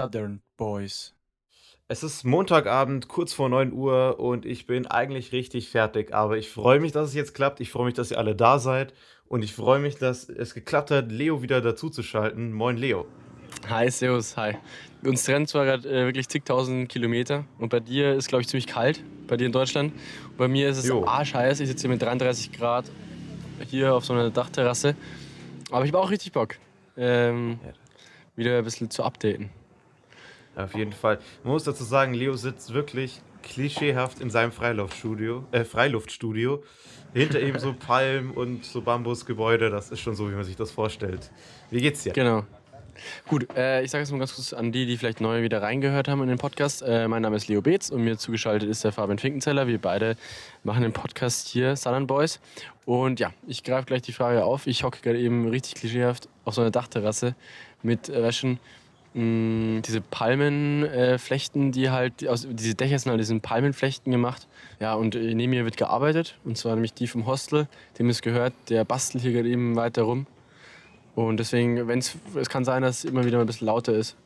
Southern 0.00 0.42
Boys. 0.58 1.14
Es 1.88 2.02
ist 2.02 2.24
Montagabend, 2.24 3.08
kurz 3.08 3.32
vor 3.32 3.48
9 3.48 3.72
Uhr 3.72 4.20
und 4.20 4.44
ich 4.44 4.66
bin 4.66 4.86
eigentlich 4.86 5.32
richtig 5.32 5.70
fertig. 5.70 6.12
Aber 6.12 6.36
ich 6.36 6.50
freue 6.50 6.80
mich, 6.80 6.92
dass 6.92 7.08
es 7.08 7.14
jetzt 7.14 7.32
klappt. 7.32 7.60
Ich 7.60 7.70
freue 7.70 7.86
mich, 7.86 7.94
dass 7.94 8.10
ihr 8.10 8.18
alle 8.18 8.36
da 8.36 8.58
seid. 8.58 8.92
Und 9.26 9.42
ich 9.42 9.54
freue 9.54 9.78
mich, 9.78 9.96
dass 9.96 10.28
es 10.28 10.52
geklappt 10.52 10.90
hat, 10.90 11.10
Leo 11.10 11.40
wieder 11.40 11.62
dazuzuschalten. 11.62 12.52
Moin, 12.52 12.76
Leo. 12.76 13.06
Hi, 13.70 13.90
Servus, 13.90 14.36
hi. 14.36 14.56
Uns 15.02 15.24
trennen 15.24 15.46
zwar 15.46 15.64
gerade 15.64 15.88
äh, 15.88 16.04
wirklich 16.04 16.28
zigtausend 16.28 16.90
Kilometer 16.90 17.46
und 17.58 17.70
bei 17.70 17.80
dir 17.80 18.14
ist, 18.16 18.28
glaube 18.28 18.42
ich, 18.42 18.48
ziemlich 18.48 18.66
kalt, 18.66 19.02
bei 19.26 19.38
dir 19.38 19.46
in 19.46 19.52
Deutschland. 19.52 19.94
Und 20.28 20.36
bei 20.36 20.46
mir 20.48 20.68
ist 20.68 20.76
es 20.76 20.88
Jo. 20.88 21.06
arschheiß. 21.06 21.60
Ich 21.60 21.68
sitze 21.68 21.82
hier 21.82 21.90
mit 21.90 22.02
33 22.02 22.52
Grad 22.52 22.84
hier 23.70 23.94
auf 23.94 24.04
so 24.04 24.12
einer 24.12 24.28
Dachterrasse. 24.28 24.94
Aber 25.70 25.84
ich 25.86 25.90
habe 25.92 26.00
auch 26.02 26.10
richtig 26.10 26.32
Bock, 26.32 26.56
ähm, 26.98 27.58
Ja. 27.64 27.72
wieder 28.36 28.58
ein 28.58 28.64
bisschen 28.64 28.90
zu 28.90 29.02
updaten. 29.02 29.48
Auf 30.56 30.74
jeden 30.74 30.92
Fall. 30.92 31.18
Man 31.44 31.52
muss 31.52 31.64
dazu 31.64 31.84
sagen, 31.84 32.14
Leo 32.14 32.34
sitzt 32.34 32.72
wirklich 32.72 33.20
klischeehaft 33.42 34.20
in 34.20 34.30
seinem 34.30 34.52
Freiluftstudio. 34.52 35.44
Äh, 35.52 35.64
Freiluftstudio. 35.64 36.62
Hinter 37.14 37.40
ihm 37.40 37.58
so 37.58 37.72
Palmen 37.72 38.30
und 38.30 38.64
so 38.64 38.82
Bambusgebäude. 38.82 39.70
Das 39.70 39.90
ist 39.90 40.00
schon 40.00 40.14
so, 40.16 40.30
wie 40.30 40.34
man 40.34 40.44
sich 40.44 40.56
das 40.56 40.70
vorstellt. 40.70 41.30
Wie 41.70 41.80
geht's 41.80 42.02
dir? 42.02 42.12
Genau. 42.12 42.44
Gut, 43.28 43.46
äh, 43.54 43.82
ich 43.82 43.90
sage 43.90 44.02
jetzt 44.02 44.10
mal 44.10 44.18
ganz 44.18 44.34
kurz 44.34 44.52
an 44.52 44.72
die, 44.72 44.86
die 44.86 44.96
vielleicht 44.96 45.20
neu 45.20 45.42
wieder 45.42 45.62
reingehört 45.62 46.08
haben 46.08 46.22
in 46.22 46.28
den 46.28 46.38
Podcast. 46.38 46.82
Äh, 46.82 47.08
mein 47.08 47.22
Name 47.22 47.36
ist 47.36 47.48
Leo 47.48 47.60
Beetz 47.60 47.90
und 47.90 48.02
mir 48.02 48.16
zugeschaltet 48.16 48.68
ist 48.68 48.84
der 48.84 48.92
Fabian 48.92 49.18
Finkenzeller. 49.18 49.66
Wir 49.66 49.78
beide 49.78 50.16
machen 50.64 50.82
den 50.82 50.92
Podcast 50.92 51.48
hier, 51.48 51.76
Southern 51.76 52.06
Boys. 52.06 52.40
Und 52.84 53.20
ja, 53.20 53.32
ich 53.46 53.64
greife 53.64 53.86
gleich 53.86 54.02
die 54.02 54.12
Frage 54.12 54.44
auf. 54.44 54.66
Ich 54.66 54.84
hocke 54.84 55.00
gerade 55.02 55.18
eben 55.18 55.48
richtig 55.48 55.74
klischeehaft 55.74 56.28
auf 56.44 56.54
so 56.54 56.62
einer 56.62 56.70
Dachterrasse 56.70 57.34
mit 57.82 58.08
äh, 58.08 58.22
Wäschen. 58.22 58.58
Mh, 59.16 59.80
diese 59.80 60.00
Palmenflechten, 60.00 61.68
äh, 61.68 61.72
die 61.72 61.90
halt, 61.90 62.26
aus, 62.28 62.46
diese 62.48 62.74
Dächer 62.74 62.98
sind 62.98 63.10
halt 63.10 63.20
diesen 63.20 63.40
Palmenflechten 63.40 64.12
gemacht. 64.12 64.46
Ja, 64.78 64.94
und 64.94 65.14
äh, 65.14 65.34
neben 65.34 65.50
mir 65.50 65.64
wird 65.64 65.76
gearbeitet. 65.76 66.36
Und 66.44 66.56
zwar 66.58 66.74
nämlich 66.74 66.92
die 66.94 67.06
vom 67.06 67.26
Hostel, 67.26 67.66
dem 67.98 68.08
es 68.08 68.22
gehört. 68.22 68.52
Der 68.68 68.84
bastelt 68.84 69.22
hier 69.22 69.32
gerade 69.32 69.48
eben 69.48 69.74
weiter 69.74 70.02
rum. 70.02 70.26
Und 71.14 71.38
deswegen, 71.38 71.88
wenn's, 71.88 72.14
es 72.34 72.50
kann 72.50 72.64
sein, 72.64 72.82
dass 72.82 72.98
es 72.98 73.04
immer 73.06 73.24
wieder 73.24 73.40
ein 73.40 73.46
bisschen 73.46 73.66
lauter 73.66 73.94
ist, 73.94 74.16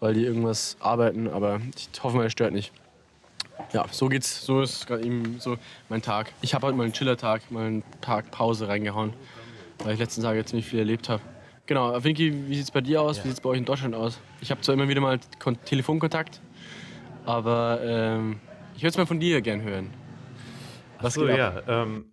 weil 0.00 0.14
die 0.14 0.24
irgendwas 0.24 0.78
arbeiten, 0.80 1.28
aber 1.28 1.60
ich 1.76 2.02
hoffe 2.02 2.16
mal, 2.16 2.26
es 2.26 2.32
stört 2.32 2.54
nicht. 2.54 2.72
Ja, 3.74 3.84
so 3.90 4.08
geht's, 4.08 4.46
so 4.46 4.62
ist 4.62 4.86
gerade 4.86 5.04
eben 5.04 5.38
so 5.38 5.58
mein 5.90 6.00
Tag. 6.00 6.32
Ich 6.40 6.54
habe 6.54 6.66
heute 6.66 6.78
mal 6.78 6.84
einen 6.84 6.94
Chiller-Tag, 6.94 7.50
mal 7.50 7.66
einen 7.66 7.82
Tag 8.00 8.30
Pause 8.30 8.68
reingehauen, 8.68 9.12
weil 9.84 9.92
ich 9.92 9.98
letzten 9.98 10.22
Tage 10.22 10.42
ziemlich 10.46 10.64
viel 10.64 10.78
erlebt 10.78 11.10
habe. 11.10 11.20
Genau, 11.70 12.02
Vinky, 12.02 12.48
wie 12.48 12.56
sieht's 12.56 12.72
bei 12.72 12.80
dir 12.80 13.00
aus? 13.00 13.22
Wie 13.22 13.28
sieht's 13.28 13.40
bei 13.40 13.50
euch 13.50 13.58
in 13.58 13.64
Deutschland 13.64 13.94
aus? 13.94 14.18
Ich 14.40 14.50
habe 14.50 14.60
zwar 14.60 14.74
immer 14.74 14.88
wieder 14.88 15.00
mal 15.00 15.20
Kon 15.38 15.56
Telefonkontakt, 15.64 16.40
aber 17.24 17.78
ähm, 17.80 18.40
ich 18.74 18.82
würde 18.82 18.88
es 18.88 18.96
mal 18.96 19.06
von 19.06 19.20
dir 19.20 19.40
gern 19.40 19.62
hören. 19.62 19.88
Was 21.00 21.14
so, 21.14 21.20
geht 21.26 21.38
ab? 21.38 21.62
ja. 21.68 21.82
Ähm, 21.84 22.06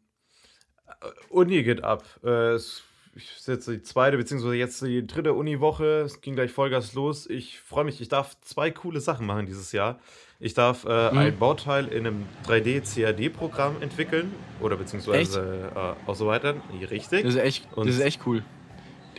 äh, 1.01 1.07
Uni 1.29 1.63
geht 1.63 1.83
ab. 1.83 2.03
Äh, 2.23 2.51
es 2.51 2.83
ist 3.15 3.47
jetzt 3.47 3.67
die 3.67 3.81
zweite, 3.81 4.17
beziehungsweise 4.17 4.53
jetzt 4.53 4.79
die 4.83 5.07
dritte 5.07 5.33
Uni-Woche. 5.33 6.01
Es 6.01 6.21
ging 6.21 6.35
gleich 6.35 6.51
Vollgas 6.51 6.93
los. 6.93 7.27
Ich 7.27 7.59
freue 7.59 7.83
mich, 7.85 7.99
ich 7.99 8.09
darf 8.09 8.39
zwei 8.41 8.69
coole 8.69 8.99
Sachen 8.99 9.25
machen 9.25 9.47
dieses 9.47 9.71
Jahr. 9.71 9.97
Ich 10.39 10.53
darf 10.53 10.85
äh, 10.85 11.09
Mhm. 11.11 11.17
ein 11.17 11.39
Bauteil 11.39 11.87
in 11.87 12.05
einem 12.05 12.25
3D-CAD-Programm 12.45 13.81
entwickeln. 13.81 14.35
Oder 14.61 14.75
beziehungsweise 14.75 15.71
äh, 15.75 16.07
auch 16.07 16.15
so 16.15 16.27
weiter. 16.27 16.57
Richtig. 16.91 17.23
Das 17.23 17.33
ist 17.33 17.41
echt, 17.41 17.67
Und- 17.75 17.87
das 17.87 17.95
ist 17.95 18.01
echt 18.01 18.21
cool. 18.27 18.43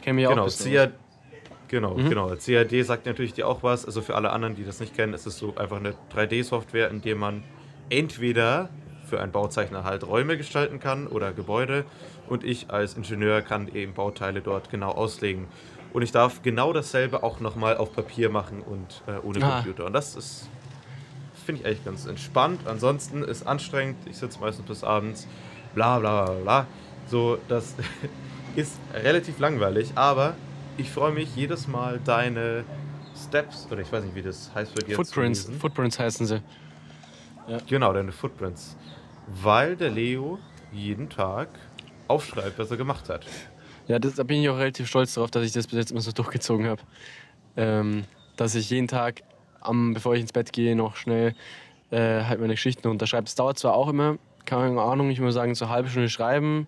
Ich 0.08 0.10
kenne 0.10 0.20
mich 0.22 0.26
auch 0.26 0.30
Genau, 0.32 0.44
bisschen 0.44 0.72
CAD, 0.72 0.92
genau, 1.68 1.94
Mhm. 1.98 2.08
genau. 2.08 2.28
CAD 2.34 2.82
sagt 2.82 3.04
natürlich 3.04 3.34
dir 3.34 3.46
auch 3.46 3.62
was. 3.62 3.84
Also 3.84 4.00
für 4.00 4.14
alle 4.14 4.30
anderen, 4.30 4.54
die 4.54 4.64
das 4.64 4.80
nicht 4.80 4.94
kennen, 4.96 5.12
ist 5.12 5.26
es 5.26 5.36
so 5.36 5.54
einfach 5.56 5.76
eine 5.76 5.92
3D-Software, 6.14 6.88
in 6.90 7.02
der 7.02 7.14
man 7.14 7.42
entweder 7.90 8.70
für 9.04 9.20
einen 9.20 9.32
Bauzeichner 9.32 9.84
halt 9.84 10.06
Räume 10.06 10.38
gestalten 10.38 10.80
kann 10.80 11.06
oder 11.08 11.32
Gebäude 11.32 11.84
und 12.26 12.42
ich 12.42 12.70
als 12.70 12.94
Ingenieur 12.94 13.42
kann 13.42 13.68
eben 13.74 13.92
Bauteile 13.92 14.40
dort 14.40 14.70
genau 14.70 14.92
auslegen. 14.92 15.46
Und 15.92 16.00
ich 16.00 16.10
darf 16.12 16.40
genau 16.42 16.72
dasselbe 16.72 17.22
auch 17.22 17.40
nochmal 17.40 17.76
auf 17.76 17.92
Papier 17.94 18.30
machen 18.30 18.62
und 18.62 19.02
äh, 19.06 19.18
ohne 19.26 19.42
Ah. 19.44 19.56
Computer. 19.60 19.84
Und 19.84 19.92
das 19.92 20.16
ist, 20.16 20.48
finde 21.44 21.60
ich 21.62 21.66
echt 21.66 21.84
ganz 21.84 22.06
entspannt. 22.06 22.62
Ansonsten 22.66 23.22
ist 23.22 23.46
anstrengend. 23.46 23.96
Ich 24.06 24.16
sitze 24.16 24.40
meistens 24.40 24.64
bis 24.66 24.84
abends, 24.84 25.26
bla 25.74 25.98
bla 25.98 26.24
bla 26.24 26.34
bla. 26.34 26.66
So, 27.06 27.38
das 27.48 27.74
ist 28.56 28.78
relativ 28.94 29.38
langweilig, 29.38 29.92
aber 29.94 30.34
ich 30.76 30.90
freue 30.90 31.12
mich 31.12 31.34
jedes 31.36 31.68
Mal 31.68 32.00
deine 32.04 32.64
Steps, 33.16 33.66
oder 33.70 33.80
ich 33.80 33.92
weiß 33.92 34.04
nicht, 34.04 34.14
wie 34.14 34.22
das 34.22 34.50
heißt 34.54 34.72
für 34.72 34.78
dir. 34.78 34.90
zu 34.90 34.94
Footprints. 34.96 35.50
Footprints 35.58 35.98
heißen 35.98 36.26
sie. 36.26 36.42
Genau, 37.66 37.92
deine 37.92 38.12
Footprints. 38.12 38.76
Weil 39.26 39.76
der 39.76 39.90
Leo 39.90 40.38
jeden 40.72 41.08
Tag 41.08 41.48
aufschreibt, 42.06 42.58
was 42.58 42.70
er 42.70 42.76
gemacht 42.76 43.08
hat. 43.08 43.26
Ja, 43.86 43.98
das, 43.98 44.14
da 44.14 44.22
bin 44.22 44.42
ich 44.42 44.48
auch 44.48 44.58
relativ 44.58 44.86
stolz 44.86 45.14
darauf, 45.14 45.30
dass 45.30 45.44
ich 45.44 45.52
das 45.52 45.66
bis 45.66 45.78
jetzt 45.78 45.90
immer 45.90 46.00
so 46.00 46.12
durchgezogen 46.12 46.66
habe. 46.66 46.82
Ähm, 47.56 48.04
dass 48.36 48.54
ich 48.54 48.70
jeden 48.70 48.86
Tag, 48.86 49.22
am, 49.60 49.94
bevor 49.94 50.14
ich 50.14 50.20
ins 50.20 50.32
Bett 50.32 50.52
gehe, 50.52 50.76
noch 50.76 50.96
schnell 50.96 51.34
äh, 51.90 52.22
halt 52.24 52.40
meine 52.40 52.54
Geschichten 52.54 52.86
unterschreibe. 52.88 53.24
Das 53.24 53.34
dauert 53.34 53.58
zwar 53.58 53.74
auch 53.74 53.88
immer, 53.88 54.18
keine 54.44 54.80
Ahnung, 54.80 55.10
ich 55.10 55.18
würde 55.18 55.32
sagen, 55.32 55.54
so 55.54 55.64
eine 55.64 55.74
halbe 55.74 55.88
Stunde 55.88 56.08
schreiben. 56.08 56.66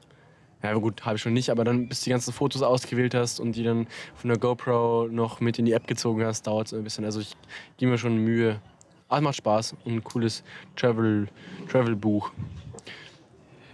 Ja, 0.62 0.74
gut, 0.74 1.04
halbe 1.06 1.18
Stunde 1.18 1.34
nicht, 1.34 1.48
aber 1.50 1.64
dann, 1.64 1.88
bis 1.88 2.00
du 2.00 2.04
die 2.04 2.10
ganzen 2.10 2.32
Fotos 2.34 2.60
ausgewählt 2.62 3.14
hast 3.14 3.40
und 3.40 3.52
die 3.56 3.62
dann 3.64 3.86
von 4.14 4.28
der 4.28 4.38
GoPro 4.38 5.08
noch 5.10 5.40
mit 5.40 5.58
in 5.58 5.64
die 5.64 5.72
App 5.72 5.86
gezogen 5.86 6.24
hast, 6.24 6.46
dauert 6.46 6.66
es 6.66 6.74
ein 6.74 6.84
bisschen. 6.84 7.04
Also 7.04 7.20
ich 7.20 7.34
gebe 7.78 7.90
mir 7.90 7.98
schon 7.98 8.18
Mühe. 8.18 8.60
Aber 9.08 9.18
es 9.18 9.24
macht 9.24 9.36
Spaß 9.36 9.74
und 9.84 9.94
ein 9.94 10.04
cooles 10.04 10.44
Travel- 10.76 11.28
Travel-Buch. 11.68 12.30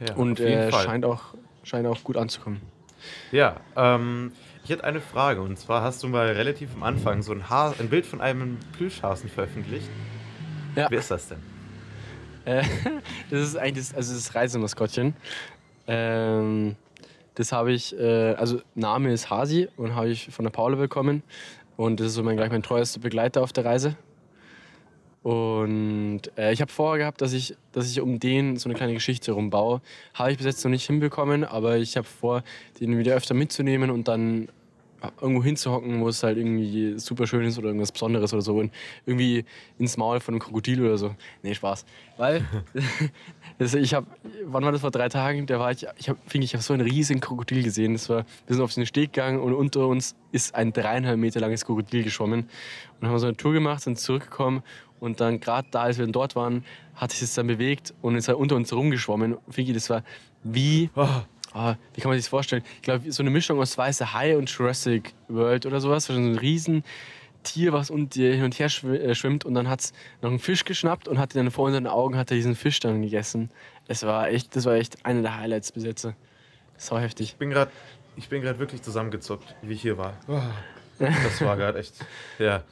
Ja, 0.07 0.15
und 0.15 0.39
äh, 0.41 0.71
scheint, 0.71 1.05
auch, 1.05 1.35
scheint 1.65 1.87
auch 1.87 2.03
gut 2.05 2.17
anzukommen. 2.17 2.61
Ja, 3.33 3.57
ähm, 3.77 4.33
ich 4.65 4.71
hätte 4.71 4.85
eine 4.85 5.01
Frage. 5.01 5.43
Und 5.43 5.59
zwar 5.59 5.83
hast 5.83 6.03
du 6.03 6.09
mal 6.09 6.27
relativ 6.29 6.75
am 6.75 6.83
Anfang 6.83 7.23
so 7.23 7.33
ein, 7.33 7.51
ha 7.51 7.75
ein 7.79 7.89
Bild 7.89 8.07
von 8.07 8.21
einem 8.21 8.59
Plüschhasen 8.77 9.29
veröffentlicht. 9.29 9.89
Ja. 10.75 10.87
Wer 10.91 10.99
ist 10.99 11.11
das 11.11 11.29
denn? 11.29 11.39
Äh, 12.45 12.63
das 13.31 13.41
ist 13.41 13.57
eigentlich 13.57 13.89
das, 13.89 13.95
also 13.95 14.15
das 14.15 14.35
Reisemaskottchen. 14.35 15.15
Ähm, 15.87 16.77
das 17.35 17.53
habe 17.53 17.73
ich, 17.73 17.99
äh, 17.99 18.35
also 18.35 18.61
Name 18.75 19.13
ist 19.13 19.31
Hasi 19.31 19.69
und 19.77 19.95
habe 19.95 20.09
ich 20.09 20.29
von 20.31 20.45
der 20.45 20.51
Paula 20.51 20.77
bekommen. 20.77 21.23
Und 21.77 22.01
das 22.01 22.09
ist 22.09 22.15
so 22.15 22.23
mein, 22.23 22.37
gleich 22.37 22.51
mein 22.51 22.63
treuester 22.63 23.01
Begleiter 23.01 23.43
auf 23.43 23.53
der 23.53 23.65
Reise. 23.65 23.97
Und 25.23 26.23
äh, 26.39 26.53
ich 26.53 26.61
habe 26.61 26.71
vorher 26.71 26.99
gehabt, 26.99 27.21
dass 27.21 27.33
ich, 27.33 27.57
dass 27.73 27.91
ich 27.91 28.01
um 28.01 28.21
den 28.21 28.57
so 28.57 28.69
eine 28.69 28.77
kleine 28.77 28.95
Geschichte 28.95 29.33
rumbaue. 29.33 29.81
Habe 30.15 30.31
ich 30.31 30.37
bis 30.39 30.47
jetzt 30.47 30.65
noch 30.65 30.71
nicht 30.71 30.87
hinbekommen, 30.87 31.45
aber 31.45 31.79
ich 31.79 31.97
habe 31.97 32.07
vor, 32.07 32.45
den 32.81 32.97
wieder 32.97 33.15
öfter 33.15 33.35
mitzunehmen 33.35 33.91
und 33.91 34.09
dann 34.09 34.49
irgendwo 35.21 35.43
hinzuhocken, 35.43 36.01
wo 36.01 36.09
es 36.09 36.23
halt 36.23 36.39
irgendwie 36.39 36.99
super 36.99 37.27
schön 37.27 37.45
ist 37.45 37.59
oder 37.59 37.69
irgendwas 37.69 37.93
Besonderes 37.93 38.33
oder 38.33 38.43
so. 38.43 38.57
Und 38.57 38.73
irgendwie 39.05 39.45
ins 39.79 39.97
Maul 39.97 40.21
von 40.21 40.35
einem 40.35 40.41
Krokodil 40.41 40.85
oder 40.85 40.99
so. 40.99 41.15
Nee, 41.43 41.55
Spaß. 41.55 41.85
Weil, 42.17 42.45
ich 43.59 43.95
habe, 43.95 44.07
wann 44.45 44.65
war 44.65 44.73
das 44.73 44.81
vor 44.81 44.91
drei 44.91 45.09
Tagen? 45.09 45.47
Da 45.47 45.59
war 45.59 45.71
ich, 45.71 45.87
ich 45.97 46.09
habe, 46.09 46.19
ich, 46.33 46.55
habe 46.55 46.63
so 46.63 46.75
einen 46.75 46.87
riesigen 46.89 47.21
Krokodil 47.21 47.63
gesehen. 47.63 47.93
Das 47.93 48.09
war, 48.09 48.25
wir 48.47 48.57
sind 48.57 48.63
auf 48.63 48.77
einen 48.77 48.87
Steg 48.87 49.13
gegangen 49.13 49.41
und 49.41 49.55
unter 49.55 49.87
uns 49.87 50.17
ist 50.33 50.55
ein 50.55 50.73
dreieinhalb 50.73 51.19
Meter 51.19 51.41
langes 51.41 51.65
Krokodil 51.65 52.05
geschwommen. 52.05 52.49
Und 53.01 53.09
haben 53.09 53.19
so 53.19 53.27
eine 53.27 53.37
Tour 53.37 53.53
gemacht, 53.53 53.83
sind 53.83 53.99
zurückgekommen 53.99 54.63
und 55.01 55.21
dann 55.21 55.41
gerade 55.41 55.69
da, 55.71 55.83
als 55.83 55.99
wir 55.99 56.07
dort 56.07 56.37
waren, 56.37 56.65
hat 56.95 57.11
sich 57.11 57.21
das 57.21 57.35
dann 57.35 57.47
bewegt 57.47 57.93
und 58.01 58.17
ist 58.17 58.29
halt 58.29 58.39
unter 58.39 58.57
uns 58.57 58.73
rumgeschwommen. 58.73 59.37
Fingi, 59.51 59.73
das 59.73 59.91
war 59.91 60.03
wie 60.43 60.91
Oh, 60.95 61.07
Ah, 61.57 61.77
wie 61.95 62.03
kann 62.03 62.11
man 62.11 62.19
sich 62.19 62.27
das 62.27 62.29
vorstellen? 62.31 62.63
Ich 62.77 62.83
glaube, 62.83 63.11
so 63.11 63.23
eine 63.23 63.31
Mischung 63.31 63.59
aus 63.61 63.79
Weiße 63.79 64.13
Hai 64.13 64.37
und 64.37 64.51
Jurassic 64.51 65.15
World 65.29 65.65
oder 65.65 65.81
sowas. 65.81 66.05
So 66.05 66.13
ein 66.13 66.37
riesen 66.37 66.85
Tier, 67.45 67.73
was 67.73 67.89
unter 67.89 68.11
dir 68.19 68.35
hin 68.35 68.45
und 68.45 68.59
her 68.59 68.67
äh, 68.67 69.15
schwimmt 69.15 69.45
und 69.47 69.55
dann 69.55 69.67
hat 69.69 69.81
es 69.81 69.93
noch 70.21 70.29
einen 70.29 70.39
Fisch 70.39 70.65
geschnappt 70.67 71.09
und 71.09 71.19
hat 71.19 71.35
dann 71.35 71.51
vor 71.51 71.65
unseren 71.65 71.87
Augen 71.87 72.17
hat 72.19 72.31
er 72.31 72.37
diesen 72.37 72.57
Fisch 72.57 72.79
dann 72.81 73.01
gegessen. 73.01 73.51
Es 73.89 74.03
war 74.03 74.29
echt, 74.29 74.55
das 74.55 74.67
war 74.67 74.75
echt 74.75 75.07
eine 75.07 75.23
der 75.23 75.39
Highlights 75.39 75.73
bis 75.73 75.85
jetzt. 75.85 76.07
Das 76.77 76.91
war 76.91 77.01
heftig. 77.01 77.29
ich 77.31 77.37
bin 77.37 77.49
gerade 77.51 77.71
ich 78.17 78.29
bin 78.29 78.43
gerade 78.43 78.59
wirklich 78.59 78.83
zusammengezuckt, 78.83 79.55
wie 79.63 79.73
ich 79.75 79.81
hier 79.83 79.97
war. 79.97 80.15
Oh, 80.29 80.41
das 80.99 81.41
war 81.41 81.57
gerade 81.57 81.79
echt. 81.79 81.95
Ja. 82.39 82.65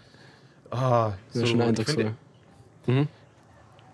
Ah, 0.71 1.13
Das 1.33 1.41
war 1.43 1.47
schon 1.47 1.61
eindrucksvoll. 1.63 2.13
finde, 2.85 3.01
Mhm. 3.01 3.09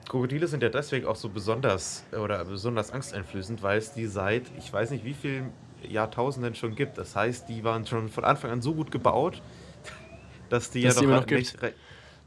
Krokodile 0.08 0.46
sind 0.48 0.62
ja 0.62 0.68
deswegen 0.68 1.06
auch 1.06 1.16
so 1.16 1.28
besonders 1.28 2.04
oder 2.12 2.44
besonders 2.44 2.90
angsteinflößend, 2.90 3.62
weil 3.62 3.78
es 3.78 3.92
die 3.92 4.06
seit 4.06 4.42
ich 4.58 4.72
weiß 4.72 4.90
nicht 4.90 5.04
wie 5.04 5.14
vielen 5.14 5.52
Jahrtausenden 5.88 6.54
schon 6.54 6.74
gibt. 6.74 6.98
Das 6.98 7.14
heißt, 7.16 7.48
die 7.48 7.62
waren 7.64 7.86
schon 7.86 8.08
von 8.08 8.24
Anfang 8.24 8.50
an 8.50 8.60
so 8.62 8.74
gut 8.74 8.90
gebaut, 8.90 9.40
dass 10.50 10.70
die 10.70 10.82
Dass 10.82 10.96
ja 10.96 11.00
die 11.02 11.06
noch, 11.06 11.20
noch 11.20 11.30
recht, 11.30 11.62
re- 11.62 11.74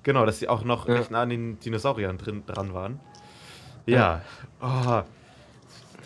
genau, 0.04 0.26
dass 0.26 0.40
die 0.40 0.48
auch 0.48 0.64
noch 0.64 0.88
Ja. 0.88 0.96
recht 0.96 1.12
nah 1.12 1.22
an 1.24 1.30
den 1.30 1.60
Dinosauriern 1.60 2.18
drin, 2.18 2.44
dran 2.46 2.74
waren. 2.74 3.00
Ja. 3.86 4.22
Oh, 4.62 5.04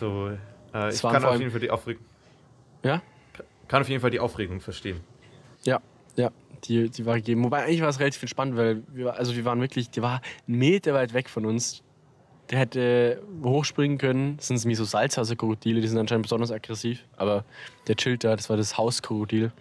so, 0.00 0.30
äh, 0.74 0.92
ich 0.92 1.00
kann 1.00 1.24
auf 1.24 1.38
jeden 1.38 1.52
Fall 1.52 1.60
die 1.60 1.70
Aufregung, 1.70 2.02
Ja? 2.82 3.02
kann 3.68 3.82
auf 3.82 3.88
jeden 3.88 4.00
Fall 4.00 4.10
die 4.10 4.20
Aufregung 4.20 4.60
verstehen. 4.60 5.00
Ja, 5.62 5.80
ja. 6.16 6.30
Die, 6.64 6.90
die 6.90 7.06
war 7.06 7.16
gegeben. 7.16 7.44
Wobei 7.44 7.64
eigentlich 7.64 7.82
war 7.82 7.88
es 7.88 8.00
relativ 8.00 8.22
entspannt, 8.22 8.56
weil 8.56 8.82
wir, 8.92 9.14
also 9.14 9.34
wir 9.36 9.44
waren 9.44 9.60
wirklich, 9.60 9.90
die 9.90 10.02
war 10.02 10.20
einen 10.46 10.58
Meter 10.58 10.94
weit 10.94 11.14
weg 11.14 11.28
von 11.28 11.46
uns. 11.46 11.82
Der 12.50 12.60
hätte 12.60 13.22
hochspringen 13.42 13.98
können. 13.98 14.38
Das 14.38 14.46
sind 14.46 14.58
nämlich 14.60 14.78
so 14.78 14.84
Salzwasserkrokodile, 14.84 15.80
die 15.80 15.88
sind 15.88 15.98
anscheinend 15.98 16.22
besonders 16.22 16.50
aggressiv. 16.50 17.04
Aber 17.16 17.44
der 17.86 17.96
chillt 17.96 18.24
da, 18.24 18.36
das 18.36 18.48
war 18.48 18.56
das 18.56 18.78
Hauskrokodil. 18.78 19.52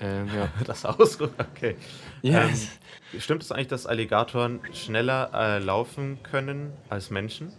Ähm, 0.00 0.28
ja. 0.34 0.48
Das 0.66 0.84
Haus, 0.84 1.20
okay. 1.20 1.76
Ja. 2.22 2.44
Ähm, 2.44 2.54
stimmt 3.18 3.42
es 3.42 3.52
eigentlich, 3.52 3.68
dass 3.68 3.86
Alligatoren 3.86 4.60
schneller 4.72 5.30
äh, 5.34 5.58
laufen 5.58 6.18
können 6.22 6.72
als 6.88 7.10
Menschen? 7.10 7.52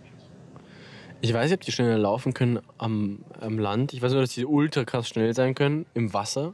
Ich 1.21 1.33
weiß 1.33 1.49
nicht, 1.49 1.59
ob 1.59 1.61
die 1.61 1.71
schneller 1.71 1.97
laufen 1.97 2.33
können 2.33 2.59
am, 2.77 3.19
am 3.39 3.57
Land. 3.57 3.93
Ich 3.93 4.01
weiß 4.01 4.11
nur, 4.11 4.21
dass 4.21 4.31
die 4.31 4.45
ultra 4.45 4.83
krass 4.83 5.07
schnell 5.07 5.33
sein 5.33 5.55
können 5.55 5.85
im 5.93 6.13
Wasser. 6.13 6.53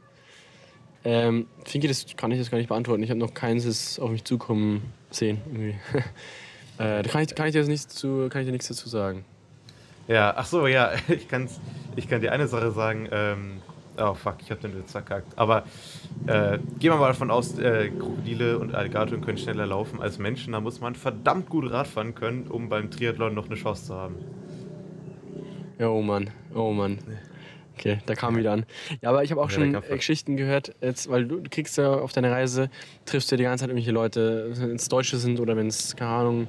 Ähm, 1.04 1.46
Finke, 1.64 1.88
das 1.88 2.04
kann 2.16 2.30
ich 2.30 2.38
jetzt 2.38 2.50
gar 2.50 2.58
nicht 2.58 2.68
beantworten. 2.68 3.02
Ich 3.02 3.10
habe 3.10 3.20
noch 3.20 3.32
keins 3.32 3.98
auf 3.98 4.10
mich 4.10 4.24
zukommen 4.24 4.82
sehen. 5.10 5.40
äh, 6.78 7.02
da 7.02 7.02
kann 7.02 7.22
ich, 7.22 7.34
kann 7.34 7.46
ich 7.46 7.52
dir 7.52 7.64
nichts 7.64 7.94
zu, 7.94 8.28
kann 8.28 8.42
ich 8.42 8.46
dir 8.46 8.52
nichts 8.52 8.68
dazu 8.68 8.88
sagen. 8.88 9.24
Ja, 10.08 10.34
ach 10.36 10.46
so, 10.46 10.66
ja, 10.66 10.92
ich, 11.08 11.28
kann's, 11.28 11.60
ich 11.96 12.08
kann 12.08 12.20
dir 12.20 12.32
eine 12.32 12.48
Sache 12.48 12.70
sagen. 12.72 13.08
Ähm, 13.12 13.62
oh 13.96 14.14
fuck, 14.14 14.36
ich 14.40 14.50
habe 14.50 14.60
den 14.60 14.76
Witz 14.76 14.92
verkackt. 14.92 15.38
Aber 15.38 15.64
äh, 16.26 16.58
gehen 16.78 16.92
wir 16.92 16.96
mal 16.96 17.08
davon 17.08 17.30
aus, 17.30 17.58
äh, 17.58 17.90
Krokodile 17.90 18.58
und 18.58 18.74
Alligatoren 18.74 19.22
können 19.22 19.38
schneller 19.38 19.66
laufen 19.66 20.02
als 20.02 20.18
Menschen. 20.18 20.52
Da 20.52 20.60
muss 20.60 20.80
man 20.80 20.94
verdammt 20.94 21.48
gut 21.48 21.70
Radfahren 21.70 22.14
können, 22.14 22.46
um 22.48 22.68
beim 22.68 22.90
Triathlon 22.90 23.34
noch 23.34 23.46
eine 23.46 23.54
Chance 23.54 23.86
zu 23.86 23.94
haben. 23.94 24.16
Ja, 25.78 25.88
oh 25.88 26.02
Mann, 26.02 26.28
oh 26.54 26.72
Mann. 26.72 26.98
Okay, 27.80 27.98
da 28.04 28.14
kam 28.14 28.36
wieder 28.36 28.52
an. 28.52 28.66
Ja, 29.00 29.08
aber 29.08 29.24
ich 29.24 29.30
habe 29.30 29.40
auch 29.40 29.50
ja, 29.50 29.54
schon 29.54 29.72
Geschichten 29.88 30.36
gehört, 30.36 30.74
jetzt, 30.82 31.08
weil 31.08 31.24
du, 31.24 31.40
du, 31.40 31.48
kriegst 31.48 31.78
ja 31.78 31.90
auf 31.90 32.12
deiner 32.12 32.30
Reise, 32.30 32.68
triffst 33.06 33.30
du 33.30 33.36
ja 33.36 33.38
die 33.38 33.44
ganze 33.44 33.62
Zeit 33.62 33.70
irgendwelche 33.70 33.90
Leute, 33.90 34.52
wenn 34.54 34.76
es 34.76 34.88
Deutsche 34.88 35.16
sind 35.16 35.40
oder 35.40 35.56
wenn 35.56 35.68
es, 35.68 35.96
keine 35.96 36.10
Ahnung, 36.10 36.46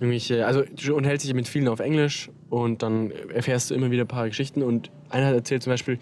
irgendwelche, 0.00 0.44
also 0.44 0.64
du 0.64 0.96
unterhältst 0.96 1.24
dich 1.24 1.34
mit 1.34 1.46
vielen 1.46 1.68
auf 1.68 1.78
Englisch 1.78 2.30
und 2.50 2.82
dann 2.82 3.12
erfährst 3.32 3.70
du 3.70 3.74
immer 3.76 3.92
wieder 3.92 4.02
ein 4.02 4.08
paar 4.08 4.26
Geschichten. 4.26 4.64
Und 4.64 4.90
einer 5.08 5.26
hat 5.26 5.34
erzählt 5.36 5.62
zum 5.62 5.72
Beispiel, 5.72 6.00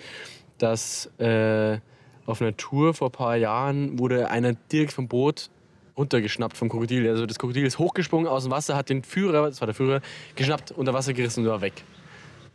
dass 0.56 1.10
äh, 1.18 1.76
auf 2.24 2.40
einer 2.40 2.56
Tour 2.56 2.94
vor 2.94 3.08
ein 3.08 3.12
paar 3.12 3.36
Jahren 3.36 3.98
wurde 3.98 4.30
einer 4.30 4.54
direkt 4.72 4.92
vom 4.92 5.08
Boot 5.08 5.50
runtergeschnappt 5.94 6.56
vom 6.56 6.70
Krokodil. 6.70 7.06
Also 7.06 7.26
das 7.26 7.38
Krokodil 7.38 7.66
ist 7.66 7.78
hochgesprungen 7.78 8.28
aus 8.28 8.44
dem 8.44 8.50
Wasser, 8.50 8.76
hat 8.76 8.88
den 8.88 9.02
Führer, 9.02 9.46
das 9.46 9.60
war 9.60 9.66
der 9.66 9.74
Führer, 9.74 10.00
geschnappt, 10.36 10.72
unter 10.72 10.94
Wasser 10.94 11.12
gerissen 11.12 11.40
und 11.40 11.50
war 11.50 11.60
weg 11.60 11.84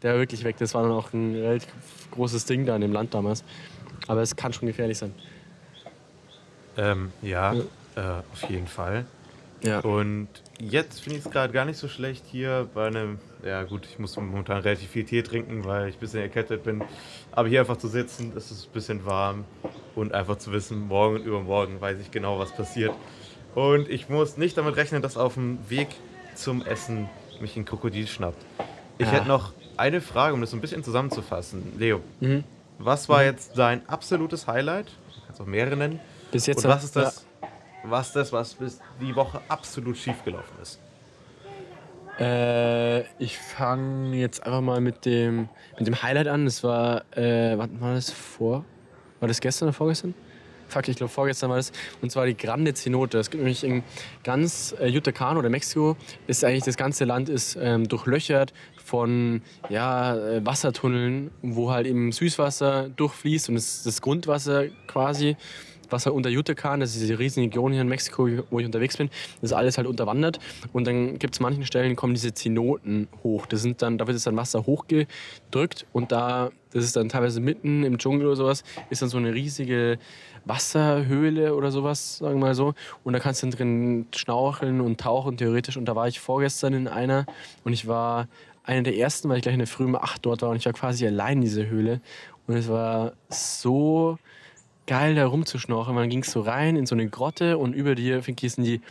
der 0.02 0.14
war 0.14 0.20
wirklich 0.20 0.44
weg. 0.44 0.58
Das 0.58 0.74
war 0.74 0.84
dann 0.84 0.92
auch 0.92 1.14
ein 1.14 1.36
relativ 1.36 1.70
großes 2.12 2.46
Ding 2.46 2.66
da 2.66 2.76
in 2.76 2.82
dem 2.82 2.94
Land 2.94 3.14
damals. 3.14 3.44
Aber 4.08 4.22
es 4.22 4.36
kann 4.36 4.54
schon 4.54 4.68
gefährlich 4.68 4.98
sein. 4.98 5.14
Ähm, 6.78 7.12
ja, 7.22 7.54
ja. 7.54 7.62
Äh, 7.96 8.22
auf 8.32 8.50
jeden 8.50 8.68
Fall. 8.68 9.06
Ja. 9.62 9.80
Und 9.82 10.30
jetzt 10.60 11.02
finde 11.02 11.20
ich 11.20 11.26
es 11.26 11.32
gerade 11.32 11.52
gar 11.52 11.66
nicht 11.66 11.78
so 11.78 11.90
schlecht 11.90 12.24
hier 12.26 12.70
bei 12.74 12.88
einem, 12.88 13.20
ja 13.44 13.64
gut, 13.64 13.86
ich 13.86 14.00
muss 14.00 14.16
momentan 14.16 14.62
relativ 14.62 14.90
viel 14.90 15.04
Tee 15.04 15.22
trinken, 15.22 15.66
weil 15.66 15.90
ich 15.90 15.96
ein 15.96 16.00
bisschen 16.00 16.22
erkältet 16.22 16.64
bin. 16.64 16.82
Aber 17.32 17.50
hier 17.50 17.60
einfach 17.60 17.78
zu 17.78 17.90
sitzen, 17.90 18.32
es 18.38 18.52
ist 18.52 18.68
ein 18.68 18.72
bisschen 18.72 19.06
warm 19.06 19.44
und 19.96 20.14
einfach 20.14 20.38
zu 20.38 20.54
wissen, 20.54 20.88
morgen 20.88 21.16
und 21.16 21.26
übermorgen 21.26 21.82
weiß 21.82 22.00
ich 22.00 22.12
genau, 22.12 22.40
was 22.40 22.54
passiert. 22.54 22.94
Und 23.56 23.90
ich 23.90 24.08
muss 24.08 24.38
nicht 24.38 24.58
damit 24.58 24.78
rechnen, 24.78 25.02
dass 25.02 25.18
auf 25.18 25.34
dem 25.34 25.58
Weg 25.70 25.90
zum 26.36 26.66
Essen 26.66 27.10
mich 27.42 27.58
ein 27.58 27.66
Krokodil 27.66 28.08
schnappt. 28.08 28.42
Ich 28.98 29.08
ja. 29.08 29.14
hätte 29.14 29.28
noch 29.28 29.54
eine 29.80 30.02
Frage, 30.02 30.34
um 30.34 30.42
das 30.42 30.52
so 30.52 30.58
ein 30.58 30.62
bisschen 30.62 30.84
zusammenzufassen. 30.84 31.74
Leo, 31.78 32.02
mhm. 32.20 32.44
was 32.78 33.10
war 33.10 33.20
mhm. 33.20 33.26
jetzt 33.26 33.58
dein 33.58 33.88
absolutes 33.88 34.48
Highlight? 34.48 34.88
Du 34.88 35.26
kannst 35.26 35.42
auch 35.42 35.46
mehrere 35.46 35.76
nennen. 35.76 36.00
Bis 36.32 36.46
jetzt. 36.46 36.66
Und 36.66 36.72
was 36.72 36.84
ist 36.84 36.96
das, 36.96 37.26
ja. 37.42 37.48
was, 37.84 38.14
das, 38.14 38.32
was 38.32 38.54
bis 38.54 38.80
die 39.02 39.16
Woche 39.16 39.42
absolut 39.48 39.98
schief 39.98 40.24
gelaufen 40.24 40.54
ist? 40.62 40.80
Äh, 42.20 43.02
ich 43.24 43.38
fange 43.38 44.18
jetzt 44.18 44.44
einfach 44.44 44.62
mal 44.62 44.82
mit 44.82 45.06
dem, 45.06 45.48
mit 45.78 45.88
dem 45.88 46.02
Highlight 46.04 46.28
an. 46.28 46.46
Das 46.46 46.64
war, 46.64 47.06
äh, 47.18 47.58
wann 47.58 47.80
war 47.80 47.94
das 47.94 48.12
vor? 48.12 48.66
War 49.22 49.28
das 49.28 49.40
gestern 49.40 49.70
oder 49.70 49.74
vorgestern? 49.74 50.14
fuck, 50.70 50.88
ich 50.88 50.98
glaube 50.98 51.12
vorgestern 51.12 51.50
war 51.50 51.58
das, 51.58 51.72
und 52.02 52.12
zwar 52.12 52.26
die 52.26 52.38
Grande 52.38 52.74
Cenote. 52.74 53.18
Es 53.18 53.30
gibt 53.30 53.44
nämlich 53.44 53.64
in 53.64 53.84
ganz 54.24 54.76
äh, 54.80 54.88
Yucatan 54.88 55.38
oder 55.38 55.50
Mexiko, 55.50 55.98
ist 56.28 56.44
eigentlich 56.44 56.64
das 56.64 56.78
ganze 56.78 57.06
Land 57.06 57.30
ist 57.30 57.58
ähm, 57.60 57.88
durchlöchert 57.88 58.54
von 58.90 59.42
ja, 59.70 60.16
äh, 60.16 60.46
Wassertunneln, 60.46 61.30
wo 61.44 61.72
halt 61.72 61.86
eben 61.86 62.12
Süßwasser 62.12 62.90
durchfließt 62.90 63.50
und 63.50 63.56
das, 63.56 63.84
das 63.84 64.02
Grundwasser 64.02 64.66
quasi 64.88 65.38
Wasser 65.92 66.14
unter 66.14 66.30
Yucatan, 66.30 66.80
das 66.80 66.94
ist 66.94 67.02
diese 67.02 67.18
riesige 67.18 67.48
Region 67.48 67.72
hier 67.72 67.82
in 67.82 67.88
Mexiko, 67.88 68.28
wo 68.50 68.60
ich 68.60 68.66
unterwegs 68.66 68.98
bin, 68.98 69.10
das 69.42 69.52
ist 69.52 69.58
alles 69.58 69.78
halt 69.78 69.88
unterwandert. 69.88 70.40
Und 70.74 70.86
dann 70.86 71.18
gibt 71.20 71.36
es 71.36 71.40
manchen 71.40 71.66
Stellen, 71.66 71.96
kommen 71.96 72.14
diese 72.14 72.34
Zenoten 72.34 73.08
hoch. 73.24 73.46
Das 73.46 73.62
sind 73.62 73.82
dann, 73.82 73.98
da 73.98 74.08
wird 74.08 74.26
dann 74.26 74.38
Wasser 74.38 74.66
hochgedrückt 74.66 75.86
und 75.92 76.12
da, 76.12 76.52
das 76.72 76.84
ist 76.84 76.96
dann 76.96 77.10
teilweise 77.10 77.40
mitten 77.40 77.84
im 77.84 77.98
Dschungel 77.98 78.28
oder 78.28 78.36
sowas, 78.36 78.64
ist 78.90 79.02
dann 79.02 79.10
so 79.10 79.18
eine 79.18 79.34
riesige 79.34 79.98
Wasserhöhle 80.46 81.56
oder 81.56 81.72
sowas, 81.72 82.18
sagen 82.18 82.36
wir 82.40 82.48
mal 82.48 82.56
so. 82.56 82.74
Und 83.04 83.14
da 83.14 83.20
kannst 83.20 83.44
du 83.44 83.48
dann 83.48 83.58
drin 83.58 84.06
schnorcheln 84.16 84.82
und 84.82 85.00
tauchen, 85.00 85.38
theoretisch. 85.38 85.78
Und 85.78 85.86
da 85.86 85.96
war 85.96 86.08
ich 86.08 86.20
vorgestern 86.20 86.74
in 86.74 86.88
einer 86.88 87.26
und 87.64 87.74
ich 87.74 87.88
war 87.88 88.28
einer 88.70 88.84
der 88.84 88.96
ersten, 88.96 89.28
weil 89.30 89.38
ich 89.38 89.44
gleich 89.44 89.54
in 89.54 89.60
der 89.60 89.68
frühen 89.68 89.96
Acht 89.96 90.26
dort 90.26 90.44
war 90.44 90.50
und 90.50 90.58
ich 90.58 90.66
war 90.66 90.74
quasi 90.74 91.06
allein 91.06 91.40
in 91.40 91.42
dieser 91.42 91.66
Höhle. 91.66 92.02
Und 92.48 92.56
es 92.56 92.70
war 92.70 93.14
so 93.30 94.18
geil, 94.86 95.16
da 95.16 95.26
rumzuschnorcheln. 95.26 95.96
Man 95.96 96.10
ging 96.10 96.24
so 96.24 96.42
rein 96.42 96.76
in 96.76 96.86
so 96.86 96.96
eine 96.96 97.08
Grotte 97.08 97.58
und 97.58 97.74
über 97.74 97.96
dir 97.96 98.22
sind 98.22 98.64
die, 98.64 98.82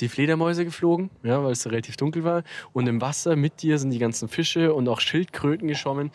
die 0.00 0.08
Fledermäuse 0.08 0.64
geflogen, 0.64 1.10
ja, 1.22 1.42
weil 1.44 1.52
es 1.52 1.66
relativ 1.66 1.96
dunkel 1.96 2.24
war. 2.24 2.42
Und 2.72 2.88
im 2.88 3.00
Wasser 3.00 3.36
mit 3.36 3.62
dir 3.62 3.78
sind 3.78 3.90
die 3.90 3.98
ganzen 3.98 4.28
Fische 4.28 4.72
und 4.72 4.88
auch 4.88 5.00
Schildkröten 5.00 5.68
geschwommen. 5.68 6.10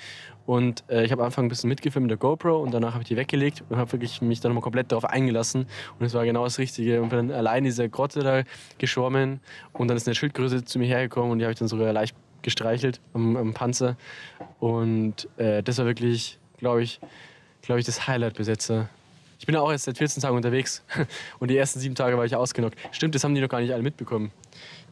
Und 0.46 0.84
äh, 0.90 1.06
ich 1.06 1.12
habe 1.12 1.22
am 1.22 1.28
Anfang 1.28 1.46
ein 1.46 1.50
bisschen 1.50 1.70
mitgefilmt 1.70 2.06
mit 2.06 2.12
der 2.12 2.18
GoPro 2.18 2.62
und 2.62 2.74
danach 2.74 2.94
habe 2.94 3.04
ich 3.04 3.08
die 3.08 3.16
weggelegt 3.16 3.64
und 3.70 3.78
habe 3.78 3.92
wirklich 3.92 4.22
mich 4.22 4.40
dann 4.40 4.54
mal 4.54 4.62
komplett 4.62 4.92
darauf 4.92 5.06
eingelassen. 5.06 5.68
Und 6.00 6.06
es 6.06 6.14
war 6.14 6.26
genau 6.26 6.44
das 6.44 6.58
Richtige. 6.58 7.02
Und 7.02 7.10
bin 7.10 7.30
dann 7.30 7.32
allein 7.32 7.60
in 7.60 7.66
dieser 7.66 7.88
Grotte 7.88 8.22
da 8.22 8.44
geschwommen 8.78 9.42
und 9.74 9.90
dann 9.90 9.96
ist 9.96 10.08
eine 10.08 10.16
Schildkröte 10.16 10.66
zu 10.66 10.80
mir 10.80 10.88
hergekommen 10.88 11.32
und 11.32 11.40
die 11.40 11.46
habe 11.46 11.54
ich 11.54 11.60
dann 11.60 11.68
sogar 11.68 11.94
leicht 11.94 12.16
gestreichelt 12.42 13.00
am, 13.14 13.36
am 13.36 13.54
Panzer. 13.54 13.98
Und 14.60 15.28
äh, 15.38 15.64
das 15.64 15.78
war 15.78 15.86
wirklich, 15.86 16.40
glaube 16.58 16.84
ich, 16.84 17.00
glaube 17.62 17.80
ich, 17.80 17.86
das 17.86 18.08
Highlight 18.08 18.36
bis 18.36 18.48
jetzt. 18.48 18.72
Ich 19.40 19.46
bin 19.46 19.56
ja 19.56 19.62
auch 19.62 19.72
jetzt 19.72 19.86
seit 19.86 19.98
14 19.98 20.22
Tagen 20.22 20.36
unterwegs 20.36 20.84
und 21.40 21.50
die 21.50 21.58
ersten 21.58 21.80
sieben 21.80 21.96
Tage 21.96 22.18
war 22.18 22.26
ich 22.26 22.36
ausgenockt. 22.36 22.78
Stimmt, 22.92 23.16
das 23.16 23.24
haben 23.24 23.36
die 23.36 23.42
noch 23.42 23.50
gar 23.50 23.62
nicht 23.62 23.74
alle 23.74 23.84
mitbekommen. 23.84 24.32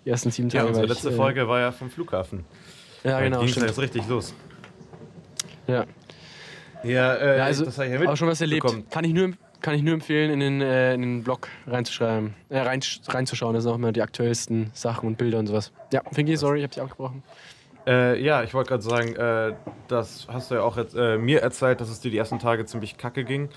Die 0.05 0.09
ersten 0.09 0.31
sieben 0.31 0.49
Tage. 0.49 0.63
Ja, 0.63 0.69
unsere 0.69 0.87
letzte 0.87 1.09
ich, 1.09 1.13
äh, 1.13 1.17
Folge 1.17 1.47
war 1.47 1.59
ja 1.59 1.71
vom 1.71 1.89
Flughafen. 1.89 2.45
Ja, 3.03 3.19
genau. 3.19 3.39
Ging 3.39 3.49
es 3.49 3.55
jetzt 3.55 3.79
richtig 3.79 4.07
los. 4.07 4.33
Ja. 5.67 5.85
Ja, 6.83 7.15
äh, 7.15 7.37
ja 7.37 7.43
also, 7.45 7.65
das 7.65 7.77
habe 7.77 7.87
ich 7.87 7.93
ja 7.93 7.99
mit 7.99 8.07
auch 8.07 8.15
schon 8.15 8.27
was 8.27 8.39
erlebt. 8.39 8.65
Kann 8.89 9.03
ich 9.03 9.13
nur, 9.13 9.33
kann 9.67 9.75
ich 9.75 9.83
nur 9.83 9.95
empfehlen, 9.95 10.31
in 10.31 10.39
den, 10.39 10.61
äh, 10.61 10.93
in 10.93 11.01
den 11.01 11.23
Blog 11.23 11.49
reinzuschreiben, 11.65 12.33
äh, 12.47 12.59
rein, 12.59 12.79
reinzuschauen. 13.05 13.53
Das 13.53 13.63
sind 13.63 13.73
auch 13.73 13.75
immer 13.75 13.91
die 13.91 14.01
aktuellsten 14.01 14.71
Sachen 14.71 15.07
und 15.07 15.17
Bilder 15.17 15.39
und 15.39 15.47
sowas. 15.47 15.73
Ja, 15.91 16.03
Finky, 16.09 16.37
sorry, 16.37 16.59
ich 16.59 16.63
habe 16.63 16.73
dich 16.73 16.81
abgebrochen. 16.81 17.21
Äh, 17.85 18.17
ja, 18.23 18.43
ich 18.43 18.53
wollte 18.53 18.69
gerade 18.69 18.83
sagen, 18.83 19.13
äh, 19.17 19.55
das 19.89 20.25
hast 20.31 20.51
du 20.51 20.55
ja 20.55 20.61
auch 20.61 20.77
jetzt, 20.77 20.95
äh, 20.95 21.17
mir 21.17 21.41
erzählt, 21.41 21.81
dass 21.81 21.89
es 21.89 21.99
dir 21.99 22.09
die 22.09 22.17
ersten 22.17 22.39
Tage 22.39 22.65
ziemlich 22.65 22.95
kacke 22.95 23.25
ging. 23.25 23.49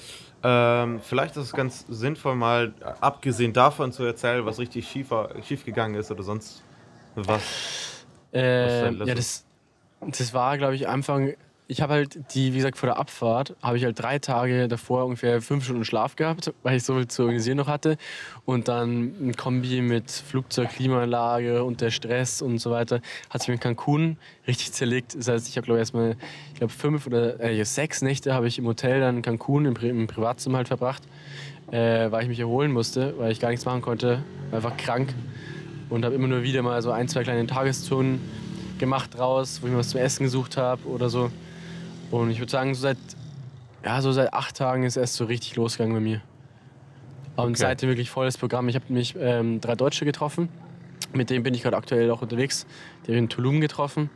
Ähm, 0.43 0.99
vielleicht 1.01 1.37
ist 1.37 1.45
es 1.45 1.53
ganz 1.53 1.87
sinnvoll, 1.89 2.35
mal 2.35 2.75
abgesehen 3.01 3.53
davon 3.53 3.93
zu 3.93 4.03
erzählen, 4.03 4.45
was 4.45 4.59
richtig 4.59 4.89
schief, 4.89 5.13
schief 5.47 5.65
gegangen 5.65 5.95
ist 5.95 6.11
oder 6.11 6.25
sonst 6.25 6.65
was. 7.15 8.05
Äh, 8.33 8.99
was 8.99 9.07
ja, 9.07 9.15
das, 9.15 9.45
das 10.01 10.35
war, 10.35 10.59
glaube 10.59 10.75
ich, 10.75 10.89
Anfang 10.89 11.37
ich 11.71 11.81
habe 11.81 11.93
halt 11.93 12.35
die, 12.35 12.53
wie 12.53 12.57
gesagt, 12.57 12.77
vor 12.77 12.89
der 12.89 12.99
Abfahrt 12.99 13.55
habe 13.63 13.77
ich 13.77 13.85
halt 13.85 14.03
drei 14.03 14.19
Tage 14.19 14.67
davor 14.67 15.05
ungefähr 15.05 15.41
fünf 15.41 15.63
Stunden 15.63 15.85
Schlaf 15.85 16.17
gehabt, 16.17 16.53
weil 16.65 16.77
ich 16.77 16.83
so 16.83 16.97
viel 16.97 17.07
zu 17.07 17.23
organisieren 17.23 17.59
noch 17.59 17.69
hatte. 17.69 17.97
Und 18.45 18.67
dann 18.67 19.15
ein 19.21 19.37
Kombi 19.37 19.81
mit 19.81 20.11
Flugzeug, 20.11 20.71
Klimaanlage 20.71 21.63
und 21.63 21.81
der 21.81 21.91
Stress 21.91 22.43
und 22.43 22.59
so 22.59 22.73
weiter 22.73 23.01
hat 23.31 23.43
sich 23.43 23.49
mir 23.49 23.55
in 23.55 23.61
Cancun 23.61 24.17
richtig 24.49 24.73
zerlegt. 24.73 25.17
Das 25.17 25.29
heißt, 25.29 25.49
ich 25.49 25.57
habe 25.57 25.65
glaube 25.65 25.79
ich 25.79 25.83
erstmal, 25.83 26.17
ich 26.53 26.59
glaube 26.59 26.73
fünf 26.73 27.07
oder 27.07 27.39
äh, 27.39 27.65
sechs 27.65 28.03
Nächte 28.03 28.35
habe 28.35 28.49
ich 28.49 28.59
im 28.59 28.67
Hotel 28.67 28.99
dann 28.99 29.19
in 29.19 29.23
Cancun 29.23 29.67
im, 29.67 29.77
im 29.77 30.09
Privatzimmer 30.09 30.59
halt 30.59 30.69
verbracht, 30.69 31.05
äh, 31.71 32.11
weil 32.11 32.25
ich 32.25 32.29
mich 32.29 32.41
erholen 32.41 32.73
musste, 32.73 33.15
weil 33.17 33.31
ich 33.31 33.39
gar 33.39 33.51
nichts 33.51 33.65
machen 33.65 33.81
konnte, 33.81 34.25
einfach 34.51 34.77
krank 34.77 35.15
und 35.89 36.05
habe 36.05 36.17
immer 36.17 36.27
nur 36.27 36.43
wieder 36.43 36.63
mal 36.63 36.83
so 36.83 36.91
ein, 36.91 37.07
zwei 37.07 37.23
kleine 37.23 37.47
Tagestouren 37.47 38.19
gemacht 38.81 39.17
draus, 39.17 39.63
wo 39.63 39.69
ich 39.69 39.73
mir 39.73 39.79
was 39.79 39.91
zum 39.91 40.01
Essen 40.01 40.25
gesucht 40.25 40.57
habe 40.57 40.85
oder 40.89 41.09
so. 41.09 41.31
Und 42.11 42.31
ich 42.31 42.39
würde 42.39 42.51
sagen, 42.51 42.75
so 42.75 42.83
seit, 42.83 42.99
ja, 43.85 44.01
so 44.03 44.13
seit 44.13 44.33
acht 44.33 44.57
Tagen 44.57 44.85
ist 44.85 44.97
erst 44.97 45.15
so 45.15 45.25
richtig 45.25 45.57
losgegangen 45.57 45.95
bei 45.95 46.01
mir. 46.01 46.21
Und 47.37 47.51
okay. 47.51 47.57
seitdem 47.57 47.89
wirklich 47.89 48.11
volles 48.11 48.37
Programm. 48.37 48.69
Ich 48.69 48.75
habe 48.75 48.87
mich 48.89 49.15
ähm, 49.19 49.61
drei 49.61 49.75
Deutsche 49.75 50.05
getroffen. 50.05 50.49
Mit 51.13 51.31
denen 51.31 51.43
bin 51.43 51.55
ich 51.55 51.63
gerade 51.63 51.77
aktuell 51.77 52.11
auch 52.11 52.23
unterwegs. 52.23 52.67
Die 53.03 53.09
habe 53.09 53.15
ich 53.15 53.19
in 53.19 53.29
Tulum 53.29 53.61
getroffen. 53.61 54.11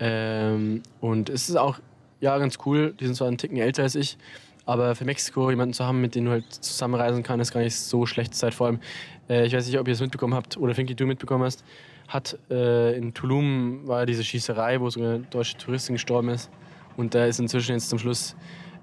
Ähm, 0.00 0.82
und 1.00 1.30
es 1.30 1.48
ist 1.48 1.56
auch 1.56 1.78
ja, 2.20 2.36
ganz 2.38 2.58
cool. 2.66 2.94
Die 2.98 3.06
sind 3.06 3.14
zwar 3.14 3.28
einen 3.28 3.38
Ticken 3.38 3.56
älter 3.56 3.82
als 3.82 3.94
ich, 3.94 4.16
Aber 4.64 4.94
für 4.94 5.04
Mexiko 5.04 5.50
jemanden 5.50 5.74
zu 5.74 5.84
haben, 5.84 6.00
mit 6.00 6.14
dem 6.14 6.24
du 6.24 6.30
halt 6.30 6.52
zusammenreisen 6.52 7.22
kannst, 7.22 7.42
ist 7.42 7.52
gar 7.52 7.60
nicht 7.60 7.76
so 7.76 8.06
schlechte 8.06 8.36
Zeit. 8.36 8.54
Vor 8.54 8.68
allem, 8.68 8.80
äh, 9.28 9.46
ich 9.46 9.52
weiß 9.52 9.66
nicht, 9.66 9.78
ob 9.78 9.88
ihr 9.88 9.94
es 9.94 10.00
mitbekommen 10.00 10.34
habt 10.34 10.56
oder 10.56 10.74
Finky, 10.74 10.94
du 10.94 11.06
mitbekommen 11.06 11.44
hast, 11.44 11.64
hat 12.08 12.38
äh, 12.50 12.96
in 12.96 13.12
Tulum 13.14 13.86
war 13.86 14.06
diese 14.06 14.22
Schießerei, 14.22 14.80
wo 14.80 14.90
sogar 14.90 15.14
eine 15.14 15.24
deutsche 15.30 15.56
Touristin 15.56 15.94
gestorben 15.94 16.28
ist. 16.28 16.50
Und 16.96 17.14
da 17.14 17.26
ist 17.26 17.40
inzwischen 17.40 17.72
jetzt 17.72 17.88
zum 17.88 17.98
Schluss 17.98 18.36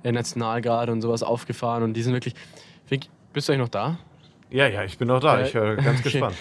äh, 0.03 0.11
Nationalgarde 0.11 0.91
und 0.91 1.01
sowas 1.01 1.23
aufgefahren. 1.23 1.83
Und 1.83 1.93
die 1.93 2.01
sind 2.01 2.13
wirklich. 2.13 2.35
Finky, 2.85 3.09
bist 3.33 3.47
du 3.47 3.53
eigentlich 3.53 3.61
noch 3.65 3.69
da? 3.69 3.99
Ja, 4.49 4.67
ja, 4.67 4.83
ich 4.83 4.97
bin 4.97 5.07
noch 5.07 5.19
da. 5.19 5.39
Äh, 5.39 5.47
ich 5.47 5.53
höre 5.53 5.75
ganz 5.75 5.99
okay. 5.99 6.09
gespannt. 6.11 6.35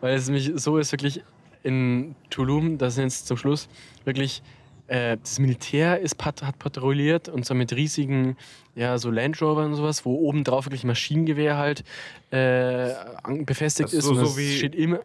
Weil 0.00 0.14
es 0.16 0.28
mich 0.28 0.50
so 0.56 0.78
ist 0.78 0.90
wirklich 0.92 1.22
in 1.62 2.16
Tulum, 2.30 2.76
da 2.78 2.90
sind 2.90 3.04
jetzt 3.04 3.28
zum 3.28 3.36
Schluss 3.36 3.68
wirklich 4.04 4.42
äh, 4.88 5.16
das 5.22 5.38
Militär 5.38 6.00
ist 6.00 6.16
pat 6.16 6.42
hat 6.42 6.58
patrouilliert 6.58 7.28
und 7.28 7.44
zwar 7.44 7.56
mit 7.56 7.72
riesigen 7.72 8.36
ja 8.74 8.98
so 8.98 9.12
Land 9.12 9.40
Rover 9.40 9.64
und 9.64 9.76
sowas, 9.76 10.04
wo 10.04 10.16
oben 10.16 10.42
drauf 10.42 10.66
wirklich 10.66 10.82
Maschinengewehr 10.82 11.56
halt 11.56 11.84
äh, 12.32 12.88
befestigt 13.44 13.90
Das 13.90 13.94
ist 13.94 14.04
so- 14.06 14.14
so 14.16 14.36
wie- 14.36 14.56
steht 14.58 14.74
immer 14.74 14.98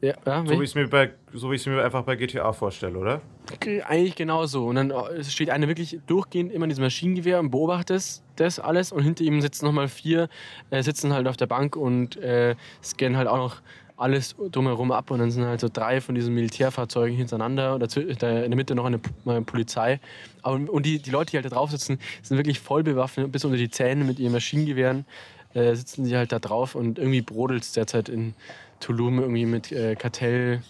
ja, 0.00 0.14
ja, 0.26 0.44
So 0.46 0.52
wie 0.52 0.64
ich 0.64 0.70
es 0.70 0.74
mir, 0.74 0.88
bei- 0.88 1.12
so 1.32 1.50
wie 1.50 1.70
mir 1.70 1.82
einfach 1.84 2.02
bei 2.02 2.16
GTA 2.16 2.52
vorstelle, 2.52 2.98
oder? 2.98 3.20
Ge- 3.60 3.82
Eigentlich 3.82 4.14
genauso. 4.14 4.66
Und 4.66 4.76
dann 4.76 4.90
äh, 4.90 5.24
steht 5.24 5.50
einer 5.50 5.68
wirklich 5.68 5.98
durchgehend 6.06 6.52
immer 6.52 6.64
in 6.64 6.70
diesem 6.70 6.84
Maschinengewehr 6.84 7.40
und 7.40 7.50
beobachtet 7.50 8.20
das 8.36 8.58
alles. 8.60 8.92
Und 8.92 9.02
hinter 9.02 9.24
ihm 9.24 9.40
sitzen 9.40 9.64
nochmal 9.64 9.88
vier, 9.88 10.28
äh, 10.70 10.82
sitzen 10.82 11.12
halt 11.12 11.26
auf 11.28 11.36
der 11.36 11.46
Bank 11.46 11.76
und 11.76 12.16
äh, 12.16 12.54
scannen 12.82 13.16
halt 13.16 13.28
auch 13.28 13.38
noch 13.38 13.56
alles 13.96 14.36
drumherum 14.50 14.92
ab. 14.92 15.10
Und 15.10 15.20
dann 15.20 15.30
sind 15.30 15.44
halt 15.46 15.60
so 15.60 15.68
drei 15.72 16.00
von 16.02 16.14
diesen 16.14 16.34
Militärfahrzeugen 16.34 17.16
hintereinander. 17.16 17.74
Und 17.76 17.96
in 17.96 18.18
der 18.18 18.48
Mitte 18.56 18.74
noch 18.74 18.84
eine, 18.84 19.00
eine 19.24 19.42
Polizei. 19.42 20.00
Aber, 20.42 20.56
und 20.70 20.84
die, 20.84 20.98
die 20.98 21.10
Leute, 21.10 21.30
die 21.30 21.36
halt 21.38 21.46
da 21.46 21.50
drauf 21.50 21.70
sitzen, 21.70 21.98
sind 22.22 22.36
wirklich 22.36 22.60
voll 22.60 22.82
bewaffnet, 22.82 23.32
bis 23.32 23.44
unter 23.46 23.56
die 23.56 23.70
Zähne 23.70 24.04
mit 24.04 24.18
ihren 24.18 24.32
Maschinengewehren. 24.32 25.06
Äh, 25.54 25.74
sitzen 25.74 26.04
sie 26.04 26.14
halt 26.14 26.32
da 26.32 26.38
drauf 26.38 26.74
und 26.74 26.98
irgendwie 26.98 27.22
brodelt 27.22 27.62
es 27.62 27.72
derzeit 27.72 28.10
in 28.10 28.34
Tulum 28.80 29.18
irgendwie 29.18 29.46
mit 29.46 29.72
äh, 29.72 29.94
Kartell. 29.96 30.62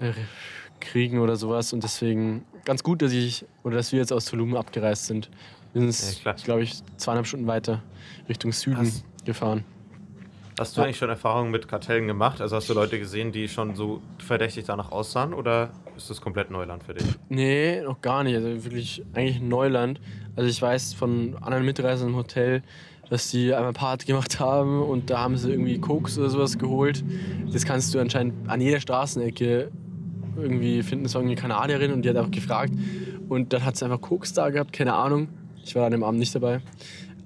Äh, 0.00 0.12
kriegen 0.80 1.18
oder 1.18 1.36
sowas. 1.36 1.72
Und 1.72 1.84
deswegen 1.84 2.46
ganz 2.64 2.82
gut, 2.82 3.02
dass 3.02 3.12
ich 3.12 3.44
oder 3.62 3.76
dass 3.76 3.92
wir 3.92 3.98
jetzt 3.98 4.12
aus 4.12 4.24
Tulum 4.24 4.56
abgereist 4.56 5.06
sind. 5.06 5.30
Wir 5.72 5.82
Ja, 5.82 5.92
sind, 5.92 6.20
klar. 6.22 6.36
glaube 6.42 6.62
ich, 6.62 6.82
zweieinhalb 6.96 7.26
Stunden 7.26 7.46
weiter 7.46 7.82
Richtung 8.28 8.52
Süden 8.52 8.76
Krass. 8.76 9.04
gefahren. 9.24 9.64
Hast 10.58 10.76
du 10.76 10.80
Ja. 10.80 10.86
eigentlich 10.86 10.98
schon 10.98 11.08
Erfahrungen 11.10 11.50
mit 11.50 11.68
Kartellen 11.68 12.06
gemacht? 12.06 12.40
Also 12.40 12.56
hast 12.56 12.68
du 12.68 12.74
Leute 12.74 12.98
gesehen, 12.98 13.32
die 13.32 13.48
schon 13.48 13.74
so 13.74 14.00
verdächtig 14.18 14.64
danach 14.66 14.90
aussahen? 14.90 15.32
Oder 15.32 15.70
ist 15.96 16.10
das 16.10 16.20
komplett 16.20 16.50
Neuland 16.50 16.82
für 16.82 16.94
dich? 16.94 17.06
Nee, 17.28 17.80
noch 17.82 18.00
gar 18.00 18.24
nicht. 18.24 18.34
Also 18.34 18.64
wirklich 18.64 19.02
eigentlich 19.14 19.40
Neuland. 19.40 20.00
Also 20.36 20.50
ich 20.50 20.60
weiß 20.60 20.94
von 20.94 21.36
anderen 21.40 21.64
Mitreisenden 21.64 22.14
im 22.14 22.16
Hotel, 22.16 22.62
dass 23.10 23.30
die 23.30 23.52
einmal 23.52 23.72
Party 23.72 24.06
gemacht 24.06 24.40
haben 24.40 24.82
und 24.82 25.10
da 25.10 25.18
haben 25.20 25.36
sie 25.36 25.50
irgendwie 25.50 25.78
Koks 25.78 26.18
oder 26.18 26.30
sowas 26.30 26.56
geholt. 26.58 27.04
Das 27.52 27.64
kannst 27.64 27.92
du 27.94 27.98
anscheinend 28.00 28.48
an 28.48 28.60
jeder 28.60 28.80
Straßenecke 28.80 29.70
irgendwie 30.40 30.82
finden. 30.82 31.04
Das 31.04 31.14
war 31.14 31.20
irgendwie 31.20 31.36
eine 31.36 31.48
Kanadierin 31.48 31.92
und 31.92 32.02
die 32.02 32.08
hat 32.08 32.16
einfach 32.16 32.30
gefragt. 32.30 32.72
Und 33.28 33.52
dann 33.52 33.64
hat 33.64 33.76
sie 33.76 33.84
einfach 33.84 34.00
Koks 34.00 34.32
da 34.32 34.48
gehabt, 34.50 34.72
keine 34.72 34.94
Ahnung. 34.94 35.28
Ich 35.64 35.74
war 35.76 35.84
an 35.84 35.92
dem 35.92 36.02
Abend 36.02 36.18
nicht 36.20 36.34
dabei. 36.34 36.60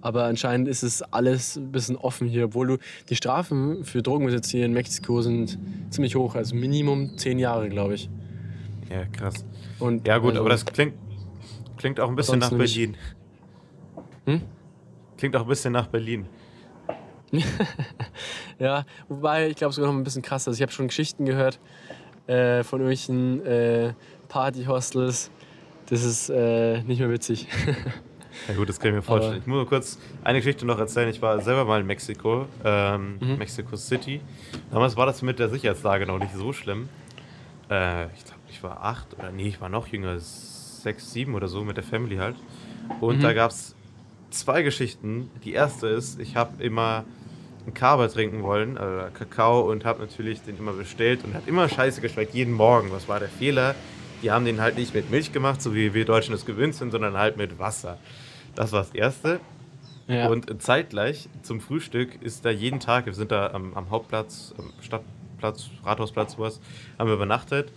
Aber 0.00 0.24
anscheinend 0.24 0.68
ist 0.68 0.82
es 0.82 1.00
alles 1.02 1.56
ein 1.56 1.72
bisschen 1.72 1.96
offen 1.96 2.28
hier, 2.28 2.46
obwohl 2.46 2.66
du 2.66 2.76
die 3.08 3.16
Strafen 3.16 3.84
für 3.84 4.02
Drogenbesitz 4.02 4.50
hier 4.50 4.66
in 4.66 4.72
Mexiko 4.72 5.22
sind 5.22 5.58
ziemlich 5.90 6.14
hoch. 6.16 6.34
Also 6.34 6.54
Minimum 6.56 7.16
zehn 7.16 7.38
Jahre, 7.38 7.68
glaube 7.70 7.94
ich. 7.94 8.10
Ja, 8.90 9.04
krass. 9.06 9.46
Und 9.78 10.06
Ja, 10.06 10.18
gut, 10.18 10.30
also- 10.30 10.40
aber 10.40 10.50
das 10.50 10.66
klingt, 10.66 10.94
klingt 11.78 12.00
auch 12.00 12.08
ein 12.10 12.16
bisschen 12.16 12.38
nach 12.38 12.50
Berlin. 12.50 12.96
Hm? 14.26 14.40
Klingt 15.24 15.36
auch 15.36 15.40
ein 15.44 15.48
bisschen 15.48 15.72
nach 15.72 15.86
Berlin. 15.86 16.26
Ja, 18.58 18.84
wobei 19.08 19.48
ich 19.48 19.56
glaube 19.56 19.72
sogar 19.72 19.90
noch 19.90 19.98
ein 19.98 20.04
bisschen 20.04 20.20
krasser. 20.20 20.50
Also 20.50 20.58
ich 20.58 20.62
habe 20.62 20.70
schon 20.70 20.86
Geschichten 20.88 21.24
gehört 21.24 21.58
äh, 22.26 22.62
von 22.62 22.80
irgendwelchen 22.80 23.44
äh, 23.46 23.94
Partyhostels. 24.28 25.30
Das 25.88 26.04
ist 26.04 26.28
äh, 26.28 26.82
nicht 26.82 26.98
mehr 27.00 27.08
witzig. 27.10 27.48
Ja 28.48 28.54
gut, 28.54 28.68
das 28.68 28.78
kann 28.78 28.90
ich 28.90 28.96
mir 28.96 29.02
vorstellen. 29.02 29.32
Aber- 29.32 29.40
ich 29.40 29.46
muss 29.46 29.56
nur 29.56 29.66
kurz 29.66 29.98
eine 30.24 30.40
Geschichte 30.40 30.66
noch 30.66 30.78
erzählen. 30.78 31.08
Ich 31.08 31.22
war 31.22 31.40
selber 31.40 31.64
mal 31.64 31.80
in 31.80 31.86
Mexiko, 31.86 32.44
ähm, 32.62 33.16
Mhm. 33.18 33.38
Mexico 33.38 33.76
City. 33.76 34.20
Damals 34.70 34.94
war 34.98 35.06
das 35.06 35.22
mit 35.22 35.38
der 35.38 35.48
Sicherheitslage 35.48 36.04
noch 36.06 36.18
nicht 36.18 36.34
so 36.34 36.52
schlimm. 36.52 36.90
Äh, 37.70 38.08
ich 38.14 38.24
glaube, 38.26 38.40
ich 38.50 38.62
war 38.62 38.84
acht 38.84 39.14
oder 39.18 39.32
nee, 39.32 39.48
ich 39.48 39.58
war 39.62 39.70
noch 39.70 39.86
jünger, 39.86 40.20
sechs, 40.20 41.12
sieben 41.14 41.34
oder 41.34 41.48
so 41.48 41.64
mit 41.64 41.78
der 41.78 41.84
Family 41.84 42.16
halt. 42.16 42.36
Und 43.00 43.18
Mhm. 43.18 43.22
da 43.22 43.32
gab 43.32 43.50
es 43.52 43.74
zwei 44.34 44.62
Geschichten. 44.62 45.30
Die 45.44 45.52
erste 45.52 45.88
ist, 45.88 46.20
ich 46.20 46.36
habe 46.36 46.62
immer 46.62 47.04
einen 47.64 47.74
Kaba 47.74 48.08
trinken 48.08 48.42
wollen, 48.42 48.76
äh, 48.76 49.10
Kakao, 49.14 49.70
und 49.70 49.84
habe 49.84 50.00
natürlich 50.00 50.42
den 50.42 50.58
immer 50.58 50.72
bestellt 50.72 51.24
und 51.24 51.34
hat 51.34 51.46
immer 51.46 51.68
scheiße 51.68 52.00
geschmeckt, 52.00 52.34
jeden 52.34 52.52
Morgen. 52.52 52.90
Was 52.92 53.08
war 53.08 53.20
der 53.20 53.28
Fehler? 53.28 53.74
Die 54.22 54.30
haben 54.30 54.44
den 54.44 54.60
halt 54.60 54.76
nicht 54.76 54.94
mit 54.94 55.10
Milch 55.10 55.32
gemacht, 55.32 55.62
so 55.62 55.74
wie 55.74 55.94
wir 55.94 56.04
Deutschen 56.04 56.34
es 56.34 56.44
gewöhnt 56.44 56.74
sind, 56.74 56.90
sondern 56.90 57.16
halt 57.16 57.36
mit 57.36 57.58
Wasser. 57.58 57.98
Das 58.54 58.72
war 58.72 58.80
das 58.80 58.94
Erste. 58.94 59.40
ja. 60.06 60.28
Und 60.28 60.62
zeitgleich 60.62 61.28
zum 61.42 61.60
Frühstück 61.60 62.20
ist 62.22 62.44
da 62.44 62.50
jeden 62.50 62.80
Tag, 62.80 63.06
wir 63.06 63.14
sind 63.14 63.32
da 63.32 63.50
am, 63.52 63.74
am 63.74 63.90
Hauptplatz, 63.90 64.54
am 64.58 64.72
Stadtplatz, 64.80 65.70
Rathausplatz, 65.84 66.34
sowas, 66.34 66.60
haben 66.98 67.08
wir 67.08 67.14
übernachtet, 67.14 67.72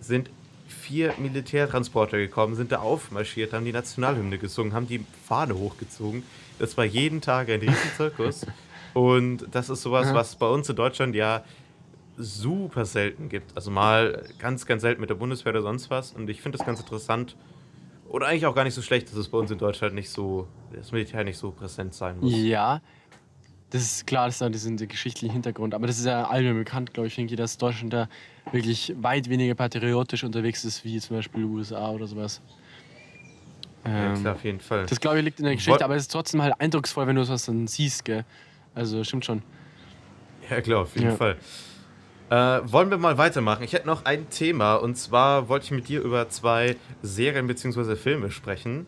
sind 0.00 0.30
vier 0.68 1.14
Militärtransporter 1.18 2.18
gekommen, 2.18 2.54
sind 2.54 2.72
da 2.72 2.78
aufmarschiert, 2.78 3.52
haben 3.52 3.64
die 3.64 3.72
Nationalhymne 3.72 4.38
gesungen, 4.38 4.74
haben 4.74 4.86
die 4.86 5.04
Fahne 5.26 5.56
hochgezogen. 5.56 6.22
Das 6.58 6.76
war 6.76 6.84
jeden 6.84 7.20
Tag 7.20 7.48
ein 7.48 7.60
riesen 7.60 7.76
Zirkus. 7.96 8.46
Und 8.94 9.46
das 9.52 9.68
ist 9.68 9.82
sowas, 9.82 10.12
was 10.14 10.36
bei 10.36 10.48
uns 10.48 10.68
in 10.68 10.76
Deutschland 10.76 11.14
ja 11.14 11.44
super 12.16 12.84
selten 12.84 13.28
gibt. 13.28 13.56
Also 13.56 13.70
mal 13.70 14.28
ganz, 14.38 14.66
ganz 14.66 14.82
selten 14.82 15.00
mit 15.00 15.10
der 15.10 15.14
Bundeswehr 15.14 15.52
oder 15.52 15.62
sonst 15.62 15.90
was. 15.90 16.12
Und 16.12 16.28
ich 16.28 16.42
finde 16.42 16.58
das 16.58 16.66
ganz 16.66 16.80
interessant. 16.80 17.36
Oder 18.08 18.26
eigentlich 18.26 18.46
auch 18.46 18.54
gar 18.54 18.64
nicht 18.64 18.74
so 18.74 18.82
schlecht, 18.82 19.08
dass 19.08 19.16
es 19.16 19.28
bei 19.28 19.38
uns 19.38 19.50
in 19.50 19.58
Deutschland 19.58 19.94
nicht 19.94 20.10
so, 20.10 20.48
das 20.72 20.92
Militär 20.92 21.24
nicht 21.24 21.38
so 21.38 21.50
präsent 21.50 21.94
sein 21.94 22.18
muss. 22.18 22.32
ja, 22.34 22.80
das 23.70 23.82
ist 23.82 24.06
klar, 24.06 24.26
das 24.26 24.36
ist 24.36 24.40
da 24.40 24.48
diesen 24.48 24.76
geschichtlichen 24.76 25.32
Hintergrund. 25.32 25.74
Aber 25.74 25.86
das 25.86 25.98
ist 25.98 26.06
ja 26.06 26.26
allgemein 26.26 26.64
bekannt, 26.64 26.94
glaube 26.94 27.08
ich, 27.08 27.36
dass 27.36 27.58
Deutschland 27.58 27.92
da 27.92 28.08
wirklich 28.52 28.94
weit 29.00 29.28
weniger 29.28 29.54
patriotisch 29.54 30.24
unterwegs 30.24 30.64
ist, 30.64 30.84
wie 30.84 30.98
zum 31.00 31.16
Beispiel 31.16 31.44
USA 31.44 31.90
oder 31.90 32.06
sowas. 32.06 32.40
Ja, 33.84 34.12
Ähm, 34.14 34.20
klar, 34.20 34.34
auf 34.34 34.44
jeden 34.44 34.60
Fall. 34.60 34.86
das, 34.86 35.00
glaube 35.00 35.18
ich, 35.18 35.24
liegt 35.24 35.38
in 35.38 35.44
der 35.46 35.54
Geschichte, 35.54 35.84
aber 35.84 35.96
es 35.96 36.02
ist 36.02 36.12
trotzdem 36.12 36.42
halt 36.42 36.54
eindrucksvoll, 36.60 37.06
wenn 37.06 37.16
du 37.16 37.24
sowas 37.24 37.46
dann 37.46 37.66
siehst, 37.66 38.04
gell? 38.04 38.24
Also, 38.74 39.02
stimmt 39.04 39.24
schon. 39.24 39.42
Ja, 40.50 40.60
klar, 40.60 40.82
auf 40.82 40.94
jeden 40.94 41.10
Ja. 41.10 41.16
Fall. 41.16 41.36
Äh, 42.30 42.60
wollen 42.70 42.90
wir 42.90 42.98
mal 42.98 43.16
weitermachen? 43.16 43.62
Ich 43.62 43.72
hätte 43.72 43.86
noch 43.86 44.04
ein 44.04 44.28
Thema 44.28 44.74
und 44.76 44.96
zwar 44.96 45.48
wollte 45.48 45.64
ich 45.66 45.70
mit 45.70 45.88
dir 45.88 46.02
über 46.02 46.28
zwei 46.28 46.76
Serien 47.02 47.46
bzw. 47.46 47.96
Filme 47.96 48.30
sprechen. 48.30 48.86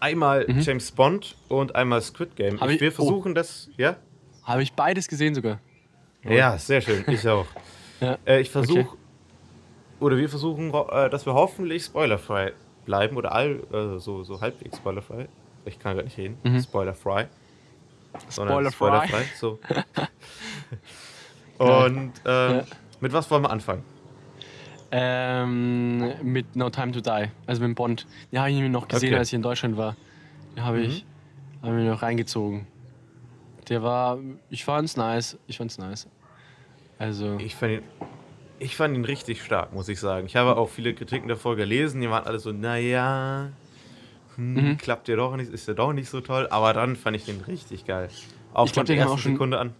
Einmal 0.00 0.46
James 0.60 0.90
Bond 0.90 1.36
und 1.48 1.76
einmal 1.76 2.02
Squid 2.02 2.34
Game. 2.34 2.56
Mhm. 2.56 2.70
Ich, 2.70 2.80
wir 2.80 2.88
oh. 2.88 2.94
versuchen 2.94 3.36
das, 3.36 3.70
ja? 3.76 3.96
Habe 4.42 4.64
ich 4.64 4.72
beides 4.72 5.06
gesehen 5.06 5.34
sogar. 5.36 5.60
Ja, 6.24 6.58
sehr 6.58 6.80
schön. 6.80 7.04
Ich 7.06 7.26
auch. 7.28 7.46
Ja. 8.02 8.18
Äh, 8.26 8.40
ich 8.40 8.50
versuche, 8.50 8.80
Okay. 8.80 8.88
oder 10.00 10.16
wir 10.16 10.28
versuchen, 10.28 10.74
äh, 10.74 11.08
dass 11.08 11.24
wir 11.24 11.34
hoffentlich 11.34 11.84
spoilerfrei 11.84 12.52
bleiben 12.84 13.16
oder 13.16 13.32
all, 13.32 13.60
äh, 13.72 13.98
so, 13.98 14.24
so 14.24 14.40
halbwegs 14.40 14.76
spoilerfrei. 14.78 15.28
Ich 15.64 15.78
kann 15.78 15.96
gar 15.96 16.02
nicht 16.02 16.18
reden. 16.18 16.36
Spoilerfrei. 16.60 17.24
Mhm. 17.24 18.18
Spoilerfrei. 18.30 18.70
spoilerfrei. 18.72 19.24
So. 19.38 19.58
Und 21.58 22.12
ähm, 22.26 22.56
Ja. 22.56 22.64
mit 23.00 23.12
was 23.12 23.30
wollen 23.30 23.42
wir 23.42 23.50
anfangen? 23.50 23.84
Ähm, 24.90 26.12
mit 26.22 26.54
No 26.56 26.68
Time 26.70 26.92
to 26.92 27.00
Die, 27.00 27.30
also 27.46 27.62
mit 27.62 27.74
Bond. 27.76 28.06
Den 28.30 28.40
habe 28.40 28.50
ich 28.50 28.58
mir 28.58 28.68
noch 28.68 28.88
gesehen, 28.88 29.10
Okay. 29.10 29.18
als 29.18 29.28
ich 29.28 29.34
in 29.34 29.42
Deutschland 29.42 29.76
war. 29.76 29.96
Den 30.56 30.64
habe 30.64 30.80
ich, 30.80 31.06
hab 31.62 31.68
ich 31.70 31.74
mir 31.74 31.90
noch 31.90 32.02
reingezogen. 32.02 32.66
Der 33.68 33.82
war, 33.82 34.18
ich 34.50 34.64
fand's 34.64 34.96
nice, 34.96 35.38
ich 35.46 35.56
fand's 35.56 35.78
nice. 35.78 36.08
Also, 37.02 37.36
Ich 37.40 37.56
fand 37.56 37.72
ihn, 37.72 37.82
ich 38.60 38.76
fand 38.76 38.94
ihn 38.96 39.04
richtig 39.04 39.42
stark, 39.42 39.72
muss 39.72 39.88
ich 39.88 39.98
sagen. 39.98 40.26
Ich 40.26 40.36
habe 40.36 40.56
auch 40.56 40.68
viele 40.68 40.94
Kritiken 40.94 41.26
davor 41.28 41.56
gelesen, 41.56 42.00
die 42.00 42.08
waren 42.08 42.24
alle 42.24 42.38
so, 42.38 42.52
naja, 42.52 43.50
hm, 44.36 44.54
Mhm. 44.54 44.78
klappt 44.78 45.08
ja 45.08 45.16
doch 45.16 45.34
nicht, 45.36 45.52
ist 45.52 45.66
ja 45.66 45.74
doch 45.74 45.92
nicht 45.92 46.08
so 46.08 46.20
toll. 46.20 46.46
Aber 46.50 46.72
dann 46.72 46.94
fand 46.94 47.16
ich 47.16 47.24
den 47.24 47.40
richtig 47.40 47.86
geil. 47.86 48.08
Auch 48.54 48.66
Ich 48.66 48.72
glaub, 48.72 48.86
von 48.86 48.94
der 48.94 49.02
haben 49.04 49.08
ersten 49.10 49.18
auch 49.18 49.22
schon- 49.22 49.32
Sekunde 49.32 49.58
an. 49.58 49.74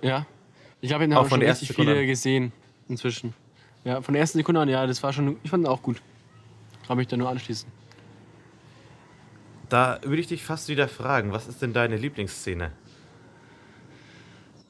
ja. 0.00 0.24
Ich 0.80 0.92
habe 0.92 1.04
ihn 1.04 1.12
Auch 1.14 1.24
auch 1.24 1.28
schon 1.28 1.40
richtig 1.42 1.68
Sekunde 1.68 1.92
viele 1.92 2.02
an. 2.02 2.06
gesehen 2.06 2.52
inzwischen. 2.88 3.34
Ja, 3.84 4.00
von 4.02 4.12
der 4.14 4.20
ersten 4.20 4.38
Sekunde 4.38 4.60
an, 4.62 4.68
ja, 4.70 4.86
das 4.86 5.02
war 5.02 5.12
schon, 5.12 5.36
ich 5.42 5.50
fand 5.50 5.64
ihn 5.64 5.66
auch 5.66 5.82
gut. 5.82 6.00
Kann 6.86 6.96
mich 6.98 7.08
da 7.08 7.16
nur 7.18 7.28
anschließen. 7.28 7.70
Da 9.68 9.98
würde 10.02 10.20
ich 10.20 10.26
dich 10.28 10.42
fast 10.42 10.68
wieder 10.68 10.88
fragen, 10.88 11.32
was 11.32 11.46
ist 11.46 11.60
denn 11.60 11.72
deine 11.74 11.96
Lieblingsszene? 11.98 12.72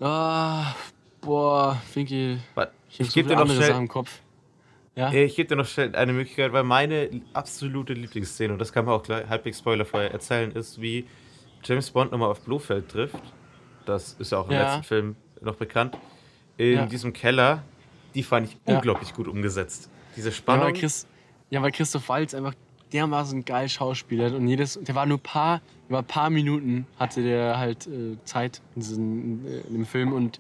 Ah, 0.01 0.75
boah, 1.25 1.81
Finky, 1.90 2.38
Wa- 2.54 2.69
ich 2.88 2.95
habe 2.97 3.04
Ich 3.04 3.09
so 3.11 3.14
gebe 3.14 3.28
dir 3.28 3.37
noch 3.37 3.50
schnell, 3.50 3.71
im 3.76 3.88
Kopf. 3.88 4.21
Ja? 4.97 5.11
äh, 5.12 5.25
ich 5.25 5.35
geb 5.37 5.49
dir 5.49 5.57
noch 5.57 5.66
schnell 5.66 5.95
eine 5.97 6.12
Möglichkeit, 6.12 6.52
weil 6.52 6.62
meine 6.64 7.11
absolute 7.33 7.93
Lieblingsszene, 7.95 8.52
und 8.52 8.59
das 8.59 8.73
kann 8.73 8.85
man 8.85 8.95
auch 8.95 9.02
gleich 9.02 9.28
halbwegs 9.28 9.59
spoilerfrei 9.59 10.07
erzählen, 10.07 10.52
ist, 10.52 10.81
wie 10.81 11.07
James 11.64 11.90
Bond 11.90 12.12
nochmal 12.12 12.31
auf 12.31 12.40
Blofeld 12.43 12.88
trifft, 12.88 13.23
das 13.87 14.14
ist 14.19 14.33
ja 14.33 14.38
auch 14.38 14.47
im 14.49 14.54
Ja. 14.54 14.62
letzten 14.64 14.83
Film 14.85 15.16
noch 15.40 15.57
bekannt, 15.57 15.97
in 16.57 16.75
Ja. 16.75 16.87
diesem 16.87 17.12
Keller, 17.12 17.62
die 18.14 18.23
fand 18.23 18.49
ich 18.49 18.57
Ja. 18.66 18.76
unglaublich 18.76 19.12
gut 19.14 19.26
umgesetzt. 19.28 19.90
Diese 20.16 20.28
Ja, 20.28 20.35
Spannung. 20.35 20.66
weil, 20.66 20.73
Chris, 20.75 21.07
ja, 21.50 21.61
weil 21.62 21.73
Christoph 21.73 22.09
Waltz 22.09 22.35
einfach 22.35 22.54
dermaßen 22.93 23.45
geil 23.45 23.69
Schauspieler 23.69 24.33
und 24.37 24.47
jedes, 24.47 24.78
der 24.81 24.95
war 24.95 25.04
nur 25.07 25.19
paar, 25.19 25.61
über 25.88 25.99
ein 25.99 26.04
paar 26.04 26.31
Minuten 26.31 26.87
hatte 26.99 27.23
der 27.25 27.59
halt 27.59 27.88
äh, 27.88 28.16
Zeit 28.25 28.62
in, 28.76 28.81
diesen, 28.81 29.47
äh, 29.47 29.61
in 29.66 29.73
dem 29.75 29.87
Film 29.87 30.12
und 30.12 30.38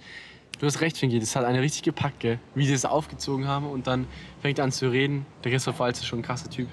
du 0.64 0.68
hast 0.68 0.80
recht, 0.80 0.96
Finki, 0.96 1.18
das 1.18 1.36
hat 1.36 1.44
eine 1.44 1.60
richtig 1.60 1.82
gepackt, 1.82 2.20
gell? 2.20 2.38
wie 2.54 2.66
sie 2.66 2.72
es 2.72 2.84
aufgezogen 2.84 3.46
haben 3.46 3.66
und 3.66 3.86
dann 3.86 4.06
fängt 4.40 4.58
er 4.58 4.64
an 4.64 4.72
zu 4.72 4.90
reden. 4.90 5.26
Der 5.44 5.52
Christoph 5.52 5.78
Waltz 5.78 5.98
ist 6.00 6.06
schon 6.06 6.20
ein 6.20 6.22
krasser 6.22 6.50
Typ. 6.50 6.68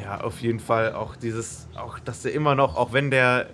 Ja, 0.00 0.20
auf 0.20 0.40
jeden 0.40 0.60
Fall 0.60 0.94
auch 0.94 1.16
dieses, 1.16 1.68
auch 1.74 1.98
dass 1.98 2.22
der 2.22 2.32
immer 2.32 2.54
noch, 2.54 2.76
auch 2.76 2.92
wenn 2.92 3.10
der, 3.10 3.48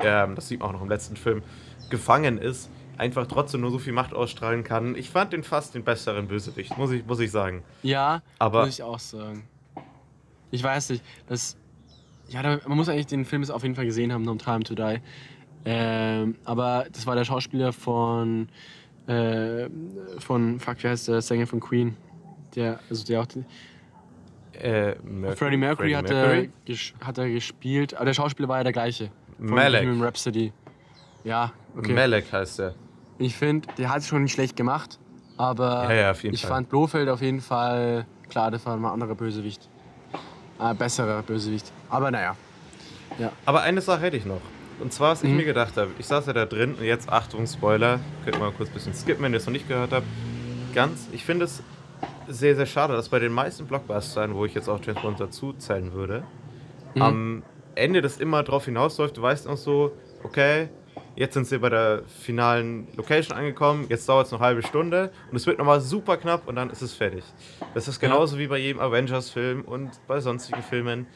ähm, 0.00 0.34
das 0.34 0.48
sieht 0.48 0.60
man 0.60 0.68
auch 0.68 0.72
noch 0.74 0.82
im 0.82 0.88
letzten 0.88 1.16
Film, 1.16 1.42
gefangen 1.90 2.38
ist, 2.38 2.70
einfach 2.98 3.26
trotzdem 3.26 3.62
nur 3.62 3.70
so 3.70 3.78
viel 3.78 3.92
Macht 3.92 4.12
ausstrahlen 4.12 4.62
kann. 4.62 4.94
Ich 4.94 5.08
fand 5.10 5.32
den 5.32 5.42
fast 5.42 5.74
den 5.74 5.84
besseren 5.84 6.28
Bösewicht, 6.28 6.76
muss 6.76 6.90
ich, 6.90 7.06
muss 7.06 7.18
ich 7.20 7.30
sagen. 7.30 7.62
Ja, 7.82 8.22
Aber- 8.38 8.66
muss 8.66 8.74
ich 8.74 8.82
auch 8.82 8.98
sagen. 8.98 9.48
Ich 10.50 10.62
weiß 10.62 10.90
nicht, 10.90 11.04
das. 11.28 11.56
Ja, 12.28 12.42
man 12.42 12.76
muss 12.76 12.88
eigentlich 12.88 13.06
den 13.06 13.24
Film 13.24 13.42
jetzt 13.42 13.50
auf 13.50 13.62
jeden 13.62 13.74
Fall 13.74 13.86
gesehen 13.86 14.12
haben, 14.12 14.22
No 14.22 14.34
Time 14.34 14.60
to 14.60 14.74
Die. 14.74 14.98
Ähm, 15.64 16.36
aber 16.44 16.86
das 16.92 17.06
war 17.06 17.14
der 17.14 17.24
Schauspieler 17.24 17.72
von. 17.72 18.48
Äh, 19.06 19.68
von. 20.18 20.58
Fuck, 20.60 20.82
wie 20.82 20.88
heißt 20.88 21.08
der 21.08 21.20
Sänger 21.20 21.46
von 21.46 21.60
Queen? 21.60 21.96
Der, 22.54 22.80
also 22.88 23.04
der 23.04 23.20
auch. 23.20 23.26
Äh, 24.54 24.94
Mer 25.02 25.36
Freddie 25.36 25.56
Mercury, 25.56 25.92
Freddie 25.92 25.96
hat, 25.96 26.08
Mercury? 26.10 26.50
Er, 26.66 27.06
hat 27.06 27.18
er 27.18 27.28
gespielt. 27.30 27.94
Aber 27.94 28.04
der 28.04 28.14
Schauspieler 28.14 28.48
war 28.48 28.58
ja 28.58 28.64
der 28.64 28.72
gleiche. 28.72 29.10
Von 29.38 29.54
Malek. 29.54 29.82
Bohemian 29.82 30.02
Rhapsody. 30.04 30.52
Ja, 31.24 31.52
okay. 31.76 31.92
Malek 31.94 32.32
heißt 32.32 32.60
er. 32.60 32.74
Ich 33.18 33.36
finde, 33.36 33.68
der 33.76 33.90
hat 33.90 33.98
es 33.98 34.08
schon 34.08 34.22
nicht 34.22 34.32
schlecht 34.32 34.56
gemacht. 34.56 34.98
Aber 35.36 35.84
Ja, 35.84 35.92
ja, 35.92 36.10
auf 36.10 36.22
jeden 36.22 36.34
ich 36.34 36.42
Fall. 36.42 36.50
fand 36.50 36.68
Blofeld 36.68 37.08
auf 37.08 37.22
jeden 37.22 37.40
Fall, 37.40 38.06
klar, 38.28 38.50
das 38.50 38.64
war 38.66 38.76
mal 38.76 38.88
ein 38.88 38.94
anderer 38.94 39.14
Bösewicht. 39.14 39.68
Ein 40.58 40.76
besserer 40.76 41.22
Bösewicht. 41.22 41.72
Aber 41.88 42.10
naja. 42.10 42.36
Aber 43.46 43.62
eine 43.62 43.80
Sache 43.80 44.02
hätte 44.02 44.16
ich 44.18 44.26
noch. 44.26 44.40
Und 44.80 44.92
zwar, 44.92 45.12
was 45.12 45.22
ich 45.22 45.30
Mhm. 45.30 45.36
mir 45.36 45.44
gedacht 45.44 45.76
habe. 45.76 45.90
Ich 45.98 46.06
saß 46.06 46.26
ja 46.26 46.32
da 46.32 46.46
drin 46.46 46.74
und 46.74 46.84
jetzt, 46.84 47.08
Achtung, 47.10 47.46
Spoiler. 47.46 48.00
Könnt 48.24 48.36
ihr 48.36 48.40
mal 48.40 48.50
kurz 48.52 48.68
ein 48.70 48.74
bisschen 48.74 48.94
skippen, 48.94 49.22
wenn 49.24 49.32
ihr 49.32 49.36
es 49.38 49.46
noch 49.46 49.52
nicht 49.52 49.68
gehört 49.68 49.92
habt. 49.92 50.06
Ganz, 50.74 51.08
ich 51.12 51.24
finde 51.24 51.44
es 51.44 51.62
sehr, 52.28 52.54
sehr 52.56 52.66
schade, 52.66 52.94
dass 52.94 53.08
bei 53.08 53.18
den 53.18 53.32
meisten 53.32 53.66
Blockbustern, 53.66 54.34
wo 54.34 54.44
ich 54.44 54.54
jetzt 54.54 54.68
auch 54.68 54.80
Bond 54.80 55.20
dazu 55.20 55.52
zählen 55.54 55.92
würde, 55.92 56.22
Mhm. 56.94 57.02
am 57.02 57.42
Ende 57.74 58.02
das 58.02 58.18
immer 58.18 58.42
drauf 58.42 58.64
hinausläuft. 58.64 59.16
Du 59.16 59.22
weißt 59.22 59.48
auch 59.48 59.56
so, 59.56 59.92
okay, 60.24 60.68
jetzt 61.16 61.34
sind 61.34 61.46
sie 61.46 61.58
bei 61.58 61.68
der 61.68 62.02
finalen 62.06 62.88
Location 62.96 63.36
angekommen, 63.36 63.86
jetzt 63.88 64.08
dauert 64.08 64.26
es 64.26 64.32
noch 64.32 64.40
eine 64.40 64.48
halbe 64.48 64.62
Stunde 64.62 65.10
und 65.30 65.36
es 65.36 65.46
wird 65.46 65.58
nochmal 65.58 65.80
super 65.80 66.16
knapp 66.16 66.48
und 66.48 66.56
dann 66.56 66.70
ist 66.70 66.82
es 66.82 66.94
fertig. 66.94 67.24
Das 67.74 67.88
ist 67.88 68.00
Ja. 68.02 68.08
genauso 68.08 68.38
wie 68.38 68.46
bei 68.46 68.58
jedem 68.58 68.80
Avengers-Film 68.80 69.62
und 69.62 69.90
bei 70.06 70.20
sonstigen 70.20 70.62
Filmen. 70.62 71.06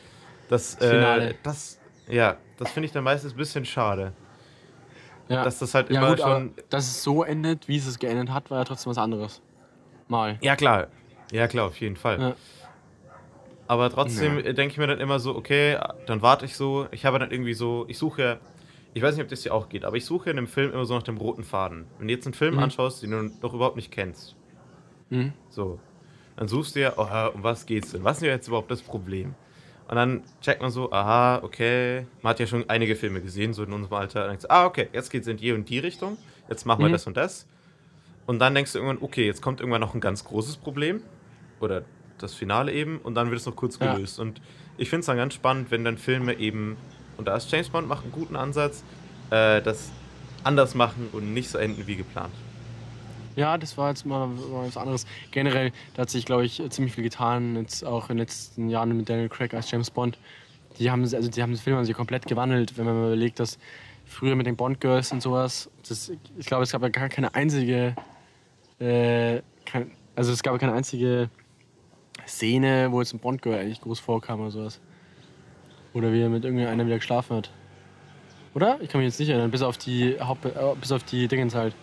Das, 0.48 0.76
Das 0.76 0.88
Finale. 0.88 1.30
äh, 1.30 1.34
das, 1.42 1.78
ja, 2.08 2.36
das 2.58 2.70
finde 2.70 2.86
ich 2.86 2.92
dann 2.92 3.04
meistens 3.04 3.32
ein 3.32 3.36
bisschen 3.36 3.64
schade. 3.64 4.12
Ja, 5.28 5.42
Dass 5.42 5.58
das 5.58 5.74
halt 5.74 5.90
ja 5.90 6.00
immer 6.00 6.10
gut, 6.10 6.20
aber 6.20 6.34
schon. 6.36 6.54
dass 6.68 6.84
es 6.86 7.02
so 7.02 7.24
endet, 7.24 7.66
wie 7.66 7.76
es 7.78 7.86
es 7.86 7.98
geendet 7.98 8.30
hat, 8.30 8.50
war 8.50 8.58
ja 8.58 8.64
trotzdem 8.64 8.90
was 8.90 8.98
anderes. 8.98 9.40
Mal. 10.08 10.36
Ja, 10.42 10.54
klar. 10.54 10.88
Ja, 11.32 11.48
klar, 11.48 11.66
auf 11.66 11.80
jeden 11.80 11.96
Fall. 11.96 12.20
Ja. 12.20 12.34
Aber 13.66 13.88
trotzdem 13.88 14.36
Ja. 14.44 14.52
denke 14.52 14.72
ich 14.72 14.78
mir 14.78 14.86
dann 14.86 15.00
immer 15.00 15.18
so, 15.18 15.34
okay, 15.34 15.78
dann 16.06 16.20
warte 16.20 16.44
ich 16.44 16.54
so. 16.56 16.86
Ich 16.90 17.06
habe 17.06 17.18
dann 17.18 17.30
irgendwie 17.30 17.54
so, 17.54 17.86
ich 17.88 17.96
suche, 17.96 18.38
ich 18.92 19.02
weiß 19.02 19.14
nicht, 19.16 19.24
ob 19.24 19.30
das 19.30 19.40
dir 19.40 19.54
auch 19.54 19.70
geht, 19.70 19.86
aber 19.86 19.96
ich 19.96 20.04
suche 20.04 20.30
in 20.30 20.36
einem 20.36 20.46
Film 20.46 20.72
immer 20.72 20.84
so 20.84 20.94
nach 20.94 21.02
dem 21.02 21.16
roten 21.16 21.42
Faden. 21.44 21.86
Wenn 21.98 22.08
du 22.08 22.14
jetzt 22.14 22.26
einen 22.26 22.34
Film 22.34 22.56
Mhm. 22.56 22.60
anschaust, 22.64 23.02
den 23.02 23.10
du 23.12 23.22
noch 23.40 23.54
überhaupt 23.54 23.76
nicht 23.76 23.90
kennst, 23.90 24.36
Mhm. 25.08 25.32
so, 25.50 25.78
dann 26.36 26.48
suchst 26.48 26.76
du 26.76 26.80
ja, 26.80 26.92
oh, 26.98 27.34
um 27.34 27.42
was 27.42 27.64
geht's 27.64 27.92
denn? 27.92 28.04
Was 28.04 28.18
ist 28.18 28.22
denn 28.22 28.28
jetzt 28.30 28.48
überhaupt 28.48 28.70
das 28.70 28.82
Problem? 28.82 29.34
Und 29.88 29.96
dann 29.96 30.22
checkt 30.40 30.62
man 30.62 30.70
so, 30.70 30.90
aha, 30.92 31.40
okay, 31.42 32.06
man 32.22 32.30
hat 32.30 32.40
ja 32.40 32.46
schon 32.46 32.68
einige 32.70 32.96
Filme 32.96 33.20
gesehen, 33.20 33.52
so 33.52 33.64
in 33.64 33.72
unserem 33.72 33.94
Alter. 33.96 34.30
Und 34.30 34.42
du, 34.42 34.50
ah, 34.50 34.64
okay, 34.64 34.88
jetzt 34.92 35.10
geht's 35.10 35.26
in 35.26 35.36
die 35.36 35.52
und 35.52 35.68
die 35.68 35.78
Richtung, 35.78 36.16
jetzt 36.48 36.64
machen 36.64 36.80
wir 36.80 36.88
Mhm. 36.88 36.92
das 36.92 37.06
und 37.06 37.16
das. 37.16 37.46
Und 38.26 38.38
dann 38.38 38.54
denkst 38.54 38.72
du 38.72 38.78
irgendwann, 38.78 39.02
okay, 39.04 39.26
jetzt 39.26 39.42
kommt 39.42 39.60
irgendwann 39.60 39.82
noch 39.82 39.94
ein 39.94 40.00
ganz 40.00 40.24
großes 40.24 40.56
Problem. 40.56 41.02
Oder 41.60 41.82
das 42.18 42.32
Finale 42.34 42.72
eben. 42.72 42.98
Und 42.98 43.14
dann 43.14 43.28
wird 43.30 43.40
es 43.40 43.46
noch 43.46 43.56
kurz 43.56 43.78
Ja. 43.78 43.92
gelöst. 43.92 44.18
Und 44.18 44.40
ich 44.78 44.88
finde 44.88 45.00
es 45.00 45.06
dann 45.06 45.18
ganz 45.18 45.34
spannend, 45.34 45.70
wenn 45.70 45.84
dann 45.84 45.98
Filme 45.98 46.32
eben, 46.38 46.76
und 47.18 47.28
da 47.28 47.36
ist 47.36 47.52
James 47.52 47.68
Bond, 47.68 47.86
macht 47.86 48.04
einen 48.04 48.12
guten 48.12 48.36
Ansatz, 48.36 48.82
äh, 49.30 49.60
das 49.60 49.90
anders 50.44 50.74
machen 50.74 51.08
und 51.12 51.34
nicht 51.34 51.50
so 51.50 51.58
enden 51.58 51.86
wie 51.86 51.96
geplant. 51.96 52.32
Ja, 53.36 53.58
das 53.58 53.76
war 53.76 53.90
jetzt 53.90 54.06
mal, 54.06 54.28
was 54.50 54.76
anderes. 54.76 55.06
Generell, 55.30 55.72
da 55.94 56.02
hat 56.02 56.10
sich, 56.10 56.24
glaube 56.24 56.44
ich, 56.44 56.62
ziemlich 56.70 56.94
viel 56.94 57.04
getan, 57.04 57.56
jetzt 57.56 57.84
auch 57.84 58.04
in 58.04 58.16
den 58.16 58.18
letzten 58.18 58.68
Jahren 58.68 58.96
mit 58.96 59.08
Daniel 59.08 59.28
Craig 59.28 59.54
als 59.54 59.70
James 59.70 59.90
Bond. 59.90 60.18
Die 60.78 60.90
haben, 60.90 61.02
also 61.02 61.28
die 61.30 61.42
haben 61.42 61.52
den 61.52 61.58
Film 61.58 61.84
sich 61.84 61.94
komplett 61.94 62.26
gewandelt, 62.26 62.76
wenn 62.78 62.84
man 62.84 62.94
mal 62.94 63.06
überlegt, 63.06 63.40
dass 63.40 63.58
früher 64.04 64.36
mit 64.36 64.46
den 64.46 64.56
Bond-Girls 64.56 65.12
und 65.12 65.22
sowas, 65.22 65.70
das, 65.88 66.12
ich 66.38 66.46
glaube, 66.46 66.62
es 66.62 66.72
gab 66.72 66.82
ja 66.82 66.88
gar 66.88 67.08
keine 67.08 67.34
einzige, 67.34 67.94
äh, 68.78 69.40
kein, 69.64 69.90
also 70.14 70.32
es 70.32 70.42
gab 70.42 70.58
keine 70.58 70.72
einzige 70.72 71.30
Szene, 72.26 72.88
wo 72.90 73.00
jetzt 73.00 73.12
ein 73.12 73.18
Bond-Girl 73.18 73.58
eigentlich 73.58 73.80
groß 73.80 74.00
vorkam 74.00 74.40
oder 74.40 74.50
sowas. 74.50 74.80
Oder 75.92 76.12
wie 76.12 76.22
er 76.22 76.28
mit 76.28 76.44
irgendeiner 76.44 76.86
wieder 76.86 76.96
geschlafen 76.96 77.36
hat. 77.36 77.50
Oder? 78.54 78.78
Ich 78.80 78.88
kann 78.88 79.00
mich 79.00 79.08
jetzt 79.08 79.18
nicht 79.18 79.28
erinnern, 79.28 79.50
bis 79.50 79.62
auf 79.62 79.76
die 79.78 80.20
Haupt 80.20 80.44
äh, 80.44 80.50
bis 80.80 80.92
auf 80.92 81.02
die 81.02 81.28
Dingens 81.28 81.54
halt. 81.54 81.74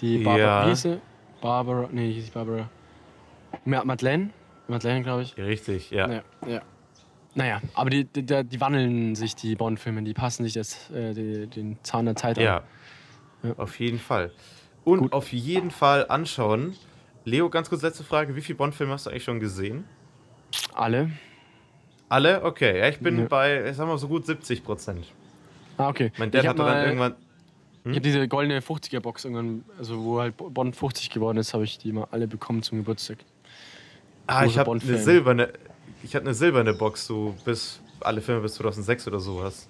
Die 0.00 0.18
Barbara. 0.18 0.64
Ja. 0.64 0.70
Wie 0.70 0.74
sie? 0.74 1.00
Barbara. 1.40 1.88
Nee, 1.92 2.12
hieß 2.12 2.24
nicht 2.24 2.34
Barbara. 2.34 2.68
Ma 3.64 3.84
Madeleine? 3.84 4.30
Madeleine, 4.68 5.02
glaube 5.02 5.22
ich. 5.22 5.36
Richtig, 5.36 5.90
ja. 5.90 6.10
Ja, 6.10 6.22
ja. 6.46 6.62
Naja, 7.34 7.60
aber 7.74 7.90
die, 7.90 8.04
die, 8.04 8.22
die 8.44 8.60
wandeln 8.60 9.14
sich, 9.16 9.34
die 9.34 9.56
Bond-Filme, 9.56 10.02
die 10.04 10.14
passen 10.14 10.44
sich 10.44 10.52
das, 10.54 10.90
äh, 10.90 11.12
die, 11.14 11.46
den 11.48 11.78
Zahn 11.82 12.04
der 12.06 12.14
Zeit 12.16 12.38
an. 12.38 12.44
Ja, 12.44 12.62
Ja. 13.42 13.52
auf 13.56 13.78
jeden 13.80 13.98
Fall. 13.98 14.30
Und 14.84 15.00
Gut. 15.00 15.12
auf 15.12 15.32
jeden 15.32 15.70
Fall 15.70 16.06
anschauen. 16.08 16.74
Leo, 17.24 17.48
ganz 17.50 17.68
kurz 17.70 17.82
letzte 17.82 18.04
Frage. 18.04 18.36
Wie 18.36 18.40
viele 18.40 18.56
Bond-Filme 18.58 18.92
hast 18.92 19.06
du 19.06 19.10
eigentlich 19.10 19.24
schon 19.24 19.40
gesehen? 19.40 19.84
Alle? 20.74 21.10
Alle? 22.08 22.44
Okay, 22.44 22.78
ja, 22.78 22.88
ich 22.88 23.00
bin 23.00 23.18
Ja. 23.18 23.26
bei, 23.26 23.64
ich 23.70 23.76
sag 23.76 23.86
mal, 23.88 23.98
so 23.98 24.06
gut 24.08 24.26
70 24.26 24.62
Prozent. 24.62 25.06
Ah, 25.76 25.88
okay. 25.88 26.12
Mein 26.18 26.30
Dad 26.30 26.42
ich 26.42 26.48
hatte 26.48 26.62
dann 26.62 26.84
irgendwann. 26.86 27.14
Ich 27.84 27.90
habe 27.90 28.00
diese 28.00 28.26
goldene 28.28 28.60
50er-Box 28.60 29.24
irgendwann, 29.24 29.64
also 29.78 30.02
wo 30.02 30.20
halt 30.20 30.34
Bond 30.36 30.74
50 30.74 31.10
geworden 31.10 31.36
ist, 31.38 31.52
habe 31.52 31.64
ich 31.64 31.76
die 31.78 31.92
mal 31.92 32.06
alle 32.10 32.26
bekommen 32.26 32.62
zum 32.62 32.78
Geburtstag. 32.78 33.18
Ah, 34.26 34.46
ich 34.46 34.56
habe 34.56 34.70
eine 34.72 34.98
silberne, 34.98 35.52
ich 36.02 36.14
hatte 36.14 36.24
eine 36.24 36.34
silberne 36.34 36.72
Box, 36.72 37.06
so 37.06 37.34
bis 37.44 37.80
alle 38.00 38.22
Filme 38.22 38.40
bis 38.40 38.54
2006 38.54 39.06
oder 39.08 39.20
sowas. 39.20 39.68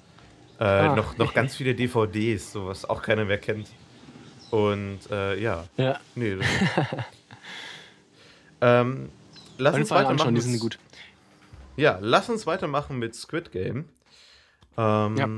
Äh, 0.60 0.64
Ah. 0.64 0.94
noch, 0.94 1.18
noch 1.18 1.34
ganz 1.34 1.56
viele 1.56 1.74
DVDs, 1.74 2.52
so 2.52 2.66
was 2.66 2.84
auch 2.88 3.02
keiner 3.02 3.24
mehr 3.24 3.38
kennt. 3.38 3.68
Und 4.52 5.00
äh, 5.10 5.40
ja, 5.40 5.64
Ja, 5.76 5.98
nee. 6.14 6.36
Das 6.36 6.46
ähm, 8.60 9.08
lass 9.58 9.74
uns 9.74 9.90
weitermachen. 9.90 10.34
die 10.36 10.40
sind 10.40 10.60
gut. 10.60 10.78
Ja, 11.76 11.98
lass 12.00 12.28
uns 12.30 12.46
weitermachen 12.46 12.98
mit 13.00 13.16
Squid 13.16 13.50
Game. 13.50 13.86
Ähm, 14.76 15.16
Ja. 15.16 15.28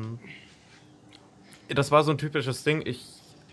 Das 1.69 1.91
war 1.91 2.05
so 2.05 2.11
ein 2.13 2.19
typisches 2.19 2.63
Ding. 2.65 2.83
Ich 2.85 3.05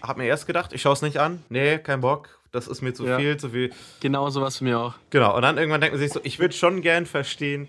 habe 0.02 0.20
mir 0.22 0.28
erst 0.28 0.48
gedacht, 0.48 0.74
ich 0.74 0.82
schaue 0.82 0.94
es 0.94 1.02
nicht 1.02 1.18
an. 1.18 1.44
Nee, 1.50 1.78
kein 1.80 2.02
Bock. 2.02 2.40
Das 2.52 2.68
ist 2.68 2.82
mir 2.82 2.94
zu 2.94 3.08
Ja. 3.08 3.18
viel, 3.18 3.38
zu 3.38 3.50
viel. 3.50 3.72
Genau 4.00 4.30
sowas 4.30 4.58
für 4.58 4.64
mich 4.66 4.76
auch. 4.76 4.94
Genau. 5.10 5.36
Und 5.36 5.42
dann 5.42 5.58
irgendwann 5.58 5.82
denkt 5.82 5.96
man 5.96 6.00
sich 6.02 6.12
so, 6.14 6.20
ich 6.24 6.38
würde 6.40 6.54
schon 6.54 6.82
gern 6.82 7.06
verstehen, 7.08 7.68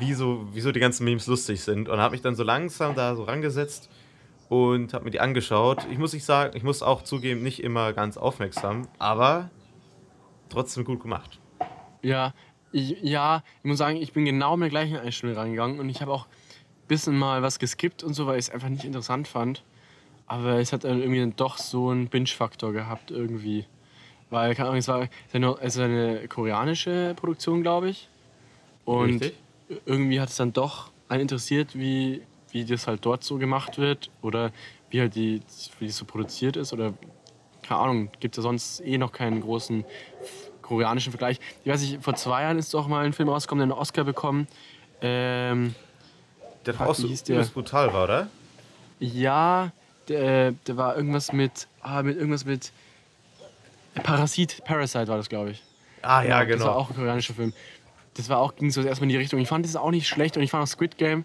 wieso, 0.00 0.46
wieso 0.52 0.70
die 0.72 0.80
ganzen 0.80 1.04
Memes 1.04 1.26
lustig 1.26 1.62
sind. 1.62 1.88
Und 1.88 1.98
habe 1.98 2.12
mich 2.12 2.20
dann 2.20 2.34
so 2.34 2.42
langsam 2.42 2.94
da 2.94 3.14
so 3.16 3.24
rangesetzt 3.24 3.88
und 4.50 4.92
habe 4.92 5.04
mir 5.06 5.10
die 5.12 5.20
angeschaut. 5.20 5.86
Ich 5.90 5.96
muss 5.98 6.12
nicht 6.12 6.24
sagen, 6.24 6.54
ich 6.56 6.62
muss 6.62 6.82
auch 6.82 7.02
zugeben, 7.02 7.42
nicht 7.42 7.62
immer 7.62 7.92
ganz 7.94 8.16
aufmerksam, 8.18 8.88
aber 8.98 9.50
trotzdem 10.50 10.84
gut 10.84 11.00
gemacht. 11.02 11.38
Ja, 12.02 12.34
ich, 12.72 12.96
ja, 13.02 13.42
ich 13.62 13.64
muss 13.68 13.78
sagen, 13.78 13.96
ich 13.96 14.12
bin 14.12 14.24
genau 14.26 14.56
mit 14.56 14.66
der 14.66 14.70
gleichen 14.70 14.96
Einstellung 14.98 15.36
rangegangen 15.36 15.80
und 15.80 15.88
ich 15.88 16.02
habe 16.02 16.12
auch 16.12 16.26
ein 16.26 16.86
bisschen 16.88 17.16
mal 17.16 17.40
was 17.42 17.58
geskippt 17.58 18.02
und 18.04 18.12
so, 18.14 18.26
weil 18.26 18.38
ich 18.38 18.46
es 18.46 18.50
einfach 18.50 18.68
nicht 18.68 18.84
interessant 18.84 19.26
fand. 19.28 19.64
Aber 20.28 20.58
es 20.60 20.72
hat 20.72 20.84
dann 20.84 21.00
irgendwie 21.00 21.20
dann 21.20 21.34
doch 21.36 21.56
so 21.56 21.88
einen 21.88 22.08
Binge-Faktor 22.08 22.72
gehabt 22.72 23.10
irgendwie. 23.10 23.64
Weil, 24.30 24.54
keine 24.54 24.68
Ahnung, 24.68 24.78
es 24.78 24.88
war 24.88 25.08
es 25.60 25.74
ist 25.74 25.80
eine, 25.80 26.28
koreanische 26.28 27.14
Produktion, 27.16 27.62
glaube 27.62 27.88
ich. 27.88 28.08
Und 28.84 29.22
Richtig. 29.22 29.32
irgendwie 29.86 30.20
hat 30.20 30.28
es 30.28 30.36
dann 30.36 30.52
doch 30.52 30.90
einen 31.08 31.22
interessiert, 31.22 31.74
wie, 31.78 32.22
wie 32.50 32.64
das 32.64 32.86
halt 32.86 33.04
dort 33.06 33.24
so 33.24 33.38
gemacht 33.38 33.78
wird 33.78 34.10
oder 34.20 34.52
wie 34.90 35.00
halt 35.00 35.14
die, 35.14 35.40
wie 35.78 35.86
das 35.86 35.96
so 35.96 36.04
produziert 36.04 36.56
ist 36.56 36.72
oder 36.72 36.92
keine 37.62 37.80
Ahnung, 37.80 38.10
gibt 38.20 38.34
es 38.34 38.38
ja 38.38 38.42
sonst 38.42 38.80
eh 38.80 38.96
noch 38.96 39.12
keinen 39.12 39.40
großen 39.40 39.84
koreanischen 40.62 41.12
Vergleich. 41.12 41.38
Ich 41.64 41.70
weiß 41.70 41.80
nicht, 41.82 42.02
vor 42.02 42.14
zwei 42.14 42.42
Jahren 42.42 42.58
ist 42.58 42.72
doch 42.72 42.88
mal 42.88 43.04
ein 43.04 43.12
Film 43.12 43.28
rausgekommen, 43.28 43.66
der 43.66 43.74
einen 43.74 43.80
Oscar 43.80 44.04
bekommen. 44.04 44.46
Ähm, 45.00 45.74
Der 46.64 46.74
Fuck, 46.74 46.86
auch 46.88 46.94
so 46.94 47.08
der? 47.08 47.44
brutal 47.44 47.92
war, 47.92 48.04
oder? 48.04 48.28
Ja, 49.00 49.72
der, 50.08 50.52
der 50.52 50.76
war 50.76 50.96
irgendwas 50.96 51.32
mit, 51.32 51.66
ah, 51.82 52.02
mit 52.02 52.16
irgendwas 52.16 52.44
mit 52.44 52.72
Parasit, 54.02 54.62
Parasite 54.64 55.08
war 55.08 55.16
das, 55.16 55.28
glaube 55.28 55.50
ich. 55.50 55.62
Ah 56.02 56.22
ja, 56.22 56.28
Das 56.28 56.38
war 56.38 56.46
genau. 56.46 56.70
auch 56.70 56.90
ein 56.90 56.96
koreanischer 56.96 57.34
Film. 57.34 57.52
Das 58.14 58.28
war 58.28 58.38
auch, 58.38 58.54
ging 58.56 58.70
so 58.70 58.82
erstmal 58.82 59.04
in 59.04 59.10
die 59.10 59.16
Richtung. 59.16 59.40
Ich 59.40 59.48
fand 59.48 59.64
das 59.64 59.76
auch 59.76 59.90
nicht 59.90 60.08
schlecht 60.08 60.36
und 60.36 60.42
ich 60.42 60.50
fand 60.50 60.62
auch 60.62 60.68
Squid 60.68 60.98
Game 60.98 61.24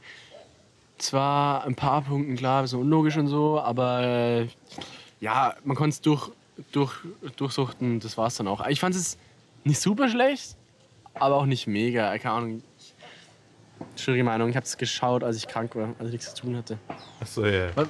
zwar 0.97 1.65
ein 1.65 1.75
paar 1.75 2.01
Punkten 2.01 2.35
klar, 2.35 2.59
ein 2.59 2.63
bisschen 2.63 2.79
unlogisch 2.79 3.17
und 3.17 3.27
so, 3.27 3.59
aber 3.59 4.01
äh, 4.01 4.47
ja, 5.19 5.55
man 5.63 5.75
konnte 5.75 5.93
es 5.95 6.01
durch, 6.01 6.29
durch, 6.71 6.93
durchsuchten, 7.35 7.99
das 7.99 8.17
war 8.17 8.27
es 8.27 8.35
dann 8.35 8.47
auch. 8.47 8.65
Ich 8.67 8.79
fand 8.79 8.95
es 8.95 9.17
nicht 9.63 9.81
super 9.81 10.07
schlecht, 10.09 10.55
aber 11.15 11.35
auch 11.35 11.45
nicht 11.45 11.67
mega. 11.67 12.17
Keine 12.17 12.35
Ahnung. 12.35 12.63
Schwierige 13.95 14.23
Meinung. 14.23 14.49
Ich 14.49 14.55
habe 14.55 14.65
es 14.65 14.77
geschaut, 14.77 15.23
als 15.23 15.37
ich 15.37 15.47
krank 15.47 15.75
war, 15.75 15.89
als 15.99 16.07
ich 16.07 16.13
nichts 16.13 16.33
zu 16.33 16.43
tun 16.43 16.55
hatte. 16.55 16.77
Achso, 17.19 17.45
ja. 17.45 17.69
Was, 17.75 17.87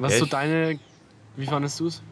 was 0.00 0.14
Ja, 0.14 0.18
so 0.18 0.26
deine. 0.26 0.78
Wie 1.36 1.46
fandest 1.46 1.78
du 1.78 1.86
es? 1.86 2.02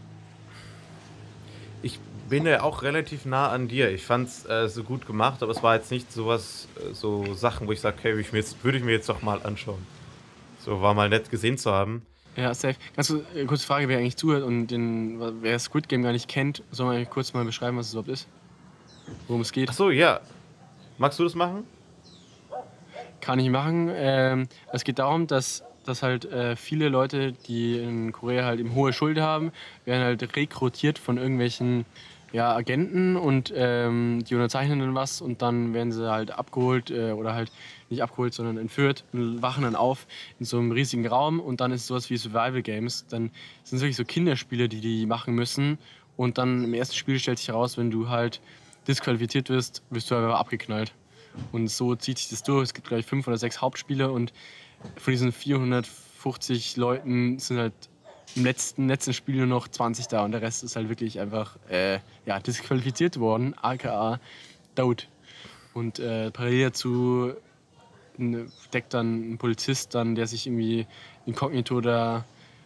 Ich 1.83 1.99
bin 2.29 2.47
ja 2.47 2.63
auch 2.63 2.83
relativ 2.83 3.25
nah 3.25 3.49
an 3.49 3.69
dir. 3.69 3.91
Ich 3.91 4.05
fand 4.05 4.29
es 4.29 4.47
äh, 4.47 4.69
so 4.69 4.85
gut 4.85 5.07
gemacht, 5.07 5.43
aber 5.43 5.53
es 5.53 5.63
war 5.63 5.75
jetzt 5.75 5.91
nicht 5.91 6.13
sowas, 6.13 6.69
äh, 6.77 6.95
so 6.95 7.35
Sachen, 7.35 7.67
wo 7.67 7.73
ich 7.73 7.81
sage, 7.81 7.97
okay, 7.99 8.19
ich 8.21 8.33
jetzt, 8.33 8.63
würde 8.63 8.79
ich 8.79 8.85
mir 8.85 8.93
jetzt 8.93 9.09
doch 9.09 9.23
mal 9.23 9.43
anschauen. 9.43 9.85
So 10.61 10.81
war 10.83 10.95
mal 10.95 11.09
nett 11.09 11.31
gesehen 11.31 11.59
zu 11.59 11.73
haben. 11.73 12.03
Ja, 12.37 12.55
safe. 12.55 12.77
Ganz 12.95 13.11
äh, 13.11 13.45
kurze 13.47 13.67
Frage, 13.67 13.89
wer 13.89 13.99
eigentlich 13.99 14.17
zuhört 14.17 14.45
und 14.45 14.69
den, 14.69 15.43
wer 15.43 15.59
Squid 15.59 15.89
Game 15.89 16.03
gar 16.03 16.13
nicht 16.13 16.29
kennt, 16.29 16.63
soll 16.71 16.87
man 16.87 17.11
kurz 17.11 17.33
mal 17.33 17.45
beschreiben, 17.45 17.77
was 17.77 17.87
es 17.87 17.93
überhaupt 17.95 18.11
ist? 18.11 18.29
Worum 19.27 19.41
es 19.41 19.51
geht? 19.51 19.69
Achso, 19.69 19.91
ja. 19.91 20.21
Magst 20.99 21.19
du 21.19 21.25
das 21.25 21.35
machen? 21.35 21.65
Kann 23.21 23.39
ich 23.39 23.51
machen. 23.51 23.91
Ähm, 23.93 24.49
es 24.73 24.85
geht 24.85 24.99
darum, 24.99 25.27
dass, 25.27 25.65
dass 25.89 26.03
halt 26.03 26.25
äh, 26.27 26.57
viele 26.57 26.89
Leute, 26.89 27.33
die 27.33 27.79
in 27.79 28.13
Korea 28.13 28.45
halt 28.45 28.61
eben 28.61 28.75
hohe 28.75 28.93
Schulden 28.93 29.23
haben, 29.23 29.53
werden 29.85 30.03
halt 30.05 30.37
rekrutiert 30.37 30.99
von 30.99 31.19
irgendwelchen 31.19 31.85
ja, 32.33 32.55
Agenten 32.55 33.17
und 33.17 33.53
ähm, 33.57 34.23
die 34.29 34.35
unterzeichnen 34.35 34.81
dann 34.81 34.95
was 34.95 35.21
und 35.21 35.41
dann 35.41 35.73
werden 35.73 35.93
sie 35.93 36.11
halt 36.11 36.31
abgeholt 36.31 36.91
äh, 36.91 37.13
oder 37.13 37.35
halt 37.35 37.51
nicht 37.89 38.03
abgeholt, 38.03 38.35
sondern 38.35 38.59
entführt 38.59 39.05
und 39.13 39.41
wachen 39.41 39.65
dann 39.65 39.75
auf 39.75 40.07
in 40.39 40.45
so 40.45 40.59
einem 40.59 40.73
riesigen 40.73 41.07
Raum 41.07 41.41
und 41.41 41.61
dann 41.61 41.73
ist 41.73 41.87
sowas 41.87 42.11
wie 42.11 42.19
Survival 42.19 42.61
Games. 42.63 43.07
Dann 43.09 43.31
sind 43.65 43.77
es 43.77 43.83
wirklich 43.83 43.97
so 43.97 44.05
Kinderspiele, 44.05 44.69
die 44.69 44.81
die 44.81 45.07
machen 45.07 45.35
müssen 45.35 45.79
und 46.17 46.37
dann 46.37 46.65
im 46.65 46.75
ersten 46.75 46.97
Spiel 46.97 47.19
stellt 47.19 47.39
sich 47.39 47.49
heraus, 47.49 47.79
wenn 47.79 47.91
du 47.91 48.09
halt 48.09 48.41
disqualifiziert 48.87 49.49
wirst, 49.49 49.83
wirst 49.91 50.11
du 50.11 50.17
einfach 50.17 50.39
abgeknallt. 50.39 50.93
Und 51.53 51.69
so 51.69 51.95
zieht 51.95 52.19
sich 52.19 52.29
das 52.29 52.43
durch. 52.43 52.65
Es 52.65 52.75
gibt 52.75 52.89
gleich 52.89 53.07
fünf 53.07 53.29
oder 53.29 53.39
sechs 53.39 53.61
Hauptspiele 53.61 54.11
und 54.11 54.33
von 54.97 55.11
diesen 55.11 55.33
450 55.33 56.77
Leuten 56.77 57.39
sind 57.39 57.59
halt 57.59 57.75
im 58.37 58.45
letzten, 58.45 58.89
letzten 58.89 59.13
Spiel 59.13 59.37
nur 59.37 59.47
noch 59.47 59.69
20 59.69 60.09
da 60.09 60.25
und 60.25 60.33
der 60.33 60.43
Rest 60.43 60.63
ist 60.63 60.77
halt 60.77 60.89
wirklich 60.89 61.21
einfach 61.21 61.57
äh, 61.71 61.99
ja, 62.27 62.39
disqualifiziert 62.41 63.19
worden, 63.19 63.55
aka 63.61 64.21
Daud. 64.75 65.09
Und 65.75 65.99
äh, 65.99 66.31
parallel 66.31 66.65
dazu 66.65 67.33
deckt 68.73 68.95
dann 68.95 69.33
ein 69.33 69.39
Polizist 69.39 69.95
dann, 69.95 70.15
der 70.15 70.27
sich 70.27 70.47
irgendwie 70.47 70.87
inkognito 71.25 71.81
da 71.81 72.25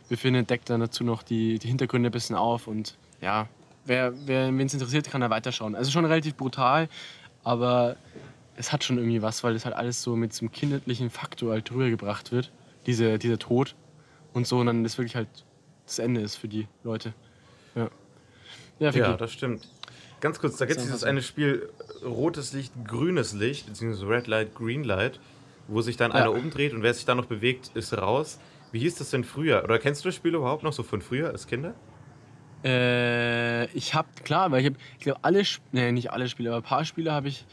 befindet, 0.09 0.51
deckt 0.51 0.71
dann 0.71 0.81
dazu 0.81 1.05
noch 1.05 1.23
die, 1.23 1.59
die 1.59 1.69
Hintergründe 1.69 2.09
ein 2.09 2.13
bisschen 2.13 2.37
auf 2.37 2.67
und 2.67 2.97
ja, 3.21 3.49
wer, 3.85 4.13
wer 4.27 4.47
wen 4.47 4.67
es 4.67 4.75
interessiert, 4.75 5.11
kann 5.11 5.21
da 5.21 5.31
weiterschauen. 5.31 5.75
Also 5.75 5.91
schon 5.91 6.05
relativ 6.05 6.37
brutal, 6.37 6.89
aber 7.45 7.97
es 8.57 8.73
hat 8.73 8.85
schon 8.85 8.99
irgendwie 8.99 9.23
was, 9.23 9.43
weil 9.45 9.55
das 9.55 9.65
halt 9.65 9.75
alles 9.75 10.03
so 10.03 10.17
mit 10.17 10.33
so 10.33 10.41
einem 10.41 10.53
kindlichen 10.53 11.11
Faktor 11.11 11.53
halt 11.53 11.71
rübergebracht 11.71 12.33
wird, 12.33 12.53
diese, 12.87 13.19
dieser 13.19 13.39
Tod 13.39 13.75
und 14.33 14.47
so 14.47 14.59
und 14.59 14.67
dann 14.67 14.83
das 14.83 14.99
wirklich 14.99 15.17
halt 15.17 15.29
das 15.87 15.99
Ende 15.99 16.21
ist 16.21 16.37
für 16.37 16.49
die 16.49 16.67
Leute. 16.85 17.13
Ja, 17.75 17.89
ja, 18.79 18.91
Ja, 18.91 19.17
das 19.17 19.33
stimmt. 19.33 19.69
Ganz 20.21 20.39
kurz, 20.39 20.57
da 20.57 20.67
gibt 20.67 20.79
es 20.79 20.85
dieses 20.85 21.05
eine 21.05 21.23
Spiel, 21.23 21.69
rotes 22.05 22.53
Licht, 22.53 22.73
grünes 22.87 23.33
Licht, 23.33 23.67
beziehungsweise 23.67 24.09
Red 24.09 24.27
Light, 24.29 24.55
Green 24.55 24.85
Light, 24.85 25.19
wo 25.67 25.81
sich 25.83 25.97
dann 25.97 26.13
Ja. 26.13 26.19
einer 26.19 26.33
umdreht 26.33 26.73
und 26.75 26.83
wer 26.83 26.95
sich 26.95 27.05
dann 27.05 27.17
noch 27.17 27.27
bewegt, 27.27 27.71
ist 27.75 27.93
raus. 27.95 28.39
Wie 28.71 28.79
hieß 28.79 28.97
das 28.97 29.11
denn 29.11 29.25
früher? 29.25 29.65
Oder 29.65 29.79
kennst 29.79 30.05
du 30.05 30.09
das 30.09 30.15
Spiel 30.15 30.35
überhaupt 30.35 30.63
noch 30.63 30.73
so 30.73 30.83
von 30.83 31.03
früher 31.03 31.31
als 31.31 31.47
Kinder? 31.47 31.75
Äh, 32.65 33.67
ich 33.73 33.95
habe, 33.95 34.09
klar, 34.25 34.51
weil 34.51 34.61
ich 34.61 34.67
habe, 34.67 34.77
ich 34.99 35.05
glaube, 35.05 35.21
alle, 35.23 35.43
nee, 35.73 35.93
nicht 35.93 36.13
alle 36.13 36.29
Spiele, 36.29 36.51
aber 36.51 36.59
ein 36.59 36.63
paar 36.63 36.85
Spiele 36.85 37.13
habe 37.13 37.29
ich 37.29 37.45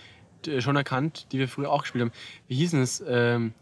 schon 0.59 0.75
erkannt, 0.75 1.27
die 1.31 1.39
wir 1.39 1.47
früher 1.47 1.71
auch 1.71 1.83
gespielt 1.83 2.03
haben. 2.03 2.11
Wie 2.47 2.55
hießen 2.55 2.81
es? 2.81 3.03
Ähm, 3.07 3.53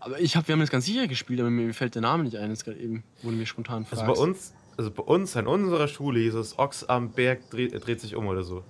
aber 0.00 0.18
ich 0.18 0.34
habe, 0.36 0.48
wir 0.48 0.54
haben 0.54 0.60
das 0.60 0.70
ganz 0.70 0.86
sicher 0.86 1.06
gespielt, 1.06 1.40
aber 1.40 1.50
mir 1.50 1.72
fällt 1.74 1.94
der 1.94 2.02
Name 2.02 2.24
nicht 2.24 2.36
ein, 2.36 2.50
jetzt 2.50 2.64
gerade 2.64 2.78
eben, 2.78 3.04
wurde 3.22 3.36
mir 3.36 3.46
spontan 3.46 3.84
Also 3.90 4.04
fragst. 4.04 4.14
bei 4.14 4.20
uns, 4.22 4.52
also 4.78 4.90
bei 4.90 5.02
uns 5.02 5.36
an 5.36 5.46
unserer 5.46 5.88
Schule 5.88 6.20
hieß 6.20 6.34
es 6.34 6.58
Ochs 6.58 6.84
am 6.84 7.10
Berg 7.10 7.50
dreht, 7.50 7.86
dreht 7.86 8.00
sich 8.00 8.16
um 8.16 8.26
oder 8.26 8.42
so. 8.42 8.64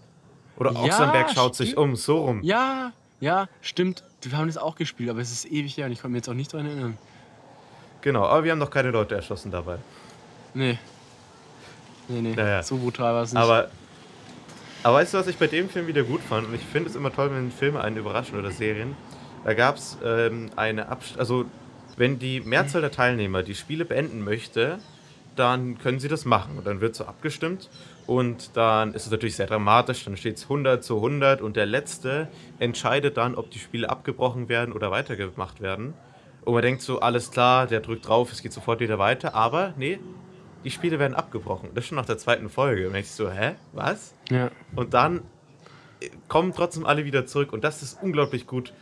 Oder 0.57 0.75
Ochs 0.75 0.89
Ja, 0.89 1.07
am 1.07 1.13
Berg 1.13 1.31
schaut 1.31 1.55
sich 1.55 1.77
um, 1.77 1.95
so 1.97 2.25
rum. 2.25 2.41
Ja, 2.43 2.93
ja, 3.21 3.49
stimmt. 3.61 4.03
Wir 4.23 4.37
haben 4.37 4.49
das 4.49 4.57
auch 4.59 4.75
gespielt, 4.75 5.09
aber 5.09 5.21
es 5.21 5.31
ist 5.31 5.47
ewig 5.51 5.77
her 5.77 5.87
und 5.87 5.93
ich 5.93 6.01
konnte 6.01 6.13
mir 6.13 6.19
jetzt 6.19 6.29
auch 6.29 6.35
nicht 6.35 6.53
daran 6.53 6.67
erinnern. 6.67 6.99
Genau, 8.03 8.25
aber 8.25 8.45
wir 8.45 8.53
haben 8.53 8.59
noch 8.59 8.71
keine 8.71 8.91
Leute 8.91 9.15
erschossen 9.15 9.51
dabei. 9.51 9.79
Nee. 10.55 10.79
Nee, 12.09 12.21
nee. 12.23 12.35
Naja. 12.35 12.63
So 12.63 12.77
brutal 12.77 13.15
war 13.15 13.23
es 13.23 13.33
nicht. 13.33 13.41
Aber, 13.41 13.71
aber 14.83 14.97
weißt 14.97 15.15
du, 15.15 15.19
was 15.19 15.27
ich 15.27 15.37
bei 15.37 15.47
dem 15.47 15.69
Film 15.69 15.87
wieder 15.87 16.03
gut 16.03 16.23
fand? 16.23 16.49
Und 16.49 16.55
ich 16.55 16.63
finde 16.63 16.89
es 16.89 16.97
immer 16.97 17.13
toll, 17.13 17.31
wenn 17.33 17.51
Filme 17.51 17.83
einen 17.83 17.97
überraschen 17.99 18.39
oder 18.39 18.51
Serien. 18.51 18.97
Da 19.45 19.55
gab 19.55 19.77
es 19.77 19.99
ähm, 20.05 20.51
eine 20.57 20.89
Abst 20.89 21.19
Also, 21.19 21.45
wenn 21.97 22.19
die 22.19 22.41
Mehrzahl 22.41 22.81
der 22.81 22.91
Teilnehmer 22.91 23.43
die 23.43 23.55
Spiele 23.55 23.85
beenden 23.85 24.25
möchte, 24.25 24.79
dann 25.37 25.79
können 25.79 26.01
sie 26.01 26.09
das 26.09 26.25
machen. 26.25 26.57
Und 26.57 26.67
dann 26.67 26.81
wird 26.81 26.95
so 26.95 27.05
abgestimmt. 27.05 27.69
Und 28.07 28.57
dann 28.57 28.95
ist 28.95 29.05
es 29.05 29.11
natürlich 29.11 29.37
sehr 29.37 29.47
dramatisch. 29.47 30.05
Dann 30.05 30.17
steht 30.17 30.39
es 30.39 30.45
100 30.45 30.83
zu 30.83 30.97
100. 30.97 31.43
Und 31.43 31.57
der 31.57 31.67
Letzte 31.67 32.29
entscheidet 32.59 33.19
dann, 33.19 33.35
ob 33.35 33.51
die 33.51 33.59
Spiele 33.59 33.91
abgebrochen 33.91 34.49
werden 34.49 34.73
oder 34.73 34.91
weitergemacht 34.91 35.61
werden. 35.61 35.93
Und 36.45 36.55
man 36.55 36.63
denkt 36.63 36.81
so, 36.81 37.01
alles 37.01 37.31
klar, 37.31 37.67
der 37.67 37.81
drückt 37.81 38.09
drauf, 38.09 38.33
es 38.33 38.43
geht 38.43 38.55
sofort 38.55 38.81
wieder 38.81 38.99
weiter. 38.99 39.35
Aber 39.35 39.75
nee, 39.77 39.99
die 40.65 40.71
Spiele 40.71 40.99
werden 40.99 41.15
abgebrochen. 41.15 41.71
Das 41.75 41.87
schon 41.87 41.97
nach 41.97 42.07
der 42.07 42.19
zweiten 42.19 42.49
Folge. 42.49 42.89
Und 42.89 42.95
ich 42.95 43.11
so, 43.11 43.31
hä? 43.31 43.55
Was? 43.73 44.15
ja. 44.31 44.51
Und 44.77 44.95
dann 44.95 45.23
äh, 46.01 46.11
kommen 46.29 46.53
trotzdem 46.55 46.85
alle 46.87 47.05
wieder 47.05 47.27
zurück. 47.27 47.53
Und 47.53 47.65
das 47.65 47.83
ist 47.83 48.03
unglaublich 48.03 48.47
gut 48.47 48.73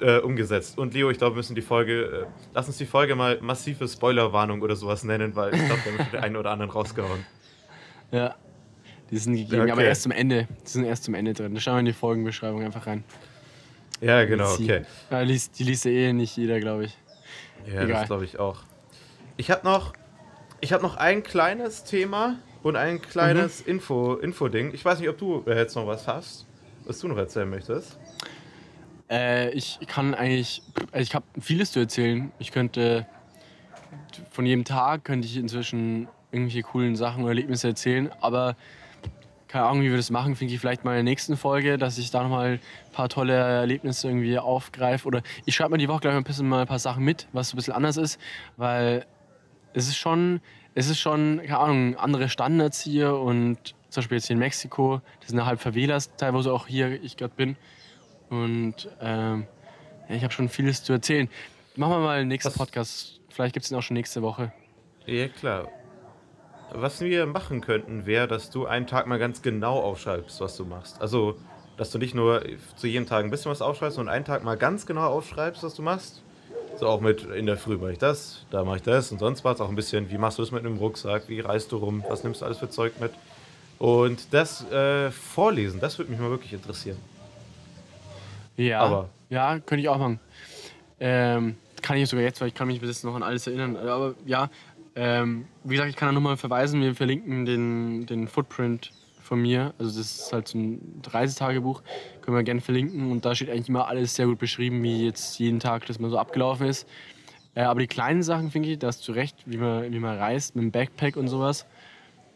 äh, 0.00 0.18
umgesetzt. 0.18 0.76
Und 0.78 0.92
Leo, 0.94 1.10
ich 1.10 1.18
glaube, 1.18 1.34
wir 1.34 1.38
müssen 1.38 1.54
die 1.54 1.62
Folge, 1.62 2.02
äh, 2.04 2.26
lass 2.52 2.66
uns 2.66 2.76
die 2.78 2.86
Folge 2.86 3.14
mal 3.14 3.38
massive 3.40 3.86
Spoilerwarnung 3.88 4.60
oder 4.62 4.76
sowas 4.76 5.04
nennen, 5.04 5.34
weil 5.36 5.54
ich 5.54 5.64
glaube, 5.64 5.80
wir 5.84 5.92
haben 5.92 5.98
schon 5.98 6.10
den 6.12 6.20
einen 6.20 6.36
oder 6.36 6.50
anderen 6.50 6.70
rausgehauen. 6.70 7.24
Ja. 8.10 8.34
Die 9.10 9.18
sind 9.18 9.34
gegeben, 9.36 9.62
Okay. 9.62 9.70
aber 9.70 9.84
erst 9.84 10.02
zum 10.02 10.12
Ende. 10.12 10.48
Die 10.64 10.68
sind 10.68 10.84
erst 10.84 11.04
zum 11.04 11.14
Ende 11.14 11.32
drin. 11.34 11.54
Da 11.54 11.60
schauen 11.60 11.74
wir 11.76 11.80
in 11.80 11.86
die 11.86 11.92
Folgenbeschreibung 11.92 12.62
einfach 12.64 12.86
rein. 12.86 13.04
Ja, 14.00 14.24
genau, 14.24 14.56
Die- 14.56 14.64
okay. 14.64 14.82
Ja, 15.10 15.20
liest, 15.20 15.58
die 15.58 15.64
liest 15.64 15.84
ja 15.84 15.90
eh 15.90 16.12
nicht 16.12 16.36
jeder, 16.36 16.58
glaube 16.58 16.84
ich. 16.86 16.98
Ja, 17.66 17.82
Egal. 17.82 17.88
das 18.00 18.06
glaube 18.06 18.24
ich 18.24 18.38
auch. 18.38 18.62
Ich 19.36 19.50
habe 19.50 19.64
noch, 19.64 19.92
ich 20.60 20.72
hab 20.72 20.82
noch 20.82 20.96
ein 20.96 21.22
kleines 21.22 21.84
Thema 21.84 22.36
und 22.62 22.76
ein 22.76 23.00
kleines 23.02 23.64
Mhm. 23.64 23.72
Info, 23.72 24.14
Info-Ding. 24.14 24.72
Ich 24.74 24.84
weiß 24.84 24.98
nicht, 25.00 25.08
ob 25.08 25.18
du 25.18 25.42
äh, 25.46 25.56
jetzt 25.56 25.74
noch 25.76 25.86
was 25.86 26.06
hast, 26.08 26.46
was 26.86 26.98
du 27.00 27.08
noch 27.08 27.16
erzählen 27.18 27.48
möchtest. 27.48 27.98
Äh, 29.10 29.50
ich 29.50 29.78
kann 29.86 30.14
eigentlich, 30.14 30.62
also 30.90 31.02
ich 31.02 31.14
habe 31.14 31.26
vieles 31.40 31.72
zu 31.72 31.80
erzählen. 31.80 32.32
Ich 32.38 32.52
könnte 32.52 33.06
von 34.30 34.46
jedem 34.46 34.64
Tag 34.64 35.04
könnte 35.04 35.26
ich 35.26 35.36
inzwischen 35.36 36.08
irgendwelche 36.32 36.62
coolen 36.62 36.96
Sachen 36.96 37.22
oder 37.22 37.30
Erlebnisse 37.30 37.68
erzählen, 37.68 38.10
aber 38.20 38.56
keine 39.48 39.66
Ahnung, 39.66 39.82
wie 39.82 39.90
wir 39.90 39.96
das 39.96 40.10
machen, 40.10 40.34
finde 40.34 40.52
ich 40.54 40.58
vielleicht 40.60 40.84
mal 40.84 40.92
in 40.92 40.96
der 40.96 41.02
nächsten 41.04 41.36
Folge, 41.36 41.78
dass 41.78 41.96
ich 41.98 42.10
da 42.10 42.24
nochmal 42.24 42.54
ein 42.54 42.60
paar 42.92 43.08
tolle 43.08 43.34
Erlebnisse 43.34 44.08
irgendwie 44.08 44.36
aufgreife. 44.36 45.06
Oder 45.06 45.22
ich 45.44 45.54
schreibe 45.54 45.70
mir 45.72 45.78
die 45.78 45.88
Woche 45.88 46.00
gleich 46.00 46.12
mal 46.14 46.18
ein 46.18 46.24
bisschen 46.24 46.48
mal 46.48 46.62
ein 46.62 46.66
paar 46.66 46.80
Sachen 46.80 47.04
mit, 47.04 47.28
was 47.32 47.50
so 47.50 47.54
ein 47.54 47.58
bisschen 47.58 47.74
anders 47.74 47.96
ist, 47.96 48.18
weil 48.56 49.06
es 49.74 49.88
ist 49.88 49.96
schon, 49.96 50.40
es 50.74 50.88
ist 50.88 50.98
schon, 50.98 51.40
keine 51.44 51.58
Ahnung, 51.58 51.96
andere 51.96 52.28
Standards 52.28 52.80
hier 52.80 53.14
und 53.14 53.58
zum 53.90 54.00
Beispiel 54.00 54.16
jetzt 54.18 54.26
hier 54.26 54.34
in 54.34 54.40
Mexiko, 54.40 55.00
das 55.20 55.28
sind 55.28 55.38
ja 55.38 55.46
halb 55.46 55.60
Favelas, 55.60 56.10
teilweise 56.16 56.52
auch 56.52 56.66
hier, 56.66 57.00
ich 57.02 57.16
gerade 57.16 57.34
bin. 57.36 57.56
Und 58.30 58.88
ähm, 59.00 59.46
ja, 60.08 60.16
ich 60.16 60.24
habe 60.24 60.32
schon 60.32 60.48
vieles 60.48 60.82
zu 60.82 60.92
erzählen. 60.92 61.28
Machen 61.76 61.92
wir 61.92 61.98
mal 62.00 62.18
den 62.20 62.28
nächsten 62.28 62.48
Was- 62.50 62.58
Podcast. 62.58 63.20
Vielleicht 63.30 63.52
gibt 63.54 63.64
es 63.64 63.68
den 63.68 63.78
auch 63.78 63.82
schon 63.82 63.94
nächste 63.94 64.22
Woche. 64.22 64.52
Ja, 65.06 65.28
klar. 65.28 65.68
Was 66.72 67.00
wir 67.00 67.26
machen 67.26 67.60
könnten, 67.60 68.06
wäre, 68.06 68.26
dass 68.26 68.50
du 68.50 68.66
einen 68.66 68.86
Tag 68.86 69.06
mal 69.06 69.18
ganz 69.18 69.42
genau 69.42 69.78
aufschreibst, 69.80 70.40
was 70.40 70.56
du 70.56 70.64
machst. 70.64 71.00
Also, 71.00 71.36
dass 71.76 71.90
du 71.90 71.98
nicht 71.98 72.14
nur 72.14 72.42
zu 72.76 72.86
jedem 72.86 73.06
Tag 73.06 73.24
ein 73.24 73.30
bisschen 73.30 73.50
was 73.50 73.62
aufschreibst, 73.62 73.96
sondern 73.96 74.14
einen 74.14 74.24
Tag 74.24 74.42
mal 74.42 74.56
ganz 74.56 74.86
genau 74.86 75.06
aufschreibst, 75.08 75.62
was 75.62 75.74
du 75.74 75.82
machst. 75.82 76.22
So 76.76 76.88
auch 76.88 77.00
mit, 77.00 77.22
in 77.24 77.46
der 77.46 77.56
Früh 77.56 77.76
mache 77.76 77.92
ich 77.92 77.98
das, 77.98 78.44
da 78.50 78.64
mache 78.64 78.76
ich 78.76 78.82
das 78.82 79.12
und 79.12 79.18
sonst 79.18 79.44
was. 79.44 79.60
Auch 79.60 79.68
ein 79.68 79.76
bisschen, 79.76 80.10
wie 80.10 80.18
machst 80.18 80.38
du 80.38 80.42
das 80.42 80.50
mit 80.50 80.64
einem 80.64 80.76
Rucksack, 80.78 81.28
wie 81.28 81.40
reist 81.40 81.70
du 81.72 81.76
rum, 81.76 82.02
was 82.08 82.24
nimmst 82.24 82.40
du 82.40 82.46
alles 82.46 82.58
für 82.58 82.68
Zeug 82.68 82.98
mit. 83.00 83.12
Und 83.78 84.32
das 84.32 84.68
äh, 84.70 85.10
vorlesen, 85.10 85.80
das 85.80 85.98
würde 85.98 86.10
mich 86.10 86.20
mal 86.20 86.30
wirklich 86.30 86.52
interessieren. 86.52 86.96
Ja, 88.56 88.80
Aber- 88.80 89.08
ja, 89.30 89.58
könnte 89.60 89.82
ich 89.82 89.88
auch 89.88 89.98
machen. 89.98 90.20
Ähm, 91.00 91.56
kann 91.82 91.96
ich 91.96 92.08
sogar 92.08 92.24
jetzt, 92.24 92.40
weil 92.40 92.48
ich 92.48 92.54
kann 92.54 92.66
mich 92.68 92.80
bis 92.80 92.88
jetzt 92.88 93.04
noch 93.04 93.14
an 93.14 93.22
alles 93.22 93.46
erinnern. 93.46 93.76
Aber 93.76 94.14
ja, 94.26 94.48
ähm, 94.96 95.46
wie 95.64 95.74
gesagt, 95.74 95.90
ich 95.90 95.96
kann 95.96 96.08
da 96.08 96.12
nochmal 96.12 96.36
verweisen. 96.36 96.80
Wir 96.80 96.94
verlinken 96.94 97.44
den, 97.46 98.06
den 98.06 98.28
Footprint 98.28 98.92
von 99.24 99.40
mir. 99.40 99.74
Also 99.78 99.98
das 99.98 100.16
ist 100.16 100.32
halt 100.32 100.48
so 100.48 100.58
ein 100.58 101.02
Reisetagebuch. 101.06 101.82
Können 102.20 102.36
wir 102.36 102.42
gerne 102.42 102.60
verlinken. 102.60 103.10
Und 103.10 103.24
da 103.24 103.34
steht 103.34 103.50
eigentlich 103.50 103.68
immer 103.68 103.88
alles 103.88 104.14
sehr 104.14 104.26
gut 104.26 104.38
beschrieben, 104.38 104.82
wie 104.82 105.06
jetzt 105.06 105.38
jeden 105.38 105.60
Tag 105.60 105.86
das 105.86 105.98
mal 105.98 106.10
so 106.10 106.18
abgelaufen 106.18 106.66
ist. 106.66 106.86
Äh, 107.54 107.62
aber 107.62 107.80
die 107.80 107.86
kleinen 107.86 108.22
Sachen, 108.22 108.50
finde 108.50 108.70
ich, 108.70 108.78
da 108.78 108.88
hast 108.88 109.06
du 109.08 109.12
recht, 109.12 109.36
wie 109.46 109.56
man, 109.56 109.90
wie 109.92 109.98
man 109.98 110.18
reist 110.18 110.54
mit 110.54 110.62
dem 110.62 110.70
Backpack 110.70 111.16
und 111.16 111.28
sowas. 111.28 111.66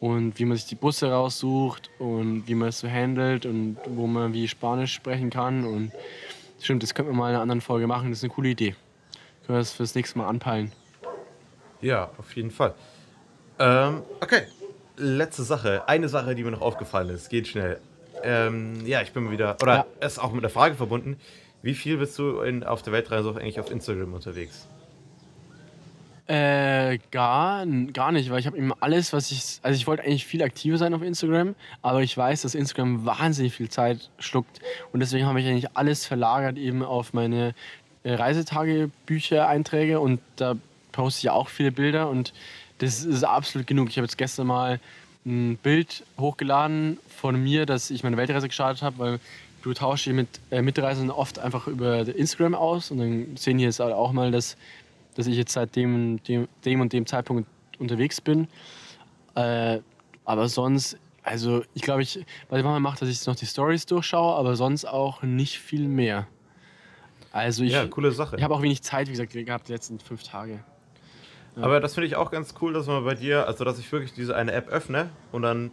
Und 0.01 0.39
wie 0.39 0.45
man 0.45 0.57
sich 0.57 0.67
die 0.67 0.77
Busse 0.77 1.11
raussucht 1.11 1.91
und 1.99 2.47
wie 2.47 2.55
man 2.55 2.69
es 2.69 2.79
so 2.79 2.89
handelt 2.89 3.47
und 3.47 3.77
wo 3.87 4.07
man 4.07 4.33
wie 4.33 4.47
Spanisch 4.47 4.95
sprechen 4.95 5.29
kann. 5.29 5.67
Und 5.67 5.93
stimmt, 6.61 6.83
das 6.83 6.95
könnten 6.95 7.13
wir 7.13 7.17
mal 7.17 7.29
in 7.29 7.35
einer 7.35 7.43
anderen 7.43 7.61
Folge 7.61 7.87
machen. 7.87 8.11
Das 8.11 8.19
ist 8.19 8.25
eine 8.25 8.33
coole 8.33 8.51
Idee. 8.51 8.77
Können 9.45 9.57
wir 9.57 9.59
das 9.59 9.73
fürs 9.73 9.95
nächste 9.95 10.19
Mal 10.19 10.29
anpeilen. 10.29 10.73
Ja, 11.81 12.11
auf 12.17 12.35
jeden 12.37 12.51
Fall. 12.51 12.75
Ähm, 13.59 14.03
okay, 14.21 14.43
letzte 14.99 15.43
Sache. 15.43 15.89
Eine 15.89 16.09
Sache, 16.09 16.35
die 16.35 16.45
mir 16.45 16.51
noch 16.51 16.61
aufgefallen 16.61 17.09
ist. 17.11 17.29
Geht 17.31 17.49
schnell. 17.49 17.79
Ähm, 18.23 18.85
ja, 18.87 19.01
ich 19.03 19.13
bin 19.13 19.25
mal 19.25 19.31
wieder, 19.33 19.57
oder 19.63 19.87
Ja. 20.01 20.07
ist 20.07 20.19
auch 20.19 20.33
mit 20.33 20.43
der 20.43 20.51
Frage 20.51 20.75
verbunden. 20.75 21.17
Wie 21.63 21.75
viel 21.75 21.97
bist 21.99 22.19
du 22.19 22.41
in, 22.41 22.65
auf 22.65 22.83
der 22.83 22.93
Weltreise 22.93 23.29
auch 23.31 23.37
eigentlich 23.37 23.61
auf 23.61 23.71
Instagram 23.71 24.13
unterwegs? 24.15 24.67
Äh, 26.27 26.99
gar, 27.11 27.65
gar 27.95 28.13
nicht, 28.13 28.31
weil 28.31 28.39
ich 28.39 28.47
habe 28.47 28.57
immer 28.59 28.77
alles, 28.81 29.15
was 29.15 29.31
ich. 29.31 29.61
Also 29.63 29.77
ich 29.79 29.87
wollte 29.87 30.03
eigentlich 30.03 30.27
viel 30.27 30.43
aktiver 30.43 30.77
sein 30.77 30.93
auf 30.93 31.01
Instagram, 31.01 31.55
aber 31.81 32.03
ich 32.03 32.15
weiß, 32.17 32.43
dass 32.43 32.55
Instagram 32.55 33.07
wahnsinnig 33.07 33.55
viel 33.55 33.71
Zeit 33.71 34.11
schluckt. 34.19 34.61
Und 34.93 35.01
deswegen 35.01 35.25
habe 35.27 35.41
ich 35.41 35.47
eigentlich 35.47 35.75
alles 35.75 36.05
verlagert 36.05 36.59
eben 36.59 36.83
auf 36.85 37.15
meine 37.15 37.55
äh, 38.03 38.13
Reisetagebücher-Einträge 38.13 40.01
und 40.01 40.21
da 40.37 40.57
poste 40.93 41.27
ich 41.27 41.31
auch 41.31 41.49
viele 41.49 41.73
Bilder 41.73 42.11
und 42.11 42.35
das 42.79 43.05
ist 43.05 43.25
absolut 43.25 43.67
genug. 43.67 43.89
Ich 43.89 43.97
habe 43.97 44.07
jetzt 44.07 44.19
gestern 44.19 44.47
mal 44.47 44.81
ein 45.27 45.57
Bild 45.59 46.05
hochgeladen 46.19 46.99
von 47.09 47.43
mir, 47.43 47.67
dass 47.67 47.91
ich 47.91 48.03
meine 48.03 48.17
Weltreise 48.17 48.49
gestartet 48.49 48.83
habe, 48.83 48.99
weil 48.99 49.21
du 49.63 49.75
tauschst 49.75 50.07
dich 50.07 50.15
mit 50.15 50.29
äh, 50.51 50.63
Mitreisenden 50.63 51.11
oft 51.11 51.39
einfach 51.39 51.67
über 51.67 52.01
Instagram 52.01 52.55
aus 52.55 52.91
und 52.91 52.99
dann 52.99 53.37
sehen 53.37 53.59
die 53.59 53.65
jetzt 53.65 53.81
auch 53.81 54.13
mal, 54.13 54.31
dass, 54.31 54.57
dass 55.15 55.27
ich 55.27 55.37
jetzt 55.37 55.53
seit 55.53 55.77
dem, 55.77 56.23
dem, 56.25 56.49
dem 56.65 56.81
und 56.81 56.93
dem 56.93 57.07
Zeitpunkt 57.07 57.49
unterwegs 57.79 58.21
bin. 58.21 58.49
Äh, 59.35 59.81
aber 60.25 60.49
sonst, 60.49 60.99
also 61.23 61.63
ich 61.75 61.83
glaube, 61.83 62.03
ich, 62.03 62.17
was 62.49 62.59
ich 62.59 62.65
manchmal 62.65 62.81
mache, 62.81 63.01
dass 63.01 63.09
ich 63.09 63.27
noch 63.27 63.37
die 63.37 63.47
Stories 63.47 63.87
durchschaue, 63.87 64.37
aber 64.37 64.57
sonst 64.57 64.85
auch 64.85 65.23
nicht 65.23 65.59
viel 65.59 65.89
mehr. 65.89 66.27
Also 67.33 67.65
ich, 67.65 67.73
ja, 67.73 67.87
coole 67.87 68.13
Sache. 68.13 68.37
ich 68.37 68.43
habe 68.43 68.55
auch 68.55 68.63
wenig 68.63 68.83
Zeit, 68.83 69.09
wie 69.09 69.13
gesagt, 69.13 69.33
gehabt 69.33 69.69
die 69.69 69.73
letzten 69.73 69.99
fünf 69.99 70.23
Tage. 70.23 70.61
Aber 71.63 71.81
das 71.81 71.95
finde 71.95 72.07
ich 72.07 72.17
auch 72.17 72.31
ganz 72.31 72.55
cool, 72.61 72.73
dass 72.73 72.87
man 72.87 73.05
bei 73.05 73.15
dir, 73.15 73.47
also 73.47 73.65
dass 73.65 73.79
ich 73.79 73.91
wirklich 73.91 74.13
diese 74.13 74.35
eine 74.37 74.53
App 74.53 74.69
öffne 74.69 75.11
und 75.33 75.43
dann, 75.43 75.71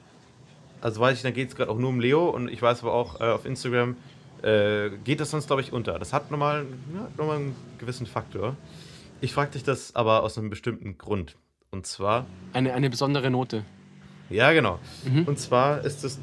also 0.82 1.00
weiß 1.00 1.18
ich, 1.18 1.24
dann 1.24 1.34
geht 1.34 1.50
es 1.50 1.56
gerade 1.56 1.70
auch 1.72 1.78
nur 1.78 1.90
um 1.90 2.00
Leo 2.00 2.30
und 2.30 2.50
ich 2.50 2.62
weiß 2.62 2.82
aber 2.82 2.94
auch 2.94 3.20
äh, 3.22 3.26
auf 3.26 3.46
Instagram 3.46 3.96
äh, 4.42 4.90
geht 5.04 5.20
das 5.20 5.32
sonst, 5.32 5.48
glaube 5.48 5.62
ich, 5.62 5.74
unter. 5.74 5.98
Das 5.98 6.14
hat 6.14 6.32
nochmal 6.32 6.66
ja, 6.94 7.08
nochmal 7.18 7.38
einen 7.38 7.56
gewissen 7.78 8.06
Faktor. 8.06 8.56
Ich 9.22 9.34
frage 9.34 9.52
dich 9.52 9.64
das 9.64 9.96
aber 9.96 10.24
aus 10.24 10.38
einem 10.38 10.50
bestimmten 10.50 10.98
Grund. 10.98 11.36
Und 11.72 11.86
zwar, 11.88 12.26
Eine, 12.54 12.74
eine 12.74 12.90
besondere 12.90 13.30
Note. 13.30 13.64
ja 14.30 14.52
genau. 14.54 14.80
Mhm. 15.04 15.24
Und 15.24 15.40
zwar 15.40 15.84
ist 15.84 16.04
es 16.04 16.20